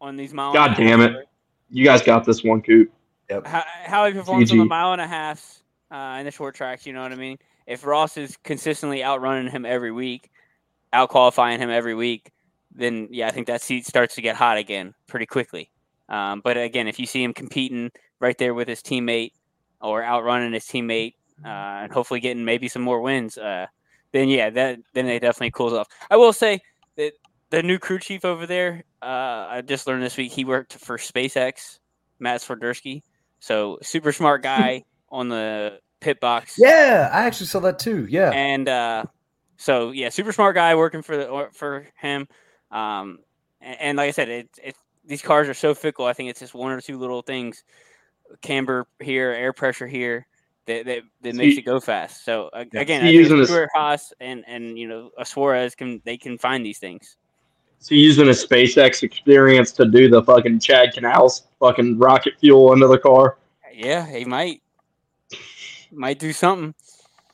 [0.00, 0.54] on these miles?
[0.54, 1.26] God damn it.
[1.70, 2.92] You guys got this one, Coop.
[3.30, 6.86] how, how he performs on the mile and a half uh, in the short tracks.
[6.86, 7.38] You know what I mean?
[7.66, 10.30] If Ross is consistently outrunning him every week,
[10.92, 12.30] out qualifying him every week,
[12.74, 15.70] then yeah, I think that seat starts to get hot again pretty quickly.
[16.08, 19.32] Um, but again, if you see him competing right there with his teammate
[19.80, 21.14] or outrunning his teammate
[21.44, 21.48] uh,
[21.82, 23.66] and hopefully getting maybe some more wins, uh,
[24.12, 25.88] then yeah, that then it definitely cools off.
[26.10, 26.60] I will say
[26.96, 27.12] that
[27.50, 30.96] the new crew chief over there, uh, I just learned this week he worked for
[30.96, 31.78] SpaceX,
[32.18, 33.02] Matt Swiderski.
[33.40, 36.56] So super smart guy on the pit box.
[36.58, 38.06] Yeah, I actually saw that too.
[38.08, 39.04] Yeah, and uh,
[39.56, 42.28] so yeah, super smart guy working for the for him.
[42.70, 43.18] Um,
[43.60, 44.76] and, and like I said, it, it
[45.06, 46.04] these cars are so fickle.
[46.04, 47.64] I think it's just one or two little things,
[48.42, 50.26] camber here, air pressure here,
[50.66, 52.24] that that, that makes it go fast.
[52.24, 52.80] So uh, Yeah.
[52.80, 56.16] again, So I you're think using Stewart-Haas and and you know a Suarez can they
[56.16, 57.16] can find these things.
[57.78, 62.88] So using a SpaceX experience to do the fucking Chad Knaus fucking rocket fuel into
[62.88, 63.36] the car.
[63.72, 64.62] Yeah, he might
[65.92, 66.74] might do something.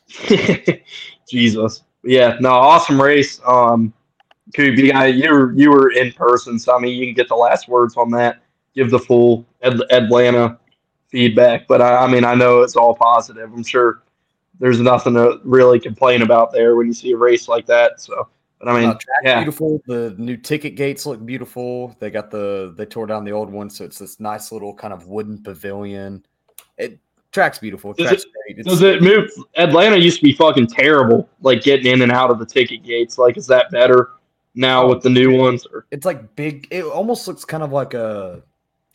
[1.28, 1.82] Jesus.
[2.04, 3.40] Yeah, no, awesome race.
[3.46, 3.94] Um
[4.54, 7.28] Coop, you got you were you were in person, so I mean you can get
[7.28, 8.42] the last words on that.
[8.74, 10.58] Give the full Ad- Atlanta
[11.08, 11.66] feedback.
[11.66, 13.52] But I, I mean I know it's all positive.
[13.52, 14.02] I'm sure
[14.60, 18.00] there's nothing to really complain about there when you see a race like that.
[18.00, 19.38] So but I mean Uh, yeah.
[19.40, 19.82] beautiful.
[19.86, 21.96] The new ticket gates look beautiful.
[21.98, 24.92] They got the they tore down the old one, so it's this nice little kind
[24.92, 26.24] of wooden pavilion.
[26.76, 26.98] It
[27.32, 27.94] track's beautiful.
[27.94, 28.64] Does Track's great.
[28.64, 29.30] Does it move?
[29.56, 33.16] Atlanta used to be fucking terrible, like getting in and out of the ticket gates.
[33.18, 34.10] Like, is that better
[34.54, 35.66] now Oh, with the new ones?
[35.66, 36.68] Or it's like big.
[36.70, 38.42] It almost looks kind of like a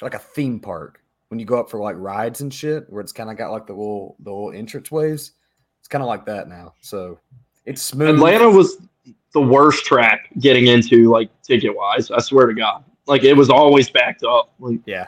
[0.01, 3.11] like a theme park when you go up for like rides and shit, where it's
[3.11, 5.31] kind of got like the little the little entrance ways.
[5.79, 6.73] It's kind of like that now.
[6.81, 7.19] So
[7.65, 8.15] it's smooth.
[8.15, 8.77] Atlanta was
[9.34, 12.11] the worst track getting into, like ticket wise.
[12.11, 14.53] I swear to God, like it was always backed up.
[14.59, 15.07] Like, Yeah.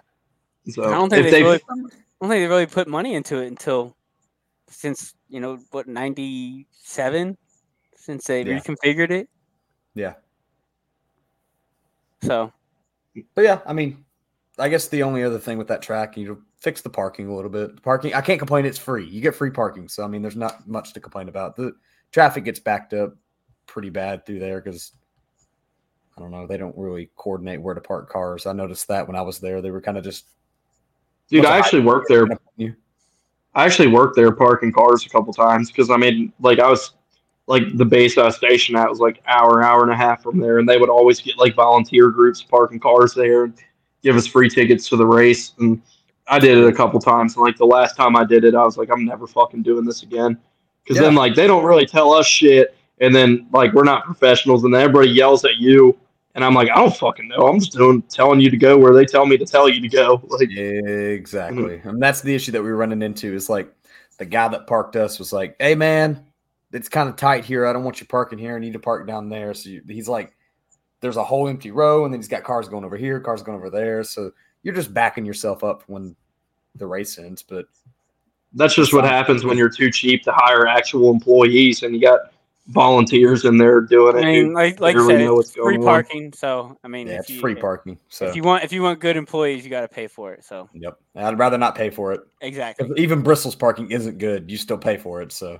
[0.69, 1.89] So I don't think they, they, really, I don't
[2.21, 3.95] think they really put money into it until
[4.69, 7.37] since you know what ninety seven,
[7.95, 8.59] since they Yeah.
[8.59, 9.29] reconfigured it.
[9.95, 10.13] Yeah.
[12.23, 12.51] So
[13.35, 14.05] But yeah, I mean,
[14.57, 17.49] I guess the only other thing with that track, you fix the parking a little
[17.49, 17.75] bit.
[17.75, 18.65] The parking, I can't complain.
[18.65, 19.05] It's free.
[19.05, 21.55] You get free parking, so I mean, there's not much to complain about.
[21.55, 21.73] The
[22.11, 23.15] traffic gets backed up
[23.65, 24.91] pretty bad through there because
[26.17, 26.45] I don't know.
[26.45, 28.45] They don't really coordinate where to park cars.
[28.45, 30.25] I noticed that when I was there, they were kind of just.
[31.29, 32.27] dude, What's I a actually worked there.
[33.55, 36.93] I actually worked there parking cars a couple times because I mean, like I was
[37.49, 40.59] like the base I stationed at was like hour, hour and a half from there,
[40.59, 43.55] and they would always get like volunteer groups parking cars there and
[44.03, 45.53] give us free tickets to the race.
[45.57, 45.81] And
[46.27, 47.35] I did it a couple times.
[47.35, 49.83] And like the last time I did it, I was like, I'm never fucking doing
[49.83, 50.37] this again.
[50.83, 54.63] Because then like they don't really tell us shit, and then like we're not professionals,
[54.63, 55.97] and then everybody yells at you.
[56.35, 57.47] And I'm like, I don't fucking know.
[57.47, 59.89] I'm just doing telling you to go where they tell me to tell you to
[59.89, 60.21] go.
[60.29, 61.79] Like, Exactly.
[61.79, 61.89] Mm-hmm.
[61.89, 63.73] And that's the issue that we are running into is like
[64.19, 66.23] the guy that parked us was like, Hey man,
[66.71, 67.65] it's kind of tight here.
[67.65, 68.55] I don't want you parking here.
[68.55, 69.53] I need to park down there.
[69.53, 70.35] So you, he's like,
[71.01, 73.57] there's a whole empty row, and then he's got cars going over here, cars going
[73.57, 74.03] over there.
[74.03, 74.31] So
[74.63, 76.15] you're just backing yourself up when
[76.75, 77.41] the race ends.
[77.41, 77.65] But
[78.53, 82.31] That's just what happens when you're too cheap to hire actual employees and you got
[82.69, 84.23] volunteers in there doing it.
[84.23, 85.85] I mean, like like really said, know what's it's free going on.
[85.85, 86.33] parking.
[86.33, 87.97] So I mean, yeah, it's you, free parking.
[88.09, 90.43] So If you want if you want good employees, you got to pay for it.
[90.43, 90.97] So yep.
[91.15, 92.21] I'd rather not pay for it.
[92.41, 94.49] exactly, Even Bristol's parking isn't good.
[94.49, 95.31] You still pay for it.
[95.31, 95.59] So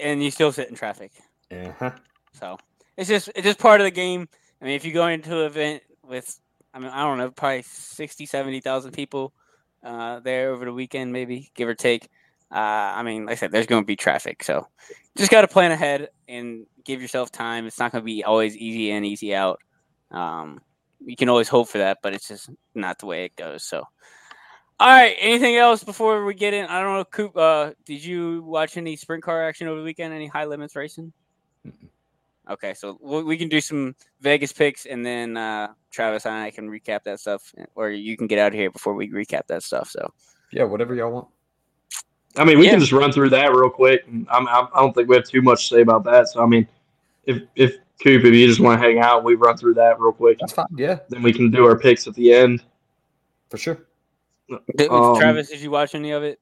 [0.00, 1.12] and you still sit in traffic.
[1.50, 1.92] yeah.
[2.32, 2.58] So
[2.96, 4.28] it's just it's just part of the game.
[4.60, 6.38] I mean, if you go into an event with,
[6.74, 9.32] I mean, I don't know, probably 60, 70,000 people
[9.82, 12.08] uh, there over the weekend, maybe give or take.
[12.52, 14.66] Uh, I mean, like I said, there's going to be traffic, so
[15.16, 17.66] just got to plan ahead and give yourself time.
[17.66, 19.60] It's not going to be always easy in, easy out.
[20.10, 20.60] Um,
[21.04, 23.62] you can always hope for that, but it's just not the way it goes.
[23.62, 23.84] So,
[24.80, 25.14] all right.
[25.20, 26.64] Anything else before we get in?
[26.66, 27.36] I don't know, Coop.
[27.36, 30.12] Uh, did you watch any sprint car action over the weekend?
[30.12, 31.12] Any high limits racing?
[32.50, 36.50] Okay, so we we can do some Vegas picks, and then uh, Travis and I
[36.50, 39.62] can recap that stuff, or you can get out of here before we recap that
[39.62, 39.88] stuff.
[39.88, 40.12] So,
[40.50, 41.28] Yeah, whatever y'all want.
[42.36, 42.72] I mean, we Yeah.
[42.72, 44.04] can just run through that real quick.
[44.08, 46.28] And I'm, I'm, I don't think we have too much to say about that.
[46.28, 46.66] So, I mean,
[47.24, 50.12] if, if Coop, if you just want to hang out, we run through that real
[50.12, 50.38] quick.
[50.40, 50.66] That's fine.
[50.76, 52.62] Yeah, Then we can do our picks at the end.
[53.50, 53.78] for sure.
[54.76, 56.40] Did- Um, Travis, did you watch any of it?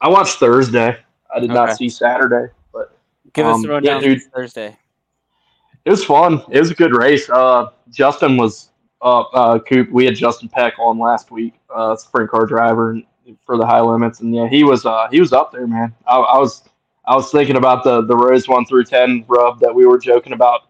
[0.00, 0.96] I watched Thursday.
[1.34, 1.54] I did Okay.
[1.54, 2.96] not see Saturday, but
[3.32, 4.22] Give us um, the yeah, rundown dude.
[4.34, 4.76] Thursday.
[5.84, 6.42] It was fun.
[6.50, 7.28] It was a good race.
[7.30, 8.70] Uh, Justin was
[9.02, 9.90] uh, uh, Coop.
[9.90, 13.00] We had Justin Peck on last week, uh, sprint car driver
[13.44, 15.94] for the high limits, and yeah, he was uh, he was up there, man.
[16.06, 16.64] I, I was
[17.06, 20.32] I was thinking about the the rows one through ten rub that we were joking
[20.32, 20.62] about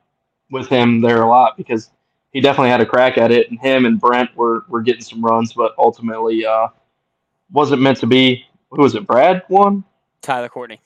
[0.50, 1.90] with him there a lot because
[2.32, 5.24] he definitely had a crack at it, and him and Brent were were getting some
[5.24, 6.68] runs, but ultimately uh,
[7.50, 8.44] wasn't meant to be.
[8.70, 9.06] Who was it?
[9.06, 9.84] Brad won.
[10.22, 10.80] Tyler Courtney.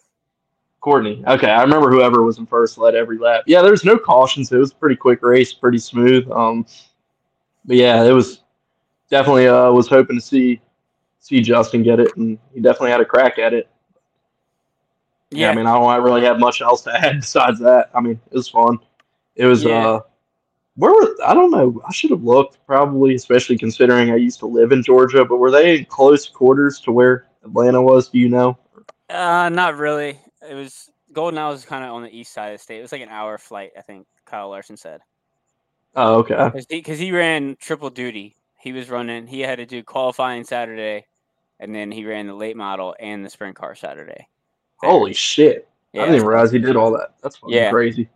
[0.81, 1.23] Courtney.
[1.27, 3.45] Okay, I remember whoever was in first led every lap.
[3.47, 4.51] Yeah, there's no cautions.
[4.53, 6.31] It was a pretty quick race, pretty smooth.
[6.31, 6.67] Um,
[7.65, 8.43] but yeah, it was
[9.11, 9.49] definitely.
[9.49, 10.61] Uh, was hoping to see
[11.19, 13.69] see Justin get it, and he definitely had a crack at it.
[15.31, 17.91] Yeah, Yeah, I mean, I don't really have much else to add besides that.
[17.95, 18.79] I mean, it was fun.
[19.37, 19.65] It was.
[19.65, 19.89] Yeah.
[19.89, 20.01] uh
[20.81, 21.81] Where were I don't know.
[21.87, 25.25] I should have looked probably, especially considering I used to live in Georgia.
[25.27, 28.09] But were they in close quarters to where Atlanta was?
[28.09, 28.59] Do you know?
[29.11, 30.19] uh, not really.
[30.49, 32.79] It was Golden Isles was kind of on the east side of the state.
[32.79, 34.07] It was like an hour flight, I think.
[34.25, 35.01] Kyle Larson said
[35.97, 36.51] Oh, okay.
[36.69, 38.37] because he, ran triple duty.
[38.61, 39.27] He was running.
[39.27, 41.07] He had to do qualifying Saturday,
[41.59, 44.29] and then he ran the late model and the sprint car Saturday.
[44.77, 45.69] Holy shit!
[45.95, 47.17] I didn't even realize he did all that.
[47.23, 47.71] That's fucking Yeah.
[47.71, 48.09] crazy.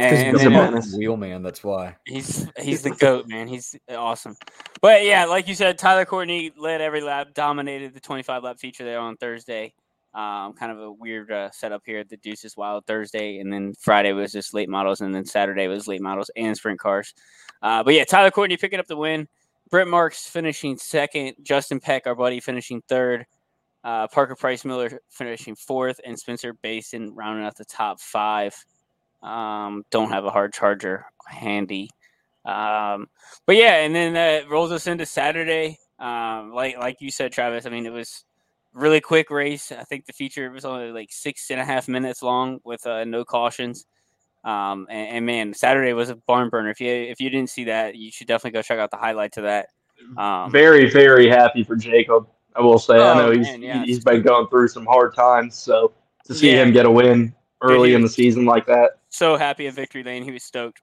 [0.00, 1.42] And, he's and a then, uh, wheel man.
[1.42, 1.96] That's why.
[2.06, 3.48] He's he's the goat, man.
[3.48, 4.36] He's awesome.
[4.80, 8.84] But yeah, like you said, Tyler Courtney led every lap, dominated the 25 lap feature
[8.84, 9.74] there on Thursday.
[10.12, 13.74] Um, kind of a weird uh, setup here at the Deuces Wild Thursday, and then
[13.78, 17.14] Friday was just late models, and then Saturday was late models and sprint cars.
[17.62, 19.28] Uh, but yeah, Tyler Courtney picking up the win.
[19.70, 21.34] Brent Marks finishing second.
[21.42, 23.26] Justin Peck, our buddy, finishing third.
[23.84, 28.54] Uh, Parker Price Miller finishing fourth, and Spencer Bayston rounding out the top five.
[29.22, 31.90] Um, don't have a hard charger handy.
[32.44, 33.08] Um,
[33.46, 35.78] but yeah, and then that rolls us into Saturday.
[35.98, 37.66] Um, like like you said, Travis.
[37.66, 38.24] I mean, it was
[38.72, 39.72] really quick race.
[39.72, 43.04] I think the feature was only like six and a half minutes long with uh,
[43.04, 43.84] no cautions.
[44.42, 46.70] Um, and, and man, Saturday was a barn burner.
[46.70, 49.32] If you if you didn't see that, you should definitely go check out the highlight
[49.32, 49.68] to that.
[50.16, 52.26] Um, Very, very happy for Jacob.
[52.56, 52.94] I will say.
[52.94, 53.84] I Oh, know he's man, yeah.
[53.84, 55.92] he's been going through some hard times, so
[56.24, 56.62] to see Yeah.
[56.62, 60.22] him get a win early in the season like that, so happy in Victory Lane.
[60.22, 60.80] He was stoked.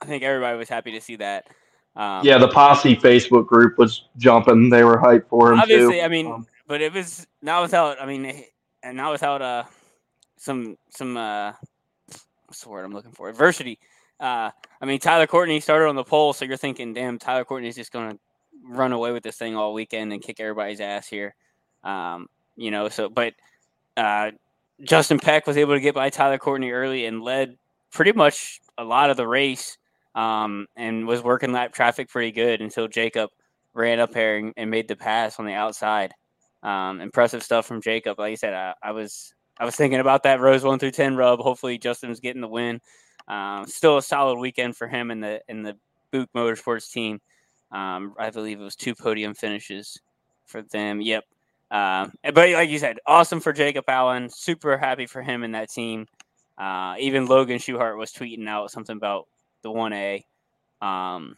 [0.00, 1.48] I think everybody was happy to see that.
[1.96, 4.68] Um, yeah, the posse Facebook group was jumping.
[4.68, 6.02] They were hyped for him obviously, too.
[6.02, 8.00] I mean, Um, but it was not without.
[8.00, 8.44] I mean,
[8.82, 9.64] and not without uh
[10.36, 11.52] some some uh
[12.46, 13.28] what's the word I'm looking for?
[13.28, 13.78] Adversity.
[14.20, 14.50] Uh,
[14.80, 17.92] I mean, Tyler Courtney started on the pole, so you're thinking, damn, Tyler Courtney's just
[17.92, 18.18] gonna
[18.64, 21.34] run away with this thing all weekend and kick everybody's ass here.
[21.82, 23.34] Um, you know, so but
[23.96, 24.32] uh,
[24.82, 27.56] Justin Peck was able to get by Tyler Courtney early and led
[27.92, 29.78] pretty much a lot of the race.
[30.14, 33.30] Um, and was working lap traffic pretty good until Jacob
[33.72, 36.14] ran up here and, and made the pass on the outside.
[36.62, 38.20] Um, impressive stuff from Jacob.
[38.20, 41.16] Like I said, I, I was I was thinking about that Rose one through ten
[41.16, 41.40] rub.
[41.40, 42.80] Hopefully, Justin's getting the win.
[43.26, 45.76] Um, still a solid weekend for him and the and the
[46.12, 47.20] Buch Motorsports team.
[47.72, 50.00] Um, I believe it was two podium finishes
[50.46, 51.00] for them.
[51.00, 51.24] Yep.
[51.70, 54.28] Um, but like you said, awesome for Jacob Allen.
[54.30, 56.06] Super happy for him and that team.
[56.56, 59.26] Uh, even Logan Schuchart was tweeting out something about
[59.62, 60.24] the one A.
[60.80, 61.36] Um,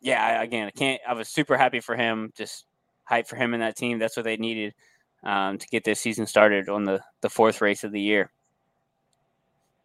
[0.00, 1.00] yeah, I- again, I can't.
[1.08, 2.32] I was super happy for him.
[2.36, 2.66] Just
[3.04, 3.98] hype for him and that team.
[3.98, 4.74] That's what they needed
[5.22, 8.30] um, to get this season started on the the fourth race of the year.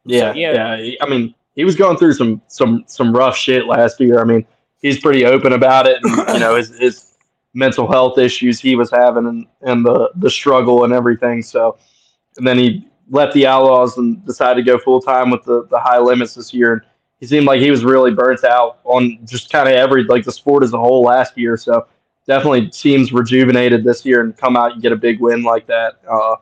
[0.06, 0.76] yeah, yeah.
[0.78, 4.20] yeah, I mean, he was going through some some some rough shit last year.
[4.20, 4.46] I mean,
[4.82, 7.07] he's pretty open about it, and you know his his
[7.58, 11.42] mental health issues he was having, and and the the struggle and everything.
[11.42, 11.78] So,
[12.38, 15.80] and then he left the Outlaws and decided to go full time with the the
[15.80, 16.74] high limits this year.
[16.74, 16.82] And
[17.20, 20.32] he seemed like he was really burnt out on just kind of every like the
[20.32, 21.58] sport as a whole last year.
[21.58, 21.88] So
[22.28, 25.96] definitely seems rejuvenated this year and come out and get a big win like that.
[26.08, 26.36] Uh,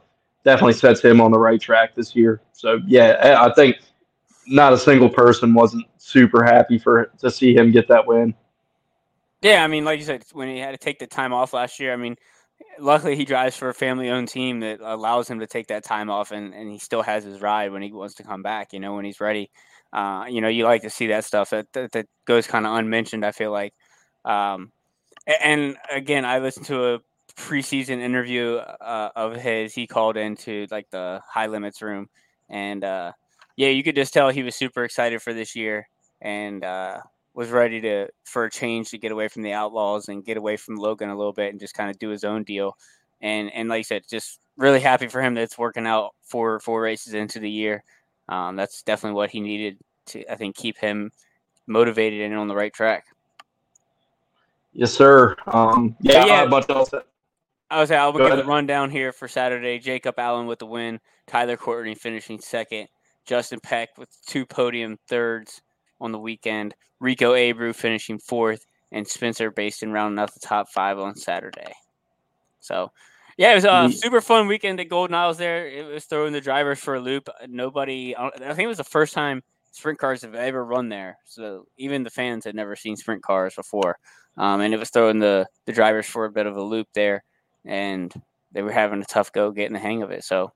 [0.43, 2.41] definitely sets him on the right track this year.
[2.51, 3.77] So yeah, I I think
[4.47, 8.35] not a single person wasn't super happy for to see him get that win.
[9.41, 11.79] Yeah, I mean, like you said, when he had to take the time off last
[11.79, 12.15] year, I mean,
[12.79, 16.31] luckily he drives for a family-owned team that allows him to take that time off,
[16.31, 18.73] and, and he still has his ride when he wants to come back.
[18.73, 19.51] You know, when he's ready.
[19.93, 22.75] Uh, you know, you like to see that stuff that that, that goes kind of
[22.75, 23.25] unmentioned.
[23.25, 23.73] I feel like.
[24.25, 24.71] Um,
[25.41, 26.99] and again, I listened to a
[27.37, 29.73] preseason interview uh, of his.
[29.73, 32.09] He called into like the high limits room,
[32.49, 33.11] and uh,
[33.57, 35.87] yeah, you could just tell he was super excited for this year,
[36.21, 36.99] and uh,
[37.35, 40.55] was ready to for a change to get away from the Outlaws and get away
[40.55, 42.77] from Logan a little bit and just kind of do his own deal.
[43.21, 46.59] And and like I said, just really happy for him that it's working out four
[46.61, 47.83] four races into the year.
[48.29, 51.11] Um, that's definitely what he needed to I think keep him
[51.67, 53.05] motivated and on the right track.
[54.71, 55.35] Yes, sir.
[55.47, 56.43] Um, yeah, yeah.
[56.43, 57.03] a.
[57.71, 59.79] I was I'll give the rundown here for Saturday.
[59.79, 62.87] Jacob Allen with the win, Tyler Courtney finishing second,
[63.25, 65.61] Justin Peck with two podium thirds
[65.99, 70.99] on the weekend, Rico Abreu finishing fourth, and Spencer Bayston rounding out the top five
[70.99, 71.73] on Saturday.
[72.59, 72.91] So,
[73.37, 75.37] yeah, it was a Ye- super fun weekend at Golden Isles.
[75.37, 77.29] There, it was throwing the drivers for a loop.
[77.47, 81.17] Nobody, I think it was the first time sprint cars have ever run there.
[81.25, 83.97] So even the fans had never seen sprint cars before,
[84.37, 87.23] um, and it was throwing the the drivers for a bit of a loop there
[87.65, 88.13] and
[88.51, 90.23] they were having a tough go getting the hang of it.
[90.23, 90.53] So,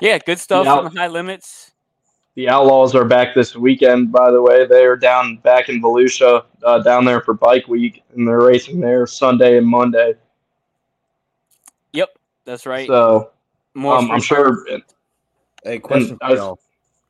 [0.00, 1.71] Yeah, good stuff the high limits.
[2.34, 4.66] The Outlaws are back this weekend, by the way.
[4.66, 8.80] They are down back in Volusia, uh, down there for Bike Week, and they're racing
[8.80, 10.14] there Sunday and Monday.
[11.92, 12.86] Yep, that's right.
[12.86, 13.32] So
[13.74, 14.66] More um, I'm free- sure.
[15.62, 16.58] Hey, question for y'all.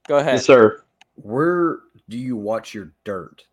[0.09, 0.35] Go ahead.
[0.35, 0.83] Yes, sir.
[1.15, 1.79] Where
[2.09, 3.45] do you watch your dirt?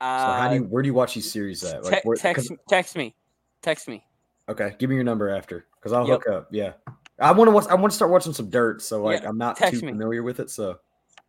[0.00, 1.82] So how Uh, do you where do you watch these series at?
[1.82, 3.14] te- where- text text me.
[3.62, 4.04] Text me.
[4.48, 6.22] okay, give me your number after because I'll Yep.
[6.24, 6.48] hook up.
[6.52, 6.74] Yeah,
[7.18, 7.66] I want to watch.
[7.68, 8.82] I want to start watching some dirt.
[8.82, 9.92] So like Yeah, I'm not text too me.
[9.92, 10.50] familiar with it.
[10.50, 10.78] So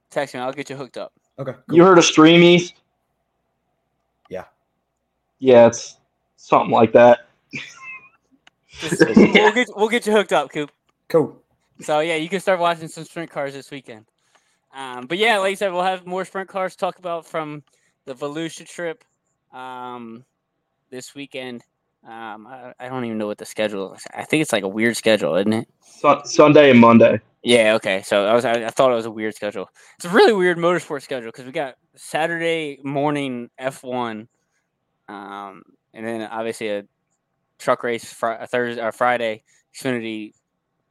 [0.10, 0.40] Text me.
[0.40, 1.14] I'll get you hooked up.
[1.40, 2.76] okay, You heard of Stream East?
[4.30, 4.46] Yeah.
[5.40, 5.98] Yeah, it's
[6.38, 7.28] something like that.
[8.80, 10.72] Just- we'll get we'll get you hooked up, Coop.
[11.10, 11.42] cool.
[11.82, 14.06] So yeah, you can start watching some sprint cars this weekend.
[14.74, 17.64] Um, but yeah, like I said, we'll have more sprint cars to talk about from
[18.06, 19.04] the Volusia trip
[19.54, 20.24] um,
[20.90, 21.64] this weekend.
[22.06, 24.04] Um, I, I don't even know what the schedule is.
[24.14, 25.68] I think it's like a weird schedule, isn't it?
[25.82, 27.20] Sun- Sunday and Monday.
[27.44, 27.76] Yeah.
[27.76, 28.02] Okay.
[28.04, 29.70] So I was I, I thought it was a weird schedule.
[29.98, 34.28] It's a really weird motorsport schedule because we got Saturday morning F one,
[35.10, 35.64] um,
[35.94, 36.84] and then obviously a
[37.60, 39.44] truck race fr- a Thursday or Friday
[39.76, 40.34] Xfinity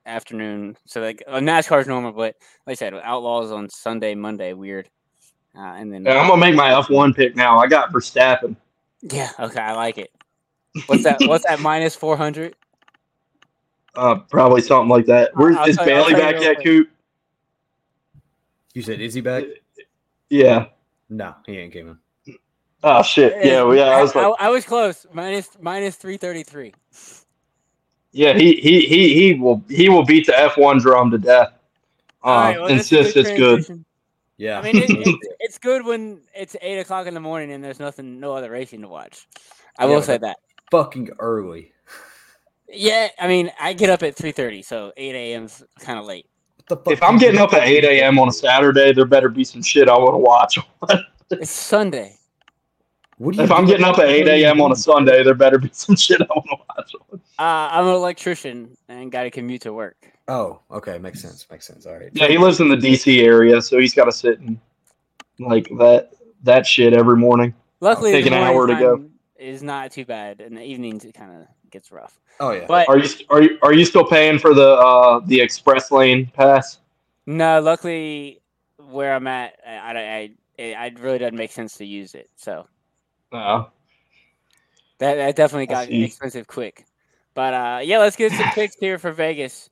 [0.04, 0.76] afternoon.
[0.86, 2.34] So like uh, NASCAR's normal, but
[2.66, 4.88] like I said, Outlaws on Sunday, Monday, weird.
[5.56, 7.58] Uh, and then Yeah, I'm gonna make my F1 pick now.
[7.58, 8.56] I got Verstappen.
[9.02, 10.10] yeah, okay, I like it.
[10.86, 11.18] What's that?
[11.22, 11.60] What's that?
[11.60, 12.54] Minus four hundred.
[13.94, 15.34] Uh, probably something like that.
[15.36, 16.64] Where I'll is tell you- I'll Bailey tell you back real yet, quick.
[16.66, 16.88] Coop?
[18.74, 19.44] You said is he back?
[20.28, 20.66] Yeah.
[21.08, 21.88] No, he ain't came
[22.26, 22.36] in.
[22.82, 23.32] Oh shit.
[23.44, 23.84] Yeah, well, yeah.
[23.84, 25.06] I was like, I, was close.
[25.12, 26.74] Minus minus three thirty three.
[28.12, 28.34] yeah.
[28.34, 31.52] He he he he will he will beat the F1 drum to death.
[32.22, 33.84] Uh, insist it's good.
[34.36, 37.64] Yeah, I mean, it, it's, it's good when it's eight o'clock in the morning and
[37.64, 39.26] there's nothing, no other racing to watch.
[39.78, 40.36] I Yeah, will but say that.
[40.70, 41.72] Fucking early.
[42.68, 46.26] Yeah, I mean, I get up at three thirty, so eight a.m.'s kind of late.
[46.68, 48.18] The fuck If I'm getting up at 8 a.m.
[48.18, 50.58] on a Saturday, there better be some shit I want to watch.
[51.28, 52.18] It's Sunday.
[53.18, 54.60] What do you if I'm getting up at 8 a.m.
[54.60, 57.20] on a Sunday, there better be some shit I want to watch.
[57.36, 59.96] Uh, I'm an electrician and got to commute to work.
[60.28, 61.44] Oh, okay, makes sense.
[61.50, 61.84] Makes sense.
[61.84, 62.10] All right.
[62.12, 63.22] Yeah, he lives in the D.C.
[63.22, 64.56] area, so he's got to sit and
[65.40, 66.12] like that
[66.44, 67.54] that shit every morning.
[67.80, 69.04] Luckily, take an hour to go.
[69.38, 70.40] Time is not too bad.
[70.40, 72.18] In the evenings, it kind of gets rough.
[72.40, 72.66] Oh yeah.
[72.66, 76.26] But Are you are you are you still paying for the uh the express lane
[76.34, 76.78] pass?
[77.26, 78.40] no, luckily,
[78.78, 80.30] where I'm at, I, I,
[80.62, 82.30] I, it really doesn't make sense to use it.
[82.36, 82.66] So
[83.32, 83.70] No.
[84.98, 86.86] that, that definitely got expensive quick.
[87.34, 89.70] But uh, yeah, let's get some picks here for Vegas.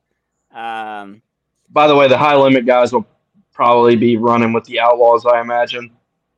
[0.53, 1.23] Um,
[1.71, 3.07] By the way, the high limit guys will
[3.53, 5.91] probably be running with the Outlaws, I imagine,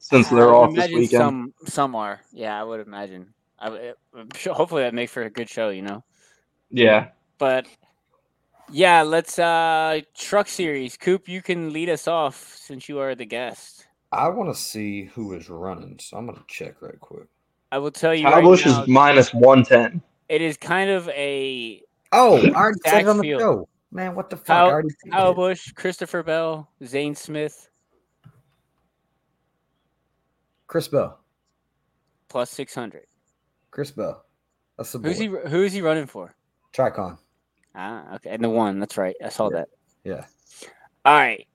[0.08, 1.10] since they're would off this weekend.
[1.20, 2.20] Some, some are.
[2.32, 3.32] Yeah, I would imagine.
[3.58, 3.94] I, would-
[4.36, 5.70] sure, hopefully, that makes for a good show.
[5.70, 6.04] You know.
[6.70, 7.08] Yeah.
[7.38, 7.66] But
[8.70, 10.96] yeah, let's uh truck series.
[10.96, 13.86] Coop, you can lead us off since you are the guest.
[14.12, 17.28] I want to see who is running, so I'm gonna check right quick.
[17.72, 20.00] I will tell you Kyle right Busch now, is minus one ten.
[20.28, 23.40] it is kind of a Oh, I already said on the Backfield.
[23.40, 23.68] show.
[23.92, 24.46] Man, what the fuck?
[24.46, 25.34] Kyle- I Kyle it.
[25.34, 27.68] Busch, Christopher Bell, Zane Smith,
[30.66, 31.18] Chris Bell.
[32.28, 33.06] plus six hundred.
[33.70, 34.24] Chris Bell.
[34.76, 35.09] That's the boy.
[35.09, 35.26] Who's he?
[35.26, 36.34] Who's he running for?
[36.74, 37.18] Tricon.
[37.74, 38.78] Ah, okay, and the one.
[38.80, 39.16] That's right.
[39.24, 39.56] I saw Yeah.
[39.59, 39.68] that.
[40.05, 40.24] Yeah.
[41.05, 41.47] All right,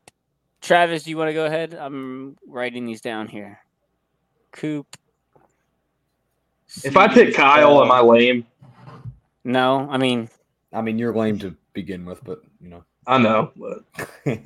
[0.61, 1.73] Travis, do you want to go ahead?
[1.73, 3.59] I'm writing these down here.
[4.51, 4.87] Coop.
[6.83, 8.45] If I pick Kyle, am I lame?
[9.43, 10.29] No, I mean
[10.73, 12.83] I mean, you're lame to begin with, but you know.
[13.07, 13.51] I know.
[13.55, 14.07] But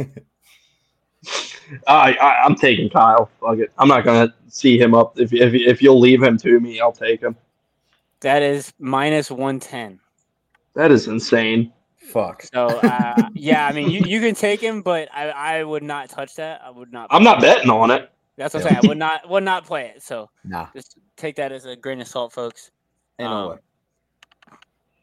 [1.88, 3.30] I, I I'm taking Kyle.
[3.40, 3.72] Fuck it.
[3.78, 5.20] I'm not gonna see him up.
[5.20, 7.36] If if if you'll leave him to me, I'll take him.
[8.22, 10.00] that is minus one ten.
[10.76, 11.72] That is insane.
[11.98, 12.44] Fuck.
[12.44, 16.10] So uh, yeah, I mean you, you can take him, but I, I would not
[16.10, 16.62] touch that.
[16.64, 17.08] I would not.
[17.10, 18.12] I'm not betting on it.
[18.38, 18.82] That's what I'm saying.
[18.84, 20.04] I would not would not play it.
[20.04, 20.68] So Nah.
[20.74, 22.72] just take that as a grain of salt, folks.
[23.20, 23.58] Ain't no Um, way.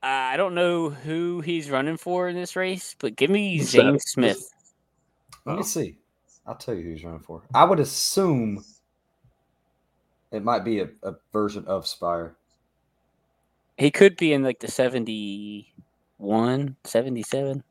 [0.05, 3.71] Uh, I don't know who he's running for in this race, but give me Who's
[3.71, 3.99] Zane?
[4.01, 4.51] Smith.
[5.47, 5.63] Let me oh.
[5.63, 5.97] see.
[6.47, 7.43] I'll tell you who he's running for.
[7.55, 8.65] I would assume
[10.33, 12.35] it might be a, a version of Spire.
[13.79, 17.65] He could be in like the 71, 77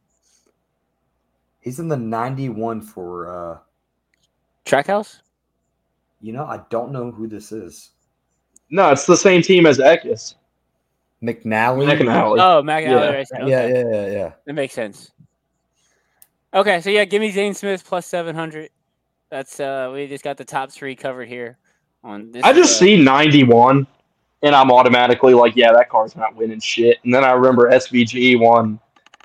[1.60, 3.58] He's in the 91 for uh
[4.66, 5.22] Trackhouse.
[6.22, 7.92] you know, I don't know who this is.
[8.70, 10.36] No, it's the same team as Eckes.
[11.22, 11.86] McNally.
[11.86, 12.40] McNally.
[12.40, 12.84] Oh, McNally.
[12.84, 12.98] Yeah.
[12.98, 13.48] Alley Racing.
[13.48, 14.32] Yeah, yeah, yeah, yeah.
[14.46, 15.12] That makes sense.
[16.54, 18.70] Okay, so yeah, give me Zane Smith plus 700.
[19.30, 21.58] That's uh we just got the top 3 covered here
[22.04, 23.88] on this I just see 91,
[24.42, 26.98] and I'm automatically like, yeah, that car's not winning shit.
[27.04, 28.80] And then I remember SVG won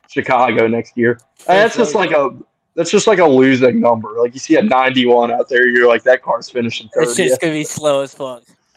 [0.09, 1.19] Chicago next year.
[1.48, 2.36] And that's just like a
[2.74, 4.12] that's just like a losing number.
[4.20, 7.05] Like you see a 91 out there, you're like that car's finishing third.
[7.05, 8.43] It's just gonna be slow as fuck.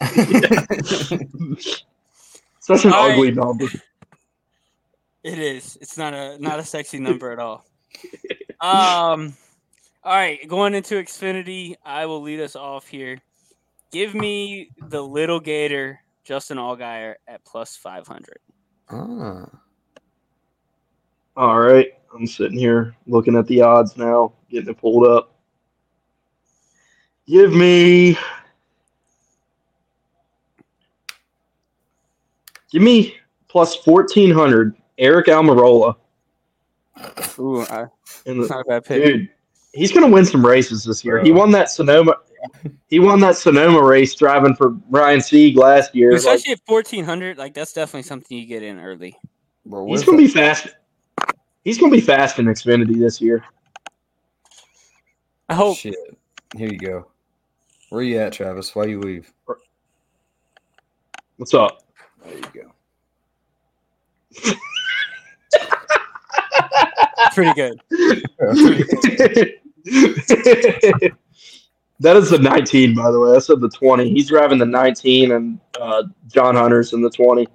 [2.60, 3.12] Such an All right.
[3.14, 3.66] ugly number.
[5.22, 5.76] It is.
[5.80, 7.66] It's not a not a sexy number at all.
[8.60, 9.34] Um
[10.02, 13.18] all right, going into Xfinity, I will lead us off here.
[13.92, 18.38] Give me the little gator, Justin Allgaier at plus five hundred.
[18.88, 19.46] Ah.
[21.36, 25.34] All right, I'm sitting here looking at the odds now, getting it pulled up.
[27.26, 28.16] Give me,
[32.72, 33.16] give me
[33.48, 34.74] plus fourteen hundred.
[34.98, 35.96] Aric Almirola,
[37.38, 37.86] Ooh, I,
[38.26, 39.04] and the, not a bad pick.
[39.04, 39.28] dude,
[39.72, 41.22] he's gonna win some races this year.
[41.22, 42.16] He won that Sonoma.
[42.88, 46.10] He won that Sonoma race driving for Ryan Sieg last year.
[46.12, 49.16] Like, Especially at fourteen hundred, like that's definitely something you get in early.
[49.66, 50.68] Bro, he's gonna the- be fast.
[51.64, 53.44] He's gonna be fast in Xfinity this year.
[55.48, 55.94] I hope Shit.
[56.56, 57.06] Here you go.
[57.90, 58.74] Where you at, Travis?
[58.74, 59.30] Why you leave?
[61.36, 61.82] What's up?
[62.24, 62.72] There you
[64.44, 64.52] go.
[67.34, 67.80] pretty good.
[72.00, 73.36] that is the 19, by the way.
[73.36, 74.10] I said the 20.
[74.10, 77.46] He's driving the 19, and uh, John Hunter's in the 20.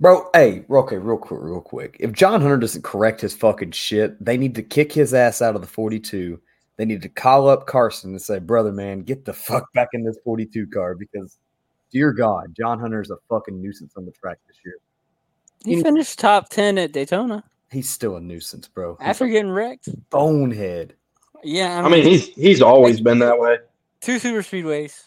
[0.00, 1.96] Bro, hey, okay, real quick, real quick.
[2.00, 5.54] If John Hunter doesn't correct his fucking shit, they need to kick his ass out
[5.54, 6.40] of the 42.
[6.76, 10.04] They need to call up Carson and say, brother, man, get the fuck back in
[10.04, 11.38] this 42 car because,
[11.92, 14.76] dear God, John Hunter's a fucking nuisance on the track this year.
[15.64, 18.96] He finished top ten at Daytona He's still a nuisance, bro.
[19.00, 19.88] He's after getting wrecked.
[19.88, 20.94] a bonehead.
[21.42, 23.56] Yeah, I mean, he's he's always been that way.
[24.00, 25.02] two super speedways.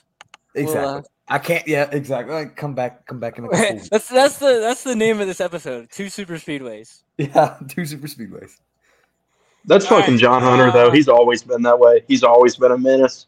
[0.55, 0.83] Exactly.
[0.99, 1.67] uh, I can't.
[1.67, 2.33] Yeah, exactly.
[2.33, 3.05] Like, come back.
[3.05, 3.79] Come back in a couple.
[3.89, 5.89] that's that's the that's the name of this episode.
[5.91, 7.03] Two super speedways.
[7.17, 8.51] yeah, two super speedways.
[9.65, 10.87] That's All fucking right, John Hunter, though.
[10.87, 12.03] uh, He's always been that way.
[12.07, 13.27] He's always been a menace.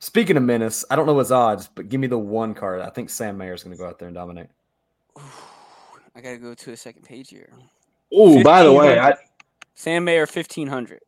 [0.00, 2.80] Speaking of menace, I don't know his odds, but give me the one card.
[2.80, 4.48] I think Sam Mayer's going to go out there and dominate.
[6.16, 7.50] I gotta go to a second page here.
[8.12, 9.14] Oh, by the way, I,
[9.74, 11.00] Sam Mayer fifteen hundred.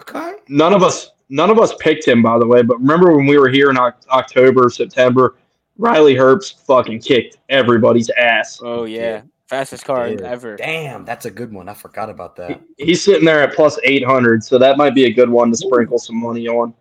[0.00, 0.34] Okay.
[0.48, 2.62] none of us none of us picked him, by the way.
[2.62, 5.36] But remember when we were here in October, September,
[5.76, 8.60] Riley Herbst fucking kicked everybody's ass.
[8.62, 10.56] Oh yeah, fastest car Dude, ever.
[10.56, 11.68] Damn, that's a good one.
[11.68, 12.60] I forgot about that.
[12.76, 15.98] He's sitting there at plus 800, so that might be a good one to sprinkle
[15.98, 16.74] some money on.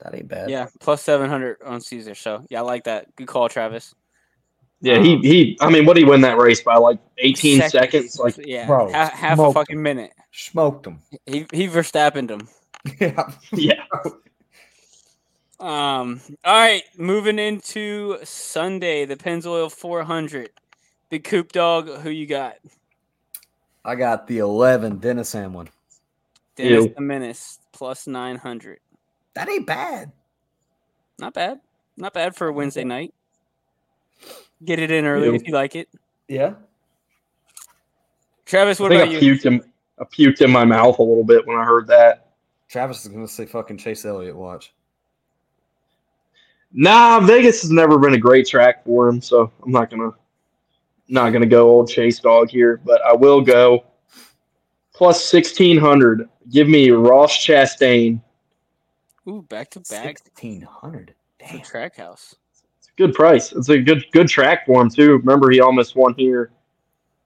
[0.00, 0.48] That ain't bad.
[0.48, 2.14] Yeah, plus seven hundred on Caesar.
[2.14, 3.14] So yeah, I like that.
[3.16, 3.94] Good call, Travis.
[4.80, 6.76] Yeah, he, he I mean, what did he win that race by?
[6.76, 8.18] Like 18 seconds?
[8.18, 10.12] Like, yeah, Bro, ha- half a smoked fucking minute.
[10.30, 11.00] Smoked him.
[11.26, 12.48] He he Verstappened him.
[13.00, 13.32] yeah.
[13.52, 13.84] yeah.
[15.58, 16.20] Um.
[16.44, 20.50] All right, moving into Sunday, the Pennzoil 400.
[21.10, 22.56] Big Coop Dog, who you got?
[23.84, 25.68] I got the 11 Dennis Hamlin.
[26.54, 26.94] Dennis Ew.
[26.94, 28.78] the Menace plus 900.
[29.34, 30.12] That ain't bad.
[31.18, 31.60] Not bad.
[31.96, 33.14] Not bad for a Wednesday night.
[34.64, 35.34] Get it in early Ew.
[35.34, 35.88] if you like it.
[36.26, 36.54] Yeah.
[38.44, 39.34] Travis, I what think about I you?
[39.34, 39.62] puked him.
[40.00, 42.32] I puked in my mouth a little bit when I heard that.
[42.68, 44.36] Travis is going to say fucking Chase Elliott.
[44.36, 44.72] Watch.
[46.72, 50.10] Nah, Vegas has never been a great track for him, so I'm not gonna
[51.08, 53.86] not gonna go old chase dog here, but I will go
[54.92, 56.28] plus sixteen hundred.
[56.50, 58.20] Give me Ross Chastain.
[59.26, 61.14] Ooh, back to back 1600.
[61.38, 61.60] Damn.
[61.60, 62.34] track house.
[62.98, 63.52] Good price.
[63.52, 65.18] It's a good good track for him too.
[65.18, 66.50] Remember, he almost won here.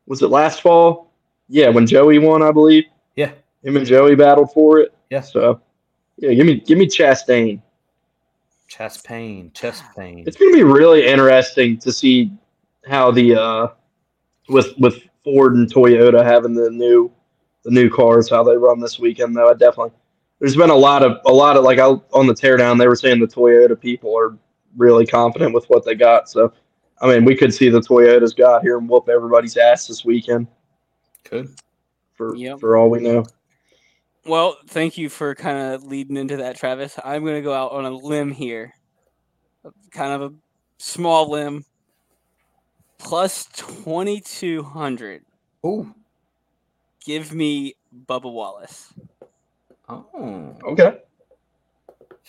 [0.06, 1.10] Was it last fall?
[1.48, 2.84] Yeah, when Joey won, I believe.
[3.16, 3.32] Yeah.
[3.64, 4.94] Him and Joey battled for it.
[5.08, 5.22] Yeah.
[5.22, 5.62] So,
[6.18, 7.62] yeah, give me give me Chastain.
[8.68, 9.50] Chest pain.
[9.54, 10.24] Chest pain.
[10.26, 12.32] It's going to be really interesting to see
[12.86, 13.68] how the uh,
[14.50, 17.10] with with Ford and Toyota having the new
[17.64, 19.34] the new cars how they run this weekend.
[19.34, 19.92] Though I definitely
[20.38, 22.96] there's been a lot of a lot of like I, on the teardown they were
[22.96, 24.36] saying the Toyota people are
[24.76, 26.28] really confident with what they got.
[26.28, 26.52] So
[27.00, 30.46] I mean we could see the Toyotas got here and whoop everybody's ass this weekend
[31.28, 31.48] Good.
[32.14, 32.60] for Yep.
[32.60, 33.24] for all we know.
[34.24, 36.96] Well, thank you for kind of leading into that, Travis.
[37.04, 38.72] I'm going to go out on a limb here.
[39.90, 40.34] Kind of a
[40.78, 41.64] small limb.
[42.98, 45.24] Plus 2200.
[45.64, 45.92] Oh.
[47.04, 47.74] Give me
[48.06, 48.94] Bubba Wallace.
[49.88, 50.56] Oh.
[50.66, 50.98] Okay.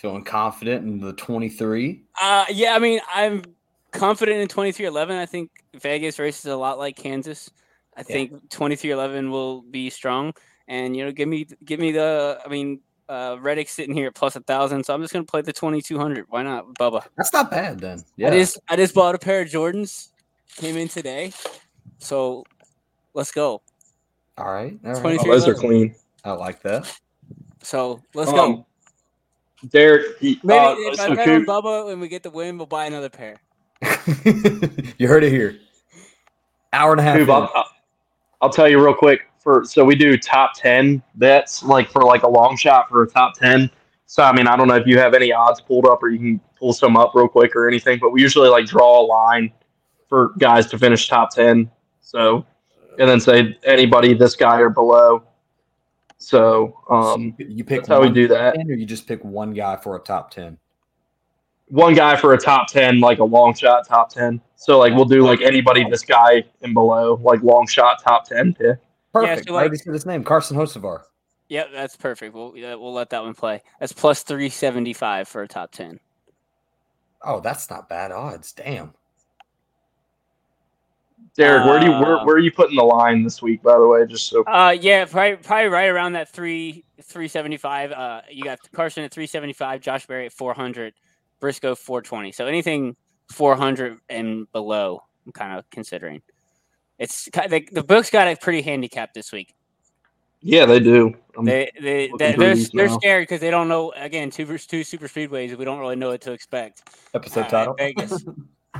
[0.04, 2.02] Feeling confident in the 23.
[2.20, 3.42] Uh, yeah, I mean, I'm
[3.90, 5.16] confident in 2311.
[5.16, 5.50] I think
[5.80, 7.50] Vegas races a lot like Kansas.
[7.96, 10.34] I think 2311 will be strong.
[10.68, 14.14] And, you know, give me, give me the, I mean, uh, Reddick's sitting here at
[14.14, 14.84] plus a thousand.
[14.84, 16.26] So I'm just going to play the 2200.
[16.28, 17.06] Why not, Bubba?
[17.16, 18.04] That's not bad then.
[18.18, 18.28] Yeah.
[18.28, 20.08] I just I just bought a pair of Jordans.
[20.56, 21.32] Came in today,
[21.96, 22.44] so
[23.14, 23.62] let's go.
[24.36, 24.78] All right.
[24.84, 25.00] All right.
[25.00, 25.94] 23 Oh, those are clean.
[26.24, 26.94] I like that.
[27.62, 28.66] So let's Um, go.
[29.70, 32.56] Derek, he- Maybe uh, if I so bet on Bubba and we get the win,
[32.58, 33.40] we'll buy another pair.
[34.98, 35.56] you heard it here.
[36.72, 37.16] Hour and a half.
[37.16, 37.28] Coop.
[37.28, 37.70] I'll, I'll-
[38.40, 39.22] I'll tell you real quick.
[39.38, 43.06] For so we do top ten bets, like for like a long shot for a
[43.06, 43.70] top ten.
[44.06, 46.18] So I mean, I don't know if you have any odds pulled up, or you
[46.18, 47.98] can pull some up real quick or anything.
[47.98, 49.50] But we usually like draw a line
[50.08, 51.70] for guys to finish top ten.
[52.00, 52.44] So
[52.98, 55.22] and then say anybody this guy or below.
[56.24, 58.56] So um, you pick that's how we do that.
[58.56, 60.56] or you just pick one guy for a top ten.
[61.68, 65.06] one guy for a top 10 like a long shot top 10 so like we'll
[65.06, 68.72] do like anybody this guy and below like long shot top 10 yeah
[69.12, 69.46] Perfect.
[69.48, 71.02] so I like- already said his name, Carson Hosevar.
[71.48, 72.34] Yep, that's perfect.
[72.34, 73.62] We'll yeah, we'll let that one play.
[73.78, 76.00] That's plus three seventy five for a top ten.
[77.22, 78.52] Oh, that's not bad odds.
[78.52, 78.92] Damn.
[81.36, 83.76] Derek where do you where, Uh, where are you putting the line this week by
[83.78, 87.90] the way just so Uh, yeah, probably, probably right around that three three seventy five.
[87.92, 90.94] Uh, you got Carson at three seventy five, Josh Berry at four hundred,
[91.40, 92.30] Briscoe four twenty.
[92.32, 92.94] So anything
[93.30, 96.22] four hundred and below, I'm kind of considering.
[96.98, 99.52] It's the, the book's got it pretty handicapped this week.
[100.40, 102.98] yeah they do Um, They they, they, they are they're now.
[102.98, 105.56] scared because they don't know again two two super speedways.
[105.58, 106.88] We don't really know what to expect.
[107.12, 107.74] Episode uh, title.
[107.74, 108.24] Vegas.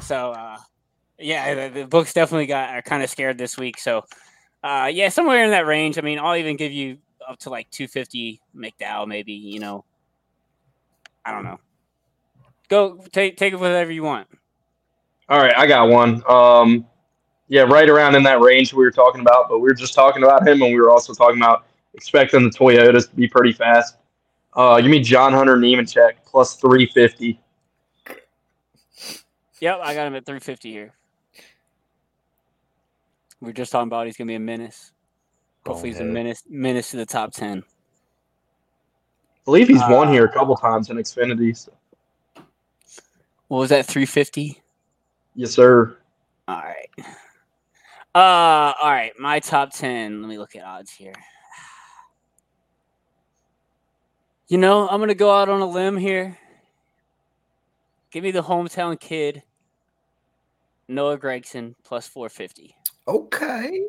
[0.00, 0.58] so uh,
[1.18, 3.78] yeah, the, the books definitely got kind of scared this week.
[3.78, 4.04] So
[4.62, 5.98] uh, yeah, somewhere in that range.
[5.98, 9.32] I mean, I'll even give you up to like 250 McDowell, maybe.
[9.32, 9.84] You know,
[11.24, 11.58] I don't know.
[12.68, 14.26] Go take take it whatever you want.
[15.28, 16.86] all right i got one um
[17.48, 20.22] yeah right around in that range we were talking about but we were just talking
[20.22, 23.96] about him and we were also talking about expecting the toyotas to be pretty fast
[24.54, 27.38] uh you mean john hunter Nemechek plus 350
[29.60, 30.92] Yep, I got him at 350 here.
[33.44, 34.92] We are just talking about he's gonna be a menace.
[35.66, 36.14] Hopefully, he's a Bonehead.
[36.14, 37.58] menace menace to the top 10.
[37.58, 37.64] I
[39.44, 41.54] believe he's won Uh, here a couple times in Xfinity.
[41.56, 41.72] So.
[43.48, 43.84] What was that?
[43.86, 44.62] 350.
[45.34, 45.98] Yes, sir.
[46.48, 46.88] All right.
[48.14, 49.12] Uh, all right.
[49.18, 50.22] My top ten.
[50.22, 51.14] Let me look at odds here.
[54.48, 56.38] You know, I'm gonna go out on a limb here.
[58.10, 59.42] Give me the hometown kid,
[60.86, 62.76] Noah Gragson plus 450.
[63.06, 63.84] Okay.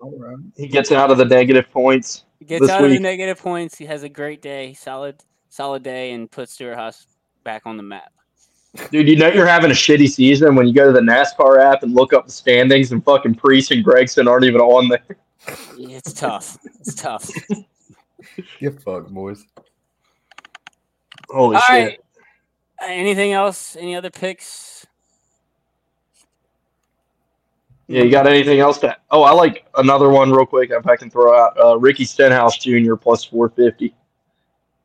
[0.00, 0.36] All right.
[0.56, 2.24] He gets out of the negative points.
[2.38, 3.76] He gets This out of the negative points.
[3.78, 7.06] He has a great day, solid, solid day, and puts Stewart Haas
[7.42, 8.12] back on the map.
[8.90, 11.84] Dude, you know you're having a shitty season when you go to the NASCAR app
[11.84, 15.16] and look up the standings and fucking Preece and Gragson aren't even on there.
[15.78, 16.58] It's tough.
[16.80, 17.30] It's tough.
[18.60, 19.44] Get fucked, boys.
[21.30, 21.70] Holy All shit.
[21.70, 22.00] right.
[22.82, 23.76] Anything else?
[23.76, 24.86] Any other picks?
[27.86, 28.96] Yeah, you got anything else to?
[29.10, 30.70] Oh, I like another one real quick.
[30.70, 32.94] If I can throw out uh, Ricky Stenhouse Jr.
[32.94, 33.94] plus four fifty.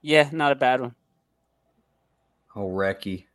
[0.02, 0.96] Yeah, not a bad one.
[2.56, 3.26] Oh, Recky.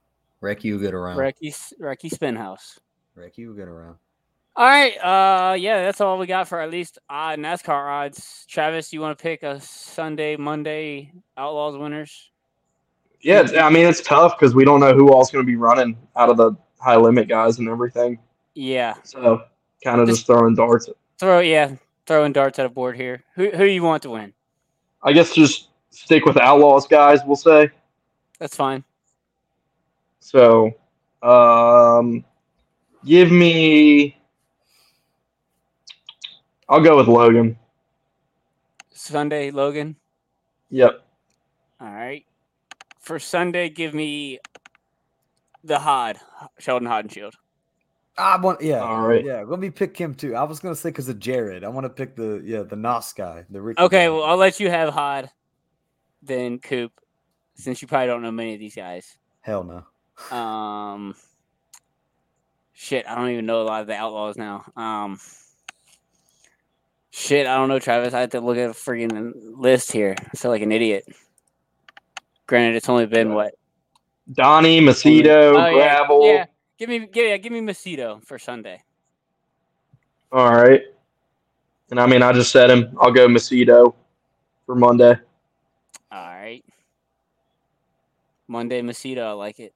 [0.42, 1.16] Recky will get around.
[1.16, 2.78] Recky, Recky Spinhouse.
[3.16, 3.96] Recky will get around.
[4.56, 4.96] All right.
[4.98, 8.44] Uh, yeah, that's all we got for at least uh, NASCAR odds.
[8.48, 12.30] Travis, you want to pick a Sunday, Monday Outlaws winners?
[13.20, 15.56] Yeah, it's, I mean it's tough because we don't know who all's going to be
[15.56, 18.18] running out of the high limit guys and everything.
[18.54, 19.44] Yeah, So
[19.84, 20.88] kind of Just- just throwing darts.
[21.18, 23.22] throw yeah, throwing darts at a board here.
[23.36, 24.32] Who who you want to win?
[25.02, 27.20] I guess just stick with Outlaws guys.
[27.26, 27.70] We'll say.
[28.38, 28.82] That's fine.
[30.20, 30.72] So,
[31.22, 32.24] um,
[33.04, 34.16] give me.
[36.68, 37.58] I'll go with Logan.
[38.92, 39.96] Sunday, Logan.
[40.70, 41.04] Yep.
[41.80, 42.24] All right.
[42.98, 44.38] For Sunday, give me
[45.62, 46.18] the Hod,
[46.58, 47.32] Sheldon Haudenschild.
[48.16, 49.24] I want, yeah, All right.
[49.24, 49.42] yeah.
[49.46, 50.36] Let me pick him too.
[50.36, 51.64] I was gonna say because of Jared.
[51.64, 53.80] I want to pick the yeah the Nos guy, the Ricky.
[53.82, 54.08] Okay, guy.
[54.10, 55.30] well, I'll let you have Hod,
[56.22, 56.92] then Coop,
[57.56, 59.16] since you probably don't know many of these guys.
[59.40, 60.36] hell no.
[60.36, 61.16] Um,
[62.72, 64.64] shit, I don't even know a lot of the outlaws now.
[64.76, 65.18] Um,
[67.10, 68.14] shit, I don't know, Travis.
[68.14, 70.14] I have to look at a freaking list here.
[70.18, 71.04] I feel like an idiot.
[72.46, 73.54] Granted, it's only been what?
[74.32, 76.26] Donnie, Macedo, Oh, yeah, Gravel.
[76.26, 76.46] Yeah,
[76.78, 78.82] give me, give, yeah, give me Macedo for Sunday.
[80.32, 80.82] All right.
[81.90, 82.96] And I mean, I just said him.
[83.00, 83.94] I'll go Macedo
[84.66, 85.14] for Monday.
[86.10, 86.64] All right.
[88.48, 89.72] Monday Macedo, I like it.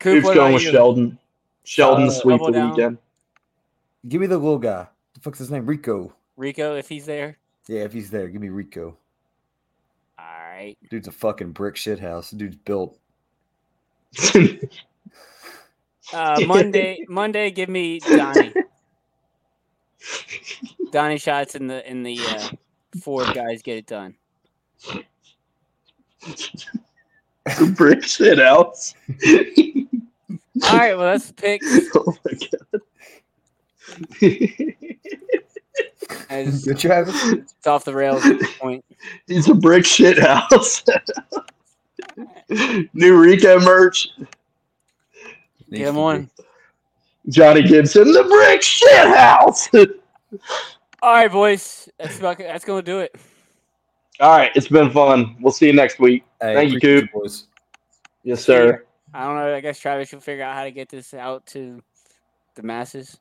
[0.00, 0.72] Coop, Who's going with you?
[0.72, 1.18] Sheldon?
[1.64, 2.70] Sheldon Uh, sweep the down.
[2.70, 2.98] weekend.
[4.08, 4.86] Give me the little guy.
[5.14, 5.64] The fuck's his name?
[5.66, 6.14] Rico.
[6.36, 7.38] Rico, if he's there.
[7.68, 8.96] Yeah, if he's there, give me Rico.
[10.18, 10.76] All right.
[10.90, 12.30] Dude's a fucking brick shit house.
[12.32, 12.98] Dude's built.
[16.12, 18.52] Uh, Monday, Monday, give me Donnie.
[20.92, 22.48] Donny Schatz in the in the uh,
[23.02, 24.14] Ford guys get it done.
[27.46, 28.94] The brick shit house.
[30.64, 31.62] All right, well that's the pick.
[31.94, 32.80] oh my god.
[36.30, 37.32] As Good Travis.
[37.32, 38.84] it's off the rails at this point.
[39.28, 40.84] It's a brick shit house.
[42.94, 44.08] New Rico merch.
[45.78, 46.30] Get him on.
[47.28, 49.68] Johnny Gibson, the brick shit house.
[51.02, 51.88] All right, boys.
[51.98, 53.14] That's about, that's gonna do it.
[54.20, 55.36] All right, it's been fun.
[55.40, 56.24] We'll see you next week.
[56.40, 57.22] Hey, Thank you, appreciate Coop.
[57.22, 57.46] boys.
[58.22, 58.84] Yes, sir.
[59.12, 59.54] I don't know.
[59.54, 61.82] I guess Travis should figure out how to get this out to
[62.54, 63.18] the masses.